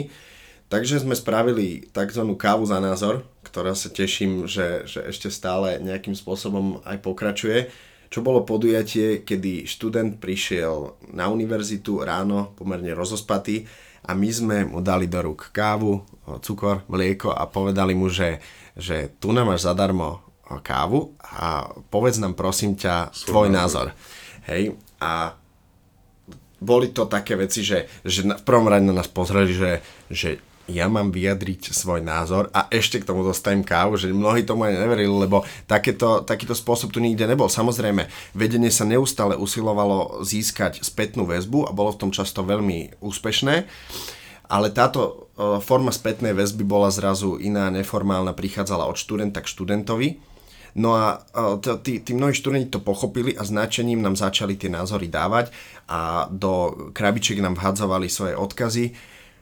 Takže 0.69 1.01
sme 1.01 1.17
spravili 1.17 1.89
tzv. 1.89 2.23
kávu 2.37 2.63
za 2.69 2.77
názor, 2.77 3.25
ktorá 3.41 3.73
sa 3.73 3.89
teším, 3.89 4.45
že, 4.45 4.85
že 4.85 5.01
ešte 5.09 5.33
stále 5.33 5.81
nejakým 5.81 6.13
spôsobom 6.13 6.85
aj 6.85 7.01
pokračuje. 7.01 7.73
Čo 8.09 8.21
bolo 8.21 8.45
podujatie, 8.45 9.25
kedy 9.25 9.65
študent 9.65 10.21
prišiel 10.21 10.97
na 11.13 11.29
univerzitu 11.29 12.01
ráno, 12.05 12.53
pomerne 12.57 12.93
rozospatý, 12.93 13.65
a 13.99 14.15
my 14.15 14.29
sme 14.31 14.57
mu 14.65 14.79
dali 14.79 15.05
do 15.05 15.19
rúk 15.21 15.51
kávu, 15.51 16.01
cukor, 16.41 16.87
mlieko 16.87 17.35
a 17.35 17.45
povedali 17.45 17.93
mu, 17.93 18.09
že, 18.09 18.39
že 18.73 19.11
tu 19.19 19.35
nám 19.35 19.53
máš 19.53 19.67
zadarmo 19.67 20.28
kávu 20.57 21.13
a 21.21 21.69
povedz 21.93 22.17
nám 22.17 22.33
prosím 22.33 22.73
ťa 22.73 23.13
Svoj 23.13 23.29
tvoj 23.29 23.47
názor. 23.53 23.87
Hej, 24.49 24.73
a 24.97 25.37
boli 26.59 26.89
to 26.89 27.05
také 27.05 27.37
veci, 27.37 27.61
že, 27.61 27.85
že 28.01 28.25
v 28.25 28.43
prvom 28.43 28.67
rade 28.67 28.83
na 28.83 28.97
nás 28.97 29.07
pozreli, 29.07 29.53
že, 29.53 29.71
že 30.09 30.41
ja 30.69 30.85
mám 30.85 31.09
vyjadriť 31.09 31.73
svoj 31.73 32.05
názor 32.05 32.53
a 32.53 32.69
ešte 32.69 33.01
k 33.01 33.07
tomu 33.09 33.25
dostanem 33.25 33.65
kávu, 33.65 33.97
že 33.97 34.13
mnohí 34.13 34.45
tomu 34.45 34.69
aj 34.69 34.77
neverili, 34.77 35.09
lebo 35.09 35.41
takéto, 35.65 36.21
takýto 36.21 36.53
spôsob 36.53 36.93
tu 36.93 37.01
nikde 37.01 37.25
nebol. 37.25 37.49
Samozrejme, 37.49 38.05
vedenie 38.37 38.69
sa 38.69 38.85
neustále 38.85 39.33
usilovalo 39.33 40.21
získať 40.21 40.85
spätnú 40.85 41.25
väzbu 41.25 41.65
a 41.65 41.73
bolo 41.73 41.97
v 41.97 41.99
tom 42.05 42.11
často 42.13 42.45
veľmi 42.45 43.01
úspešné, 43.01 43.65
ale 44.49 44.67
táto 44.69 45.01
e, 45.01 45.13
forma 45.61 45.89
spätnej 45.89 46.37
väzby 46.37 46.61
bola 46.65 46.93
zrazu 46.93 47.41
iná, 47.41 47.73
neformálna, 47.73 48.37
prichádzala 48.37 48.85
od 48.85 48.97
študenta 48.97 49.41
k 49.41 49.49
študentovi. 49.49 50.21
No 50.77 50.93
a 50.93 51.25
tí, 51.81 52.01
tí 52.03 52.11
mnohí 52.13 52.35
študenti 52.35 52.69
to 52.69 52.79
pochopili 52.83 53.33
a 53.33 53.41
značením 53.41 54.01
nám 54.01 54.13
začali 54.13 54.53
tie 54.53 54.69
názory 54.69 55.09
dávať 55.09 55.49
a 55.89 56.29
do 56.29 56.73
krabičiek 56.93 57.41
nám 57.41 57.57
vhadzovali 57.57 58.05
svoje 58.05 58.37
odkazy 58.37 58.93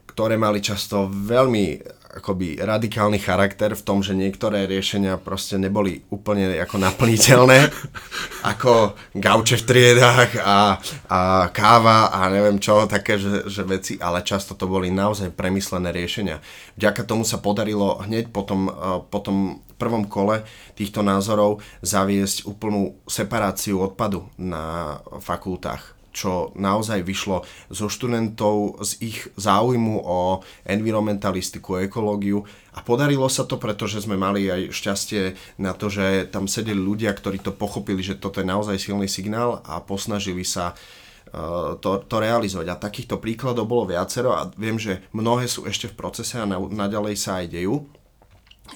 ktoré 0.07 0.34
mali 0.34 0.63
často 0.65 1.05
veľmi 1.05 1.78
akoby 2.17 2.57
radikálny 2.57 3.21
charakter 3.21 3.78
v 3.78 3.86
tom, 3.86 4.01
že 4.01 4.17
niektoré 4.17 4.65
riešenia 4.65 5.21
proste 5.21 5.61
neboli 5.61 6.01
úplne 6.09 6.57
ako 6.57 6.82
naplniteľné, 6.82 7.69
ako 8.57 8.97
gauče 9.13 9.61
v 9.61 9.67
triedách 9.69 10.41
a, 10.41 10.82
a 11.05 11.19
káva 11.53 12.09
a 12.09 12.34
neviem 12.34 12.57
čo, 12.57 12.89
také 12.89 13.21
že, 13.21 13.45
že 13.45 13.61
veci, 13.61 13.93
ale 14.01 14.25
často 14.25 14.57
to 14.57 14.65
boli 14.65 14.89
naozaj 14.89 15.30
premyslené 15.38 15.93
riešenia. 15.93 16.41
Vďaka 16.82 17.05
tomu 17.05 17.21
sa 17.21 17.38
podarilo 17.38 18.01
hneď 18.01 18.34
po 18.34 18.41
tom, 18.41 18.73
eh, 18.73 18.73
po 19.13 19.19
tom 19.21 19.61
prvom 19.78 20.09
kole 20.09 20.43
týchto 20.73 21.05
názorov 21.05 21.61
zaviesť 21.86 22.49
úplnú 22.49 22.97
separáciu 23.05 23.82
odpadu 23.82 24.28
na 24.38 24.97
fakultách 25.21 25.97
čo 26.17 26.49
naozaj 26.57 27.05
vyšlo 27.05 27.45
zo 27.69 27.86
študentov 27.86 28.82
z 28.82 28.91
ich 29.05 29.19
záujmu 29.38 30.01
o 30.01 30.41
environmentalistiku, 30.65 31.78
ekológiu 31.86 32.41
a 32.73 32.82
podarilo 32.82 33.30
sa 33.30 33.45
to, 33.45 33.61
pretože 33.61 34.01
sme 34.01 34.17
mali 34.17 34.49
aj 34.49 34.73
šťastie 34.73 35.38
na 35.61 35.78
to, 35.78 35.93
že 35.93 36.25
tam 36.34 36.49
sedeli 36.49 36.82
ľudia, 36.82 37.13
ktorí 37.13 37.38
to 37.45 37.53
pochopili, 37.53 38.01
že 38.01 38.17
toto 38.17 38.41
je 38.41 38.49
naozaj 38.49 38.82
silný 38.82 39.05
signál 39.05 39.61
a 39.61 39.78
posnažili 39.78 40.41
sa 40.41 40.73
uh, 40.73 41.78
to, 41.78 42.01
to 42.09 42.15
realizovať. 42.17 42.67
A 42.73 42.82
takýchto 42.82 43.21
príkladov 43.21 43.69
bolo 43.69 43.86
viacero 43.86 44.34
a 44.34 44.49
viem, 44.57 44.82
že 44.82 45.05
mnohé 45.13 45.45
sú 45.45 45.69
ešte 45.69 45.86
v 45.93 45.97
procese 46.01 46.41
a 46.41 46.49
na, 46.49 46.57
naďalej 46.57 47.13
sa 47.13 47.45
aj 47.45 47.53
dejú, 47.53 47.86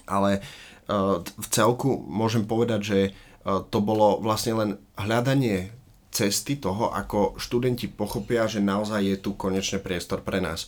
ale 0.06 0.38
uh, 0.38 0.71
v 1.22 1.48
celku 1.50 2.02
môžem 2.08 2.46
povedať, 2.46 2.82
že 2.82 3.00
uh, 3.10 3.62
to 3.66 3.80
bolo 3.84 4.18
vlastne 4.22 4.54
len 4.58 4.70
hľadanie 4.98 5.74
cesty 6.12 6.60
toho, 6.60 6.92
ako 6.92 7.40
študenti 7.40 7.88
pochopia, 7.88 8.50
že 8.50 8.60
naozaj 8.60 9.02
je 9.02 9.18
tu 9.18 9.32
konečne 9.40 9.80
priestor 9.80 10.20
pre 10.20 10.44
nás. 10.44 10.68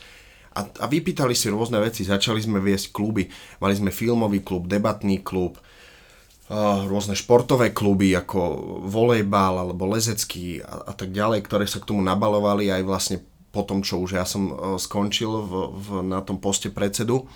A, 0.53 0.63
a 0.69 0.85
vypýtali 0.85 1.33
si 1.33 1.49
rôzne 1.49 1.81
veci, 1.81 2.05
začali 2.05 2.39
sme 2.39 2.61
viesť 2.61 2.93
kluby, 2.93 3.25
mali 3.59 3.73
sme 3.73 3.89
filmový 3.89 4.45
klub, 4.45 4.69
debatný 4.69 5.25
klub, 5.25 5.57
uh, 5.57 6.85
rôzne 6.87 7.17
športové 7.17 7.75
kluby 7.75 8.13
ako 8.15 8.39
volejbal 8.87 9.67
alebo 9.67 9.89
lezecký 9.91 10.63
a, 10.63 10.89
a 10.89 10.93
tak 10.95 11.11
ďalej, 11.11 11.43
ktoré 11.43 11.65
sa 11.67 11.81
k 11.81 11.89
tomu 11.91 12.05
nabalovali 12.05 12.69
aj 12.71 12.83
vlastne 12.85 13.17
po 13.53 13.61
tom, 13.61 13.85
čo 13.85 14.01
už 14.01 14.17
ja 14.17 14.25
som 14.25 14.49
skončil 14.81 15.29
v, 15.29 15.51
v, 15.77 15.87
na 16.01 16.25
tom 16.25 16.41
poste 16.41 16.73
predsedu. 16.73 17.29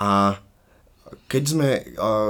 A 0.00 0.40
keď 1.26 1.44
sme, 1.44 1.70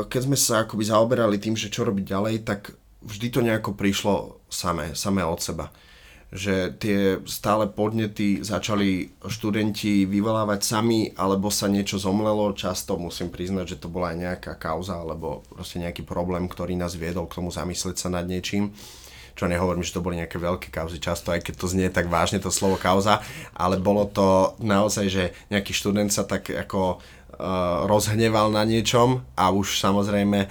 keď 0.08 0.20
sme 0.24 0.36
sa 0.36 0.64
akoby 0.64 0.84
zaoberali 0.88 1.36
tým, 1.36 1.56
že 1.56 1.72
čo 1.72 1.84
robiť 1.84 2.04
ďalej, 2.04 2.34
tak 2.44 2.76
vždy 3.04 3.26
to 3.30 3.40
nejako 3.44 3.76
prišlo 3.76 4.42
samé, 4.48 4.92
samé 4.96 5.22
od 5.22 5.40
seba. 5.40 5.70
Že 6.34 6.54
tie 6.82 6.98
stále 7.22 7.70
podnety 7.70 8.42
začali 8.42 9.14
študenti 9.30 10.04
vyvolávať 10.10 10.60
sami, 10.66 11.14
alebo 11.14 11.48
sa 11.54 11.70
niečo 11.70 12.02
zomlelo. 12.02 12.50
Často 12.52 12.98
musím 12.98 13.30
priznať, 13.30 13.76
že 13.76 13.80
to 13.80 13.88
bola 13.88 14.10
aj 14.10 14.16
nejaká 14.18 14.52
kauza, 14.58 14.98
alebo 14.98 15.46
proste 15.46 15.78
nejaký 15.78 16.02
problém, 16.02 16.50
ktorý 16.50 16.74
nás 16.74 16.98
viedol 16.98 17.30
k 17.30 17.38
tomu 17.38 17.54
zamyslieť 17.54 17.96
sa 17.96 18.08
nad 18.10 18.26
niečím 18.26 18.74
čo 19.36 19.44
nehovorím, 19.44 19.84
že 19.84 19.92
to 19.92 20.00
boli 20.00 20.16
nejaké 20.16 20.40
veľké 20.40 20.72
kauzy 20.72 20.96
často, 20.96 21.28
aj 21.28 21.44
keď 21.44 21.54
to 21.60 21.66
znie 21.68 21.92
tak 21.92 22.08
vážne 22.08 22.40
to 22.40 22.48
slovo 22.48 22.80
kauza, 22.80 23.20
ale 23.52 23.76
bolo 23.76 24.08
to 24.08 24.56
naozaj, 24.64 25.12
že 25.12 25.36
nejaký 25.52 25.76
študent 25.76 26.08
sa 26.08 26.24
tak 26.24 26.48
ako 26.48 27.04
rozhneval 27.84 28.48
na 28.52 28.64
niečom 28.64 29.24
a 29.36 29.52
už 29.52 29.80
samozrejme 29.80 30.48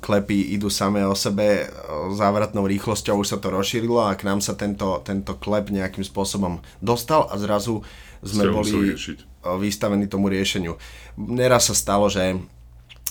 klepy 0.00 0.56
idú 0.56 0.72
samé 0.72 1.04
o 1.04 1.12
sebe 1.12 1.68
závratnou 2.16 2.64
rýchlosťou, 2.64 3.20
už 3.20 3.36
sa 3.36 3.38
to 3.38 3.52
rozšírilo 3.52 4.00
a 4.00 4.16
k 4.16 4.24
nám 4.24 4.40
sa 4.40 4.56
tento, 4.56 5.04
tento 5.04 5.36
klep 5.36 5.68
nejakým 5.68 6.02
spôsobom 6.02 6.64
dostal 6.80 7.28
a 7.28 7.36
zrazu 7.36 7.84
sme 8.24 8.48
boli 8.48 8.96
vystavení 9.44 10.08
tomu 10.08 10.32
riešeniu. 10.32 10.80
Neraz 11.20 11.68
sa 11.68 11.76
stalo, 11.76 12.08
že 12.08 12.40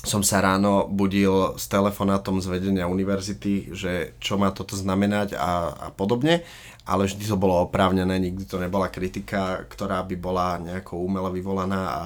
som 0.04 0.20
sa 0.20 0.44
ráno 0.44 0.84
budil 0.92 1.56
s 1.56 1.72
telefonátom 1.72 2.44
z 2.44 2.52
vedenia 2.52 2.92
univerzity, 2.92 3.72
že 3.72 4.18
čo 4.20 4.36
má 4.36 4.52
toto 4.52 4.76
znamenať 4.76 5.40
a, 5.40 5.72
a 5.72 5.88
podobne, 5.96 6.44
ale 6.84 7.08
vždy 7.08 7.24
to 7.24 7.40
bolo 7.40 7.64
oprávnené, 7.64 8.20
nikdy 8.20 8.44
to 8.44 8.60
nebola 8.60 8.92
kritika, 8.92 9.64
ktorá 9.68 10.04
by 10.04 10.16
bola 10.20 10.60
nejako 10.60 11.00
umelo 11.00 11.32
vyvolaná 11.32 11.82
a 11.88 12.02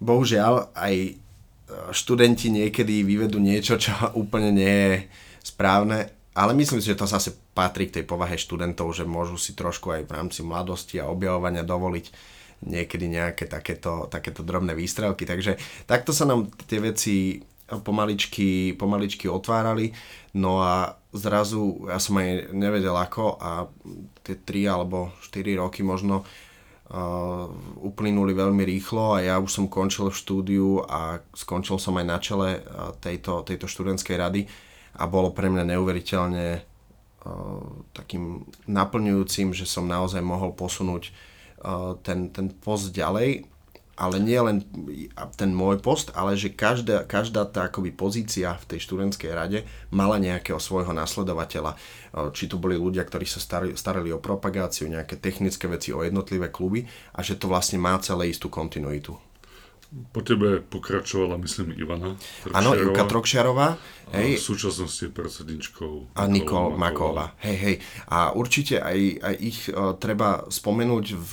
bohužiaľ 0.00 0.72
aj 0.72 0.94
študenti 1.92 2.48
niekedy 2.48 3.04
vyvedú 3.04 3.36
niečo, 3.36 3.76
čo 3.76 3.92
úplne 4.22 4.50
nie 4.52 4.74
je 4.88 4.94
správne, 5.44 6.08
ale 6.38 6.54
myslím 6.54 6.78
si, 6.78 6.94
že 6.94 7.00
to 7.00 7.10
zase 7.10 7.34
patrí 7.52 7.90
k 7.90 8.00
tej 8.00 8.04
povahe 8.06 8.38
študentov, 8.38 8.94
že 8.94 9.02
môžu 9.02 9.34
si 9.34 9.58
trošku 9.58 9.90
aj 9.90 10.06
v 10.06 10.14
rámci 10.14 10.40
mladosti 10.46 11.02
a 11.02 11.10
objavovania 11.10 11.66
dovoliť 11.66 12.06
niekedy 12.58 13.06
nejaké 13.10 13.50
takéto, 13.50 14.06
takéto 14.06 14.46
drobné 14.46 14.74
výstrelky. 14.74 15.26
Takže 15.26 15.58
takto 15.86 16.14
sa 16.14 16.26
nám 16.26 16.50
tie 16.66 16.78
veci 16.78 17.42
pomaličky, 17.68 18.72
pomaličky 18.72 19.28
otvárali, 19.28 19.92
no 20.32 20.64
a 20.64 20.96
zrazu 21.12 21.88
ja 21.88 22.00
som 22.00 22.16
aj 22.16 22.52
nevedel 22.56 22.96
ako 22.96 23.36
a 23.36 23.68
tie 24.24 24.40
3 24.40 24.74
alebo 24.74 25.12
4 25.20 25.60
roky 25.60 25.84
možno 25.84 26.24
Uh, 26.88 27.52
uplynuli 27.84 28.32
veľmi 28.32 28.64
rýchlo 28.64 29.12
a 29.12 29.20
ja 29.20 29.36
už 29.36 29.52
som 29.52 29.68
končil 29.68 30.08
v 30.08 30.16
štúdiu 30.24 30.80
a 30.88 31.20
skončil 31.36 31.76
som 31.76 31.92
aj 32.00 32.06
na 32.08 32.16
čele 32.16 32.64
uh, 32.64 32.96
tejto, 32.96 33.44
tejto 33.44 33.68
študentskej 33.68 34.16
rady 34.16 34.48
a 34.96 35.04
bolo 35.04 35.36
pre 35.36 35.52
mňa 35.52 35.68
neuveriteľne 35.68 36.46
uh, 36.56 37.60
takým 37.92 38.48
naplňujúcim, 38.64 39.52
že 39.52 39.68
som 39.68 39.84
naozaj 39.84 40.24
mohol 40.24 40.56
posunúť 40.56 41.12
uh, 41.60 41.92
ten, 42.00 42.32
ten 42.32 42.48
post 42.56 42.88
ďalej 42.96 43.44
ale 43.98 44.22
nie 44.22 44.38
len 44.38 44.62
ten 45.34 45.50
môj 45.50 45.82
post, 45.82 46.14
ale 46.14 46.38
že 46.38 46.54
každá, 46.54 47.02
každá 47.02 47.42
tá 47.50 47.66
akoby 47.66 47.90
pozícia 47.90 48.54
v 48.54 48.64
tej 48.70 48.86
študentskej 48.86 49.30
rade 49.34 49.66
mala 49.90 50.22
nejakého 50.22 50.62
svojho 50.62 50.94
nasledovateľa. 50.94 51.74
Či 52.30 52.46
to 52.46 52.62
boli 52.62 52.78
ľudia, 52.78 53.02
ktorí 53.02 53.26
sa 53.26 53.42
starali, 53.42 53.74
starali 53.74 54.14
o 54.14 54.22
propagáciu, 54.22 54.86
nejaké 54.86 55.18
technické 55.18 55.66
veci, 55.66 55.90
o 55.90 56.06
jednotlivé 56.06 56.46
kluby 56.54 56.86
a 57.10 57.26
že 57.26 57.34
to 57.34 57.50
vlastne 57.50 57.82
má 57.82 57.98
celé 57.98 58.30
istú 58.30 58.46
kontinuitu. 58.46 59.18
Po 59.88 60.20
tebe 60.20 60.60
pokračovala, 60.60 61.40
myslím, 61.40 61.72
Ivana 61.72 62.12
Áno, 62.52 62.76
Ivka 62.76 63.08
Trokšiarová. 63.08 63.80
Hej. 64.12 64.36
V 64.36 64.56
súčasnosti 64.56 65.08
predsedničkou 65.08 66.12
A 66.12 66.28
Nikol 66.28 66.76
Maková. 66.76 67.32
Hej, 67.40 67.56
hej. 67.56 67.76
A 68.12 68.36
určite 68.36 68.84
aj, 68.84 69.00
aj 69.20 69.34
ich 69.40 69.68
uh, 69.72 69.96
treba 69.96 70.44
spomenúť 70.48 71.06
v, 71.16 71.32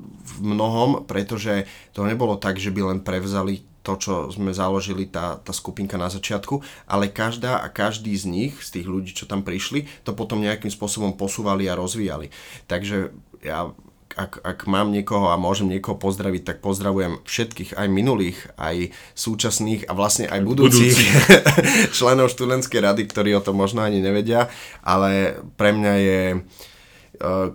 v 0.00 0.32
mnohom, 0.40 1.04
pretože 1.04 1.68
to 1.92 2.08
nebolo 2.08 2.40
tak, 2.40 2.56
že 2.56 2.72
by 2.72 2.96
len 2.96 3.00
prevzali 3.04 3.68
to, 3.84 3.96
čo 3.96 4.14
sme 4.28 4.52
založili, 4.52 5.08
tá, 5.08 5.40
tá 5.40 5.52
skupinka 5.52 5.96
na 5.96 6.12
začiatku, 6.12 6.60
ale 6.84 7.08
každá 7.08 7.64
a 7.64 7.72
každý 7.72 8.12
z 8.16 8.24
nich, 8.28 8.52
z 8.60 8.80
tých 8.80 8.86
ľudí, 8.88 9.16
čo 9.16 9.24
tam 9.24 9.40
prišli, 9.40 9.88
to 10.04 10.12
potom 10.12 10.44
nejakým 10.44 10.68
spôsobom 10.68 11.16
posúvali 11.16 11.64
a 11.68 11.78
rozvíjali. 11.78 12.28
Takže 12.68 13.16
ja 13.40 13.72
ak, 14.18 14.42
ak 14.42 14.58
mám 14.66 14.90
niekoho 14.90 15.30
a 15.30 15.38
môžem 15.38 15.70
niekoho 15.70 15.94
pozdraviť, 15.94 16.42
tak 16.42 16.58
pozdravujem 16.58 17.22
všetkých, 17.22 17.78
aj 17.78 17.86
minulých, 17.86 18.38
aj 18.58 18.90
súčasných 19.14 19.86
a 19.86 19.94
vlastne 19.94 20.26
aj 20.26 20.42
budúcich 20.42 20.98
Budúci. 20.98 21.06
členov 22.02 22.34
študentskej 22.34 22.82
rady, 22.82 23.06
ktorí 23.06 23.38
o 23.38 23.44
tom 23.44 23.62
možno 23.62 23.86
ani 23.86 24.02
nevedia, 24.02 24.50
ale 24.82 25.38
pre 25.54 25.70
mňa 25.70 25.94
je, 26.02 26.22
e, 26.34 26.38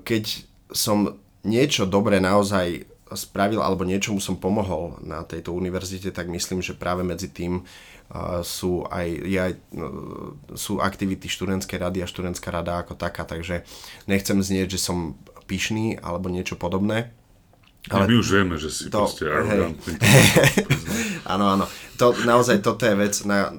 keď 0.07 0.23
som 0.71 1.19
niečo 1.43 1.83
dobré 1.83 2.23
naozaj 2.23 2.87
spravil 3.13 3.61
alebo 3.61 3.85
niečomu 3.85 4.17
som 4.17 4.39
pomohol 4.39 4.97
na 5.03 5.21
tejto 5.21 5.53
univerzite, 5.53 6.09
tak 6.09 6.29
myslím, 6.29 6.65
že 6.65 6.73
práve 6.73 7.05
medzi 7.05 7.29
tým 7.29 7.61
uh, 7.61 8.41
sú 8.41 8.85
aj, 8.89 9.07
aj 9.21 9.51
uh, 9.77 10.33
sú 10.57 10.81
aktivity 10.81 11.29
študentskej 11.29 11.77
rady 11.77 12.01
a 12.01 12.09
študentská 12.09 12.49
rada 12.49 12.81
ako 12.81 12.97
taká, 12.97 13.23
takže 13.23 13.63
nechcem 14.09 14.37
znieť, 14.41 14.75
že 14.77 14.79
som 14.81 15.13
pyšný 15.45 15.99
alebo 15.99 16.31
niečo 16.31 16.55
podobné. 16.55 17.11
Ale 17.91 18.07
my 18.07 18.15
už 18.15 18.27
vieme, 18.31 18.55
že 18.55 18.71
si 18.71 18.87
to, 18.87 19.03
proste 19.03 19.27
arrogantný. 19.27 19.99
Áno, 21.23 21.55
áno. 21.55 21.65
To, 21.95 22.11
naozaj 22.11 22.59
toto 22.59 22.83
je 22.83 22.95
vec, 22.99 23.15
na, 23.23 23.55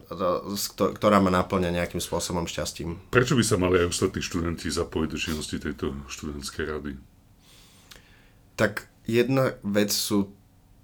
to, 0.77 0.93
ktorá 0.93 1.17
ma 1.17 1.33
naplňa 1.33 1.81
nejakým 1.81 1.97
spôsobom 1.97 2.45
šťastím. 2.45 3.01
Prečo 3.09 3.41
by 3.41 3.45
sa 3.45 3.57
mali 3.57 3.81
aj 3.81 3.89
ostatní 3.89 4.21
študenti 4.21 4.69
zapojiť 4.69 5.09
do 5.09 5.17
činnosti 5.17 5.57
tejto 5.57 5.97
študentskej 6.13 6.65
rady? 6.69 6.93
Tak 8.61 8.85
jedna 9.09 9.57
vec 9.65 9.97
sú 9.97 10.37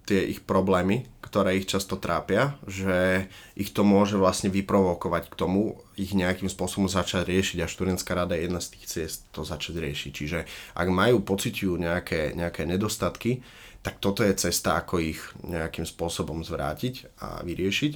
tie 0.06 0.26
ich 0.26 0.42
problémy, 0.42 1.06
ktoré 1.22 1.54
ich 1.60 1.70
často 1.70 1.94
trápia, 1.94 2.58
že 2.66 3.30
ich 3.54 3.70
to 3.70 3.86
môže 3.86 4.18
vlastne 4.18 4.50
vyprovokovať 4.50 5.30
k 5.30 5.38
tomu, 5.38 5.78
ich 5.94 6.10
nejakým 6.16 6.50
spôsobom 6.50 6.90
začať 6.90 7.28
riešiť 7.28 7.58
a 7.62 7.70
študentská 7.70 8.18
rada 8.18 8.34
je 8.34 8.50
jedna 8.50 8.58
z 8.58 8.70
tých 8.74 8.84
ciest 8.90 9.18
to 9.30 9.46
začať 9.46 9.78
riešiť. 9.78 10.10
Čiže 10.10 10.38
ak 10.74 10.88
majú, 10.90 11.22
pociťujú 11.22 11.74
nejaké, 11.78 12.34
nejaké 12.34 12.66
nedostatky, 12.66 13.46
tak 13.80 14.02
toto 14.02 14.26
je 14.26 14.34
cesta, 14.36 14.76
ako 14.76 15.00
ich 15.00 15.20
nejakým 15.46 15.86
spôsobom 15.86 16.44
zvrátiť 16.44 17.16
a 17.22 17.40
vyriešiť. 17.46 17.92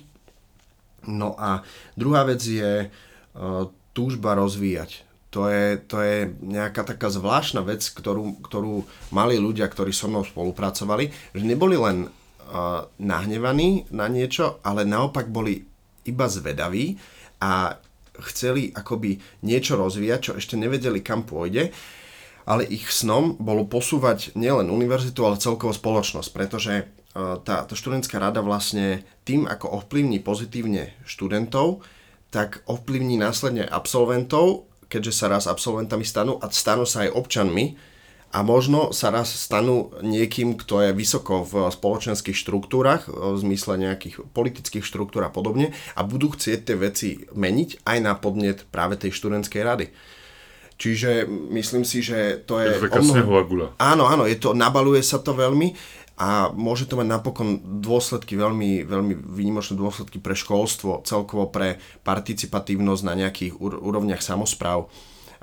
No 1.10 1.36
a 1.36 1.60
druhá 1.98 2.24
vec 2.24 2.40
je 2.40 2.88
uh, 2.88 3.68
túžba 3.92 4.32
rozvíjať 4.38 5.04
to 5.34 5.50
je, 5.50 5.82
to 5.90 5.98
je 5.98 6.30
nejaká 6.46 6.86
taká 6.86 7.10
zvláštna 7.10 7.66
vec, 7.66 7.82
ktorú, 7.82 8.38
ktorú 8.38 8.86
mali 9.10 9.34
ľudia, 9.34 9.66
ktorí 9.66 9.90
so 9.90 10.06
mnou 10.06 10.22
spolupracovali, 10.22 11.10
že 11.34 11.42
neboli 11.42 11.74
len 11.74 12.06
uh, 12.06 12.86
nahnevaní 13.02 13.90
na 13.90 14.06
niečo, 14.06 14.62
ale 14.62 14.86
naopak 14.86 15.26
boli 15.26 15.66
iba 16.06 16.30
zvedaví 16.30 17.02
a 17.42 17.82
chceli 18.30 18.70
akoby 18.70 19.18
niečo 19.42 19.74
rozvíjať, 19.74 20.20
čo 20.22 20.32
ešte 20.38 20.54
nevedeli, 20.54 21.02
kam 21.02 21.26
pôjde, 21.26 21.74
ale 22.46 22.62
ich 22.70 22.86
snom 22.94 23.34
bolo 23.34 23.66
posúvať 23.66 24.38
nielen 24.38 24.70
univerzitu, 24.70 25.18
ale 25.26 25.42
celkovo 25.42 25.74
spoločnosť, 25.74 26.30
pretože 26.30 26.86
tá, 27.14 27.66
tá 27.66 27.74
študentská 27.74 28.22
rada 28.22 28.38
vlastne 28.38 29.02
tým, 29.26 29.50
ako 29.50 29.82
ovplyvní 29.82 30.22
pozitívne 30.22 30.94
študentov, 31.08 31.82
tak 32.34 32.66
ovplyvní 32.66 33.18
následne 33.18 33.62
absolventov 33.62 34.66
keďže 34.94 35.10
sa 35.10 35.26
raz 35.26 35.50
absolventami 35.50 36.06
stanú 36.06 36.38
a 36.38 36.46
stanú 36.54 36.86
sa 36.86 37.02
aj 37.02 37.18
občanmi 37.18 37.74
a 38.30 38.42
možno 38.46 38.94
sa 38.94 39.10
raz 39.10 39.30
stanú 39.34 39.90
niekým, 40.02 40.54
kto 40.54 40.86
je 40.86 40.90
vysoko 40.94 41.42
v 41.42 41.70
spoločenských 41.70 42.34
štruktúrach, 42.34 43.10
v 43.10 43.38
zmysle 43.42 43.74
nejakých 43.78 44.22
politických 44.30 44.86
štruktúr 44.86 45.26
a 45.26 45.34
podobne 45.34 45.74
a 45.94 46.06
budú 46.06 46.34
chcieť 46.34 46.58
tie 46.62 46.76
veci 46.78 47.08
meniť 47.34 47.82
aj 47.82 47.98
na 47.98 48.14
podnet 48.14 48.62
práve 48.70 48.94
tej 48.94 49.14
študentskej 49.14 49.62
rady. 49.62 49.86
Čiže 50.74 51.30
myslím 51.54 51.86
si, 51.86 52.02
že 52.02 52.42
to 52.42 52.58
je... 52.58 52.74
Je 52.74 52.82
to 52.82 52.90
taká 52.90 53.02
snehová 53.06 53.46
guľa. 53.46 53.78
Áno, 53.78 54.10
áno, 54.10 54.26
je 54.26 54.34
to, 54.34 54.58
nabaluje 54.58 55.06
sa 55.06 55.22
to 55.22 55.30
veľmi 55.30 55.70
a 56.14 56.54
môže 56.54 56.86
to 56.86 56.94
mať 56.94 57.10
napokon 57.10 57.58
dôsledky, 57.82 58.38
veľmi, 58.38 58.86
veľmi 58.86 59.14
výnimočné 59.18 59.74
dôsledky 59.74 60.22
pre 60.22 60.38
školstvo, 60.38 61.02
celkovo 61.02 61.50
pre 61.50 61.82
participatívnosť 62.06 63.02
na 63.02 63.14
nejakých 63.18 63.58
úrovniach 63.58 64.22
samozpráv 64.22 64.86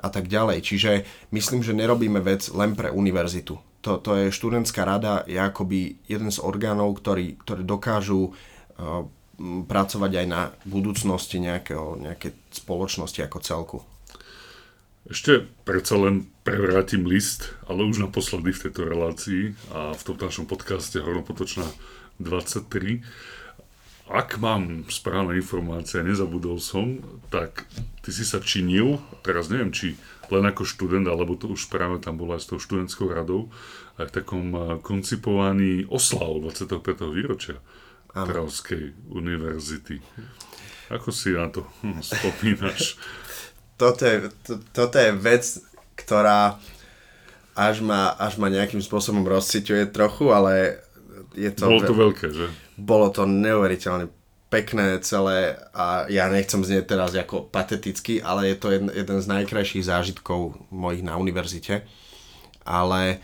a 0.00 0.08
tak 0.08 0.32
ďalej. 0.32 0.64
Čiže 0.64 0.90
myslím, 1.36 1.60
že 1.60 1.76
nerobíme 1.76 2.24
vec 2.24 2.48
len 2.56 2.72
pre 2.72 2.88
univerzitu. 2.88 3.60
To, 3.84 4.00
to 4.00 4.16
je 4.16 4.34
študentská 4.34 4.88
rada, 4.88 5.28
je 5.28 5.36
akoby 5.36 6.08
jeden 6.08 6.32
z 6.32 6.40
orgánov, 6.40 6.96
ktorý, 7.02 7.36
ktorí 7.36 7.62
dokážu 7.68 8.32
uh, 8.32 9.04
pracovať 9.42 10.12
aj 10.24 10.26
na 10.26 10.54
budúcnosti 10.64 11.36
nejakého, 11.42 12.00
nejakej 12.00 12.32
spoločnosti 12.48 13.20
ako 13.20 13.38
celku. 13.42 13.78
Ešte 15.02 15.50
predsa 15.66 15.98
len 15.98 16.30
prevrátim 16.46 17.02
list, 17.10 17.58
ale 17.66 17.82
už 17.82 18.06
naposledy 18.06 18.54
v 18.54 18.62
tejto 18.68 18.86
relácii 18.86 19.42
a 19.74 19.98
v 19.98 20.02
tom 20.06 20.14
našom 20.14 20.46
podcaste 20.46 21.02
Hornopotočná 21.02 21.66
23. 22.22 23.02
Ak 24.06 24.38
mám 24.38 24.86
správne 24.86 25.34
informácie, 25.42 26.06
nezabudol 26.06 26.62
som, 26.62 27.02
tak 27.34 27.66
ty 28.06 28.14
si 28.14 28.22
sa 28.22 28.38
činil, 28.38 29.02
teraz 29.26 29.50
neviem, 29.50 29.74
či 29.74 29.98
len 30.30 30.46
ako 30.46 30.62
študent, 30.62 31.10
alebo 31.10 31.34
to 31.34 31.50
už 31.50 31.66
práve 31.66 31.98
tam 31.98 32.14
bolo 32.14 32.38
aj 32.38 32.46
s 32.46 32.50
tou 32.54 32.62
študentskou 32.62 33.10
radou, 33.10 33.50
aj 33.98 34.06
v 34.06 34.14
takom 34.22 34.46
koncipovaní 34.86 35.82
oslav 35.90 36.38
25. 36.46 36.78
výročia 37.10 37.58
Trávskej 38.14 39.10
univerzity. 39.10 39.98
Ako 40.94 41.10
si 41.10 41.34
na 41.34 41.50
to 41.50 41.66
spomínaš? 42.12 43.00
Toto 43.82 44.02
je, 44.06 44.16
to, 44.46 44.52
toto 44.70 44.94
je 44.94 45.10
vec, 45.10 45.42
ktorá 45.98 46.62
až 47.58 47.82
ma, 47.82 48.14
až 48.14 48.38
ma 48.38 48.46
nejakým 48.46 48.78
spôsobom 48.78 49.26
rozciťuje 49.26 49.90
trochu, 49.90 50.30
ale 50.30 50.78
je 51.34 51.50
to... 51.50 51.66
Bolo 51.66 51.82
to 51.82 51.96
veľké, 51.98 52.26
že? 52.30 52.46
Bolo 52.78 53.10
to 53.10 53.26
neuveriteľne 53.26 54.06
pekné 54.52 55.00
celé 55.02 55.56
a 55.72 56.06
ja 56.12 56.28
nechcem 56.28 56.60
znieť 56.60 56.84
teraz 56.94 57.16
ako 57.16 57.48
pateticky, 57.48 58.20
ale 58.22 58.52
je 58.52 58.56
to 58.60 58.68
jeden, 58.70 58.92
jeden 58.92 59.18
z 59.18 59.26
najkrajších 59.26 59.88
zážitkov 59.88 60.60
mojich 60.68 61.02
na 61.02 61.16
univerzite. 61.16 61.82
Ale 62.62 63.18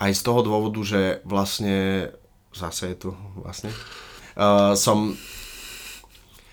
aj 0.00 0.12
z 0.16 0.22
toho 0.24 0.40
dôvodu, 0.42 0.80
že 0.82 1.20
vlastne 1.22 2.08
zase 2.50 2.96
je 2.96 2.96
tu 3.06 3.10
vlastne 3.38 3.70
uh, 4.34 4.74
som 4.74 5.14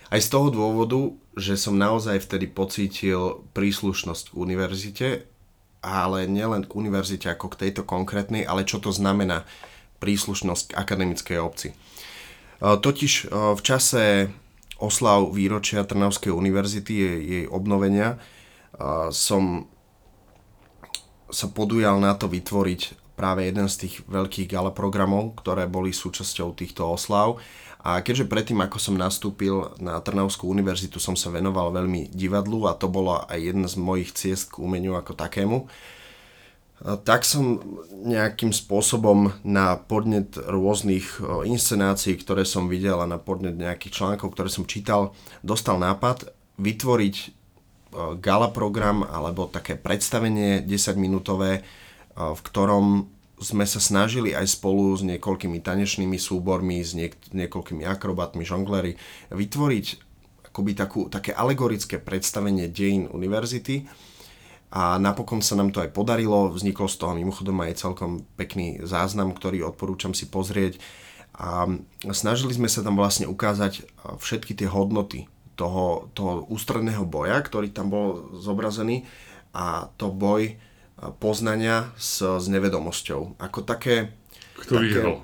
aj 0.08 0.20
z 0.24 0.30
toho 0.32 0.48
dôvodu, 0.50 1.14
že 1.36 1.60
som 1.60 1.76
naozaj 1.76 2.24
vtedy 2.24 2.48
pocítil 2.48 3.44
príslušnosť 3.52 4.34
k 4.34 4.38
univerzite, 4.40 5.08
ale 5.84 6.26
nielen 6.26 6.66
k 6.66 6.72
univerzite 6.74 7.30
ako 7.32 7.54
k 7.54 7.68
tejto 7.68 7.84
konkrétnej, 7.84 8.48
ale 8.48 8.66
čo 8.66 8.80
to 8.82 8.90
znamená 8.90 9.46
príslušnosť 10.00 10.74
k 10.74 10.78
akademickej 10.78 11.38
obci. 11.42 11.68
E, 11.72 11.76
totiž 12.60 13.14
e, 13.14 13.56
v 13.56 13.62
čase 13.62 14.04
oslav 14.78 15.34
výročia 15.34 15.86
Trnavskej 15.86 16.34
univerzity, 16.34 16.94
jej, 16.94 17.46
obnovenia, 17.50 18.16
e, 18.16 18.18
som 19.14 19.70
sa 21.28 21.52
podujal 21.52 22.00
na 22.00 22.16
to 22.16 22.32
vytvoriť 22.32 22.82
práve 23.18 23.50
jeden 23.50 23.66
z 23.66 23.76
tých 23.86 23.96
veľkých 24.06 24.48
gala 24.48 24.70
programov, 24.70 25.42
ktoré 25.42 25.66
boli 25.66 25.90
súčasťou 25.90 26.54
týchto 26.54 26.86
oslav 26.86 27.42
a 27.88 28.04
keďže 28.04 28.28
predtým, 28.28 28.60
ako 28.60 28.84
som 28.84 29.00
nastúpil 29.00 29.72
na 29.80 29.96
Trnavskú 30.04 30.52
univerzitu, 30.52 31.00
som 31.00 31.16
sa 31.16 31.32
venoval 31.32 31.72
veľmi 31.72 32.12
divadlu 32.12 32.68
a 32.68 32.76
to 32.76 32.92
bolo 32.92 33.24
aj 33.32 33.40
jedna 33.40 33.72
z 33.72 33.80
mojich 33.80 34.12
ciest 34.12 34.52
k 34.52 34.60
umeniu 34.60 35.00
ako 35.00 35.16
takému, 35.16 35.72
tak 37.08 37.24
som 37.24 37.64
nejakým 38.04 38.52
spôsobom 38.52 39.32
na 39.48 39.80
podnet 39.80 40.36
rôznych 40.36 41.24
inscenácií, 41.48 42.20
ktoré 42.20 42.44
som 42.44 42.68
videl 42.68 43.00
a 43.00 43.08
na 43.08 43.18
podnet 43.18 43.56
nejakých 43.56 44.04
článkov, 44.04 44.36
ktoré 44.36 44.52
som 44.52 44.68
čítal, 44.68 45.16
dostal 45.40 45.80
nápad 45.80 46.36
vytvoriť 46.60 47.16
gala 48.20 48.52
program 48.52 49.08
alebo 49.08 49.48
také 49.48 49.80
predstavenie 49.80 50.60
10-minútové, 50.68 51.64
v 52.14 52.42
ktorom 52.46 53.16
sme 53.38 53.70
sa 53.70 53.78
snažili 53.78 54.34
aj 54.34 54.50
spolu 54.50 54.98
s 54.98 55.06
niekoľkými 55.06 55.62
tanečnými 55.62 56.18
súbormi, 56.18 56.82
s 56.82 56.98
niek- 56.98 57.22
niekoľkými 57.34 57.86
akrobatmi, 57.86 58.42
žonglery, 58.42 58.98
vytvoriť 59.30 59.86
akoby 60.50 60.72
takú, 60.74 61.06
také 61.06 61.38
alegorické 61.38 62.02
predstavenie 62.02 62.66
dejín 62.66 63.06
univerzity. 63.14 63.86
A 64.74 65.00
napokon 65.00 65.40
sa 65.40 65.56
nám 65.56 65.72
to 65.72 65.80
aj 65.80 65.94
podarilo, 65.96 66.52
vznikol 66.52 66.92
z 66.92 66.98
toho 67.00 67.14
mimochodom 67.16 67.56
aj 67.64 67.80
celkom 67.80 68.26
pekný 68.36 68.84
záznam, 68.84 69.32
ktorý 69.32 69.64
odporúčam 69.64 70.12
si 70.12 70.28
pozrieť. 70.28 70.82
A 71.38 71.70
snažili 72.12 72.58
sme 72.58 72.68
sa 72.68 72.82
tam 72.82 72.98
vlastne 72.98 73.30
ukázať 73.30 73.86
všetky 74.18 74.58
tie 74.58 74.68
hodnoty 74.68 75.30
toho, 75.54 76.10
toho 76.18 76.50
ústredného 76.50 77.06
boja, 77.06 77.38
ktorý 77.38 77.70
tam 77.70 77.94
bol 77.94 78.34
zobrazený. 78.34 79.06
A 79.54 79.94
to 79.96 80.10
boj 80.10 80.58
poznania 81.22 81.94
s, 81.96 82.22
s 82.22 82.46
nevedomosťou. 82.50 83.38
Ako 83.38 83.62
také... 83.62 84.14
Kto 84.58 84.82
také, 84.82 84.86
vyhral? 84.90 85.16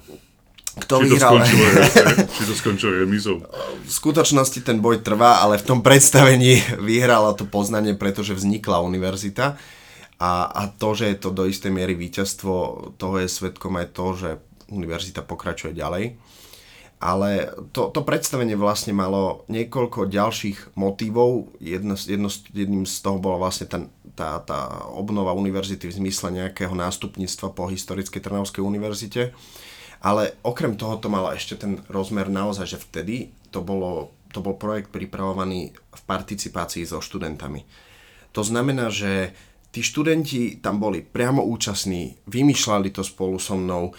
Kto 0.78 0.94
či 1.02 1.04
vyhral? 1.10 1.34
To 1.34 1.46
skončilo, 1.50 1.66
či 2.38 2.44
to 2.46 2.54
skončilo 2.54 2.92
remizou? 3.02 3.38
V 3.82 3.92
skutočnosti 3.92 4.62
ten 4.62 4.78
boj 4.78 5.02
trvá, 5.02 5.42
ale 5.42 5.58
v 5.58 5.66
tom 5.66 5.80
predstavení 5.82 6.62
vyhrala 6.90 7.34
to 7.34 7.50
poznanie, 7.50 7.98
pretože 7.98 8.38
vznikla 8.38 8.86
univerzita. 8.86 9.58
A, 10.22 10.32
a 10.48 10.62
to, 10.70 10.94
že 10.94 11.10
je 11.10 11.18
to 11.20 11.30
do 11.34 11.50
istej 11.50 11.74
miery 11.74 11.98
víťazstvo, 11.98 12.54
toho 12.96 13.16
je 13.20 13.28
svetkom 13.28 13.76
aj 13.82 13.88
to, 13.92 14.06
že 14.14 14.30
univerzita 14.70 15.26
pokračuje 15.26 15.74
ďalej 15.74 16.16
ale 17.04 17.52
to, 17.76 17.92
to 17.92 18.00
predstavenie 18.00 18.56
vlastne 18.56 18.96
malo 18.96 19.44
niekoľko 19.52 20.08
ďalších 20.08 20.80
motívov. 20.80 21.52
Jedno, 21.60 22.00
jedno, 22.00 22.32
jedným 22.32 22.88
z 22.88 22.96
toho 23.04 23.20
bola 23.20 23.44
vlastne 23.44 23.68
ten, 23.68 23.92
tá, 24.14 24.40
tá 24.46 24.90
obnova 24.94 25.34
univerzity 25.34 25.90
v 25.90 25.98
zmysle 26.06 26.30
nejakého 26.34 26.74
nástupníctva 26.74 27.54
po 27.54 27.70
historickej 27.70 28.22
Trnavskej 28.22 28.62
univerzite. 28.62 29.34
Ale 30.04 30.36
okrem 30.44 30.76
toho 30.76 31.00
to 31.00 31.08
malo 31.08 31.32
ešte 31.32 31.56
ten 31.56 31.80
rozmer 31.88 32.28
naozaj, 32.28 32.76
že 32.76 32.84
vtedy 32.84 33.32
to, 33.56 33.64
bolo, 33.64 34.12
to 34.36 34.44
bol 34.44 34.60
projekt 34.60 34.92
pripravovaný 34.92 35.72
v 35.74 36.02
participácii 36.04 36.84
so 36.84 37.00
študentami. 37.00 37.64
To 38.36 38.44
znamená, 38.44 38.92
že 38.92 39.32
tí 39.72 39.80
študenti 39.80 40.60
tam 40.60 40.78
boli 40.78 41.02
priamo 41.02 41.42
účastní, 41.46 42.20
vymýšľali 42.28 42.90
to 42.92 43.02
spolu 43.06 43.40
so 43.40 43.56
mnou, 43.56 43.96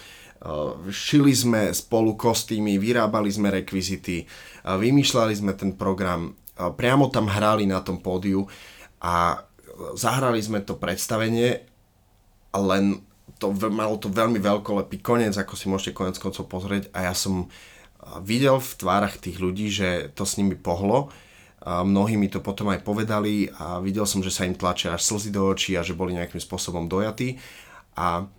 šili 0.93 1.33
sme 1.33 1.73
spolu 1.73 2.13
kostýmy, 2.13 2.77
vyrábali 2.77 3.33
sme 3.33 3.49
rekvizity, 3.49 4.29
vymýšľali 4.61 5.33
sme 5.33 5.57
ten 5.57 5.73
program, 5.73 6.37
priamo 6.55 7.09
tam 7.09 7.25
hrali 7.25 7.65
na 7.65 7.81
tom 7.81 7.97
pódiu 7.97 8.45
a 9.01 9.41
zahrali 9.95 10.39
sme 10.39 10.63
to 10.63 10.79
predstavenie, 10.79 11.63
len 12.55 13.03
to, 13.39 13.51
malo 13.67 13.99
to 13.99 14.07
veľmi 14.07 14.39
veľkolepý 14.39 15.03
koniec, 15.03 15.35
ako 15.35 15.53
si 15.59 15.67
môžete 15.67 15.97
konec 15.97 16.15
koncov 16.19 16.47
pozrieť 16.47 16.87
a 16.95 17.11
ja 17.11 17.13
som 17.13 17.51
videl 18.21 18.61
v 18.61 18.71
tvárach 18.77 19.17
tých 19.17 19.41
ľudí, 19.41 19.67
že 19.67 20.13
to 20.13 20.23
s 20.23 20.37
nimi 20.37 20.55
pohlo. 20.55 21.09
A 21.65 21.81
mnohí 21.81 22.13
mi 22.13 22.29
to 22.29 22.45
potom 22.45 22.69
aj 22.69 22.85
povedali 22.85 23.49
a 23.57 23.81
videl 23.81 24.05
som, 24.05 24.21
že 24.21 24.29
sa 24.29 24.45
im 24.45 24.53
tlačia 24.53 24.93
až 24.93 25.01
slzy 25.01 25.33
do 25.33 25.49
očí 25.49 25.73
a 25.73 25.81
že 25.81 25.97
boli 25.97 26.13
nejakým 26.13 26.37
spôsobom 26.37 26.85
dojatí. 26.85 27.41
A 27.97 28.29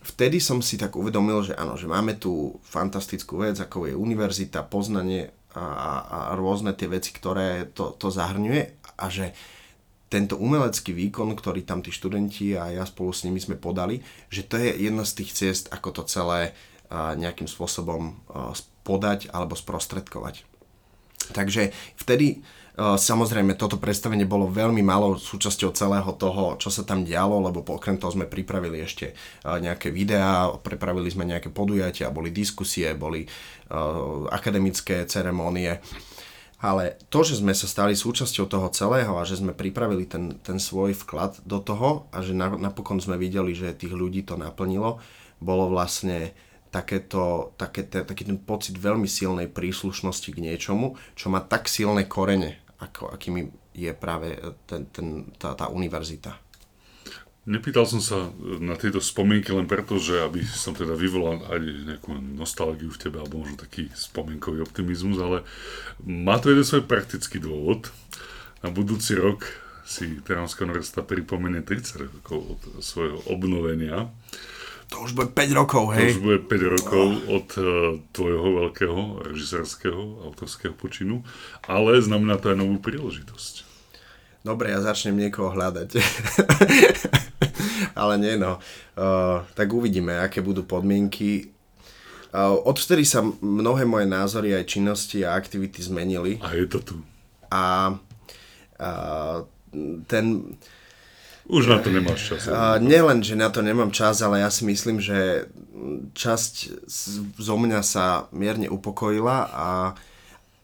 vtedy 0.00 0.40
som 0.40 0.64
si 0.64 0.80
tak 0.80 0.96
uvedomil, 0.96 1.44
že 1.44 1.52
áno, 1.52 1.76
že 1.76 1.84
máme 1.84 2.16
tu 2.16 2.56
fantastickú 2.64 3.44
vec, 3.44 3.60
ako 3.60 3.92
je 3.92 3.94
univerzita, 3.94 4.64
poznanie 4.64 5.28
a, 5.52 5.60
a, 5.60 5.90
a 6.08 6.18
rôzne 6.40 6.72
tie 6.72 6.88
veci, 6.88 7.12
ktoré 7.12 7.68
to, 7.68 7.92
to 8.00 8.08
zahrňuje 8.08 8.96
a 8.96 9.06
že 9.12 9.36
tento 10.10 10.34
umelecký 10.34 10.90
výkon, 10.90 11.30
ktorý 11.38 11.62
tam 11.62 11.86
tí 11.86 11.94
študenti 11.94 12.58
a 12.58 12.74
ja 12.74 12.82
spolu 12.82 13.14
s 13.14 13.22
nimi 13.22 13.38
sme 13.38 13.54
podali, 13.54 14.02
že 14.26 14.42
to 14.42 14.58
je 14.58 14.90
jedna 14.90 15.06
z 15.06 15.22
tých 15.22 15.30
ciest, 15.32 15.70
ako 15.70 16.02
to 16.02 16.02
celé 16.10 16.52
nejakým 16.90 17.46
spôsobom 17.46 18.18
podať 18.82 19.30
alebo 19.30 19.54
sprostredkovať. 19.54 20.42
Takže 21.30 21.70
vtedy 21.94 22.42
Samozrejme, 22.80 23.60
toto 23.60 23.76
predstavenie 23.76 24.24
bolo 24.24 24.48
veľmi 24.48 24.80
malou 24.80 25.18
súčasťou 25.20 25.76
celého 25.76 26.10
toho, 26.16 26.56
čo 26.56 26.72
sa 26.72 26.80
tam 26.80 27.04
dialo, 27.04 27.36
lebo 27.44 27.60
okrem 27.60 28.00
toho 28.00 28.16
sme 28.16 28.24
pripravili 28.24 28.80
ešte 28.80 29.12
nejaké 29.44 29.92
videá, 29.92 30.48
pripravili 30.64 31.12
sme 31.12 31.28
nejaké 31.28 31.52
podujatia, 31.52 32.08
boli 32.08 32.32
diskusie, 32.32 32.88
boli 32.96 33.28
akademické 34.32 35.04
ceremónie. 35.04 35.76
Ale 36.60 37.00
to, 37.08 37.24
že 37.24 37.40
sme 37.40 37.56
sa 37.56 37.64
stali 37.64 37.96
súčasťou 37.96 38.44
toho 38.44 38.68
celého 38.68 39.16
a 39.16 39.24
že 39.24 39.40
sme 39.40 39.56
pripravili 39.56 40.04
ten, 40.04 40.36
ten 40.44 40.60
svoj 40.60 40.92
vklad 40.92 41.40
do 41.48 41.56
toho 41.56 42.04
a 42.12 42.20
že 42.20 42.36
napokon 42.36 43.00
sme 43.00 43.16
videli, 43.16 43.56
že 43.56 43.72
tých 43.72 43.96
ľudí 43.96 44.28
to 44.28 44.36
naplnilo, 44.36 45.00
bolo 45.40 45.72
vlastne 45.72 46.36
takéto, 46.68 47.56
také, 47.56 47.88
taký 47.88 48.28
ten 48.28 48.36
pocit 48.36 48.76
veľmi 48.76 49.08
silnej 49.08 49.48
príslušnosti 49.48 50.30
k 50.30 50.42
niečomu, 50.52 51.00
čo 51.16 51.32
má 51.32 51.40
tak 51.40 51.64
silné 51.64 52.04
korene, 52.04 52.60
ako, 52.76 53.08
akými 53.08 53.48
je 53.72 53.90
práve 53.96 54.36
ten, 54.68 54.84
ten, 54.92 55.32
tá, 55.40 55.56
tá 55.56 55.72
univerzita. 55.72 56.49
Nepýtal 57.48 57.88
som 57.88 58.04
sa 58.04 58.28
na 58.60 58.76
tieto 58.76 59.00
spomienky 59.00 59.48
len 59.56 59.64
preto, 59.64 59.96
že 59.96 60.20
aby 60.20 60.44
som 60.44 60.76
teda 60.76 60.92
vyvolal 60.92 61.40
aj 61.48 61.60
nejakú 61.88 62.12
nostalgiu 62.36 62.92
v 62.92 63.00
tebe, 63.00 63.16
alebo 63.16 63.40
možno 63.40 63.56
taký 63.56 63.88
spomienkový 63.96 64.60
optimizmus, 64.60 65.16
ale 65.16 65.48
má 66.04 66.36
to 66.36 66.52
jeden 66.52 66.68
svoj 66.68 66.84
praktický 66.84 67.40
dôvod. 67.40 67.88
Na 68.60 68.68
budúci 68.68 69.16
rok 69.16 69.48
si 69.88 70.20
Trnavská 70.20 70.68
univerzita 70.68 71.00
pripomenie 71.00 71.64
30 71.64 72.20
rokov 72.20 72.38
od 72.44 72.60
svojho 72.84 73.24
obnovenia. 73.32 74.12
To 74.92 75.08
už 75.08 75.16
bude 75.16 75.32
5 75.32 75.60
rokov, 75.64 75.96
hej? 75.96 76.12
To 76.12 76.20
už 76.20 76.22
bude 76.22 76.40
5 76.44 76.76
rokov 76.76 77.06
od 77.24 77.48
uh, 77.56 77.64
tvojho 78.12 78.48
veľkého 78.68 79.00
režisérskeho 79.32 80.28
autorského 80.28 80.76
počinu, 80.76 81.24
ale 81.64 82.04
znamená 82.04 82.36
to 82.36 82.52
aj 82.52 82.58
novú 82.60 82.76
príležitosť. 82.82 83.69
Dobre, 84.40 84.72
ja 84.72 84.80
začnem 84.80 85.20
niekoho 85.20 85.52
hľadať. 85.52 86.00
ale 88.00 88.14
nie 88.16 88.34
no. 88.40 88.56
Uh, 88.96 89.44
tak 89.52 89.68
uvidíme, 89.72 90.16
aké 90.16 90.40
budú 90.40 90.64
podmienky. 90.64 91.52
Uh, 92.32 92.56
odvtedy 92.64 93.04
sa 93.04 93.20
mnohé 93.42 93.84
moje 93.84 94.08
názory, 94.08 94.56
aj 94.56 94.70
činnosti 94.70 95.20
a 95.26 95.36
aktivity 95.36 95.84
zmenili. 95.84 96.40
A 96.40 96.56
je 96.56 96.64
to 96.70 96.78
tu. 96.80 96.96
A 97.52 97.92
uh, 98.80 99.38
ten 100.08 100.56
už 101.50 101.66
na 101.66 101.82
to 101.82 101.90
nemáš 101.90 102.30
čas. 102.30 102.46
Uh, 102.46 102.78
nielen, 102.78 103.26
že 103.26 103.34
na 103.34 103.50
to 103.50 103.58
nemám 103.58 103.90
čas, 103.90 104.22
ale 104.22 104.38
ja 104.38 104.48
si 104.54 104.62
myslím, 104.62 105.02
že 105.02 105.50
časť 106.14 106.86
zo 107.34 107.56
mňa 107.58 107.80
sa 107.82 108.30
mierne 108.30 108.70
upokojila 108.70 109.50
a, 109.50 109.66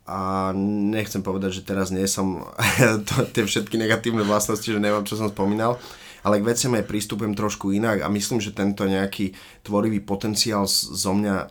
a 0.07 0.55
nechcem 0.57 1.21
povedať, 1.21 1.61
že 1.61 1.67
teraz 1.67 1.91
nie 1.91 2.07
som 2.07 2.47
to, 3.11 3.27
tie 3.35 3.43
všetky 3.43 3.75
negatívne 3.75 4.23
vlastnosti, 4.23 4.67
že 4.67 4.79
neviem, 4.79 5.03
čo 5.03 5.19
som 5.19 5.27
spomínal, 5.27 5.83
ale 6.23 6.39
k 6.43 6.49
veciam 6.49 6.75
aj 6.79 6.87
prístupujem 6.87 7.35
trošku 7.35 7.75
inak 7.75 8.03
a 8.03 8.11
myslím, 8.11 8.39
že 8.39 8.55
tento 8.55 8.87
nejaký 8.87 9.35
tvorivý 9.67 10.03
potenciál 10.03 10.67
zo 10.71 11.13
mňa 11.13 11.51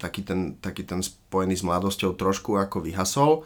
taký 0.00 0.24
ten, 0.24 0.56
taký 0.60 0.84
ten 0.84 1.04
spojený 1.04 1.60
s 1.60 1.66
mladosťou 1.66 2.16
trošku 2.16 2.56
ako 2.56 2.84
vyhasol 2.84 3.44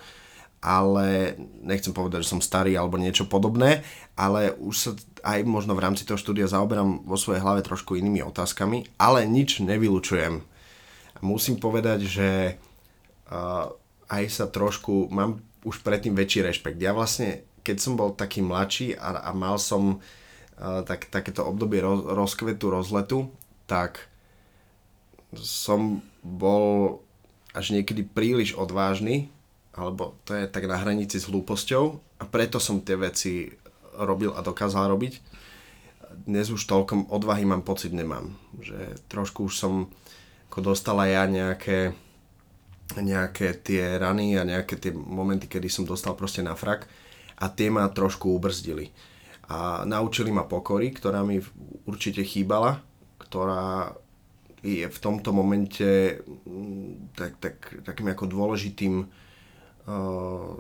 ale 0.63 1.35
nechcem 1.67 1.91
povedať, 1.91 2.23
že 2.23 2.39
som 2.39 2.39
starý 2.41 2.79
alebo 2.79 2.95
niečo 2.95 3.27
podobné, 3.27 3.83
ale 4.15 4.55
už 4.55 4.75
sa 4.79 4.91
aj 5.27 5.43
možno 5.43 5.75
v 5.75 5.83
rámci 5.83 6.07
toho 6.07 6.15
štúdia 6.15 6.47
zaoberám 6.47 7.03
vo 7.03 7.19
svojej 7.19 7.43
hlave 7.43 7.67
trošku 7.67 7.99
inými 7.99 8.23
otázkami, 8.23 8.87
ale 8.95 9.27
nič 9.27 9.59
nevylučujem. 9.59 10.39
Musím 11.19 11.59
povedať, 11.59 12.07
že 12.07 12.31
uh, 13.27 13.75
aj 14.13 14.25
sa 14.29 14.47
trošku, 14.47 15.09
mám 15.09 15.41
už 15.65 15.81
predtým 15.81 16.13
väčší 16.13 16.45
rešpekt. 16.45 16.77
Ja 16.77 16.93
vlastne, 16.93 17.49
keď 17.65 17.77
som 17.81 17.97
bol 17.97 18.13
taký 18.13 18.45
mladší 18.45 18.93
a, 19.01 19.25
a 19.25 19.31
mal 19.33 19.57
som 19.57 19.99
uh, 19.99 20.85
tak, 20.85 21.09
takéto 21.09 21.49
obdobie 21.49 21.81
roz, 21.81 22.05
rozkvetu, 22.05 22.69
rozletu, 22.69 23.33
tak 23.65 24.13
som 25.41 26.05
bol 26.21 27.01
až 27.57 27.73
niekedy 27.73 28.05
príliš 28.05 28.53
odvážny 28.53 29.33
alebo 29.73 30.21
to 30.29 30.37
je 30.37 30.45
tak 30.49 30.69
na 30.69 30.77
hranici 30.77 31.17
s 31.17 31.29
hlúposťou 31.33 31.85
a 32.21 32.25
preto 32.29 32.61
som 32.61 32.85
tie 32.85 32.97
veci 33.01 33.49
robil 33.97 34.33
a 34.37 34.45
dokázal 34.45 34.93
robiť. 34.93 35.15
Dnes 36.29 36.53
už 36.53 36.69
toľkom 36.69 37.09
odvahy 37.09 37.49
mám 37.49 37.65
pocit 37.65 37.89
nemám, 37.97 38.37
že 38.61 39.01
trošku 39.09 39.49
už 39.49 39.55
som 39.57 39.89
ako 40.53 40.77
dostala 40.77 41.09
ja 41.09 41.25
nejaké, 41.25 41.97
nejaké 42.99 43.57
tie 43.65 43.97
rany 43.97 44.37
a 44.37 44.45
nejaké 44.45 44.77
tie 44.77 44.93
momenty, 44.93 45.49
kedy 45.49 45.69
som 45.73 45.89
dostal 45.89 46.13
proste 46.13 46.45
na 46.45 46.53
frak 46.53 46.85
a 47.41 47.49
tie 47.49 47.73
ma 47.73 47.89
trošku 47.89 48.29
ubrzdili. 48.29 48.93
A 49.49 49.85
naučili 49.89 50.33
ma 50.33 50.45
pokory, 50.45 50.93
ktorá 50.93 51.25
mi 51.25 51.41
určite 51.89 52.25
chýbala, 52.25 52.81
ktorá 53.19 53.97
je 54.63 54.87
v 54.87 54.99
tomto 55.03 55.35
momente 55.35 56.23
mm, 56.47 57.19
tak, 57.19 57.33
tak, 57.43 57.57
takým 57.83 58.15
ako 58.15 58.31
dôležitým 58.31 59.11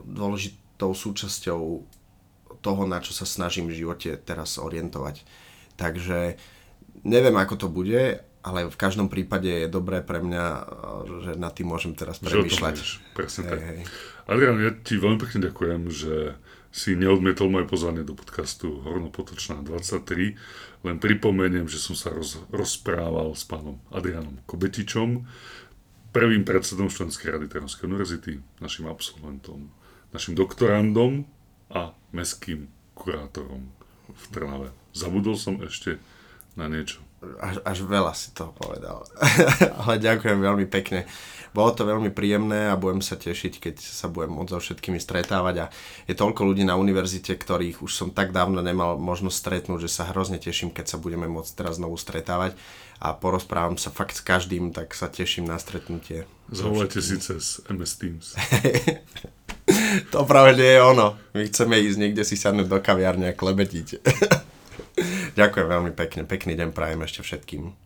dôležitou 0.06 0.90
súčasťou 0.90 1.62
toho, 2.62 2.82
na 2.86 2.98
čo 3.02 3.14
sa 3.14 3.26
snažím 3.26 3.70
v 3.70 3.78
živote 3.86 4.18
teraz 4.22 4.58
orientovať. 4.58 5.22
Takže 5.78 6.38
neviem, 7.06 7.34
ako 7.38 7.54
to 7.58 7.68
bude, 7.70 8.22
ale 8.42 8.66
v 8.66 8.76
každom 8.76 9.06
prípade 9.06 9.46
je 9.46 9.70
dobré 9.70 10.02
pre 10.02 10.18
mňa, 10.18 10.44
že 11.22 11.30
nad 11.38 11.54
tým 11.54 11.70
môžem 11.70 11.94
teraz 11.94 12.18
premýšľať. 12.18 12.76
Presne 13.14 13.42
tak. 13.46 13.58
Hej. 13.62 13.80
Adrian, 14.26 14.58
ja 14.58 14.74
ti 14.74 14.98
veľmi 14.98 15.18
pekne 15.22 15.46
ďakujem, 15.46 15.82
že 15.90 16.14
si 16.72 16.96
neodmietol 16.98 17.52
moje 17.52 17.68
pozvanie 17.68 18.02
do 18.02 18.16
podcastu 18.16 18.80
Hornopotočná 18.82 19.60
23. 19.62 20.34
Len 20.82 20.96
pripomeniem, 20.98 21.68
že 21.70 21.78
som 21.78 21.94
sa 21.94 22.10
roz, 22.10 22.40
rozprával 22.50 23.36
s 23.36 23.46
pánom 23.46 23.78
Adrianom 23.94 24.40
Kobetičom, 24.48 25.28
prvým 26.10 26.42
predsedom 26.42 26.90
členskej 26.90 27.38
rady 27.38 27.46
Trnavskej 27.46 27.86
univerzity, 27.86 28.42
našim 28.58 28.88
absolventom, 28.88 29.70
našim 30.10 30.32
doktorandom 30.34 31.28
a 31.70 31.94
meským 32.10 32.72
kurátorom 32.98 33.68
v 34.10 34.24
Trnave. 34.32 34.68
Zabudol 34.96 35.36
som 35.36 35.60
ešte 35.60 36.00
na 36.56 36.66
niečo. 36.72 37.04
Až, 37.38 37.62
až 37.62 37.78
veľa 37.86 38.12
si 38.18 38.34
toho 38.34 38.50
povedal. 38.50 39.06
Ale 39.86 40.02
ďakujem 40.02 40.38
veľmi 40.42 40.66
pekne. 40.66 41.06
Bolo 41.52 41.76
to 41.76 41.84
veľmi 41.84 42.08
príjemné 42.16 42.72
a 42.72 42.80
budem 42.80 43.04
sa 43.04 43.12
tešiť, 43.12 43.60
keď 43.60 43.76
sa 43.76 44.08
budem 44.08 44.32
môcť 44.32 44.56
so 44.56 44.58
všetkými 44.58 44.96
stretávať 44.96 45.54
a 45.60 45.66
je 46.08 46.16
toľko 46.16 46.48
ľudí 46.48 46.64
na 46.64 46.80
univerzite, 46.80 47.36
ktorých 47.36 47.84
už 47.84 47.92
som 47.92 48.08
tak 48.08 48.32
dávno 48.32 48.64
nemal 48.64 48.96
možnosť 48.96 49.36
stretnúť, 49.36 49.84
že 49.84 49.92
sa 49.92 50.08
hrozne 50.08 50.40
teším, 50.40 50.72
keď 50.72 50.96
sa 50.96 50.96
budeme 50.96 51.28
môcť 51.28 51.52
teraz 51.52 51.76
znovu 51.76 52.00
stretávať 52.00 52.56
a 53.04 53.12
porozprávam 53.12 53.76
sa 53.76 53.92
fakt 53.92 54.16
s 54.16 54.24
každým, 54.24 54.72
tak 54.72 54.96
sa 54.96 55.12
teším 55.12 55.44
na 55.44 55.60
stretnutie. 55.60 56.24
Zavolajte 56.48 57.04
si 57.04 57.20
cez 57.20 57.60
MS 57.68 57.92
Teams. 58.00 58.26
to 60.12 60.24
práve 60.24 60.56
nie 60.56 60.72
je 60.72 60.80
ono. 60.80 61.20
My 61.36 61.44
chceme 61.52 61.76
ísť 61.84 62.00
niekde 62.00 62.24
si 62.24 62.40
sadnúť 62.40 62.64
do 62.64 62.80
kaviárne 62.80 63.28
a 63.28 63.36
klebetiť. 63.36 63.88
Ďakujem 65.38 65.66
veľmi 65.68 65.92
pekne. 65.96 66.22
Pekný 66.28 66.52
deň 66.56 66.70
prajem 66.76 67.00
ešte 67.04 67.24
všetkým. 67.24 67.81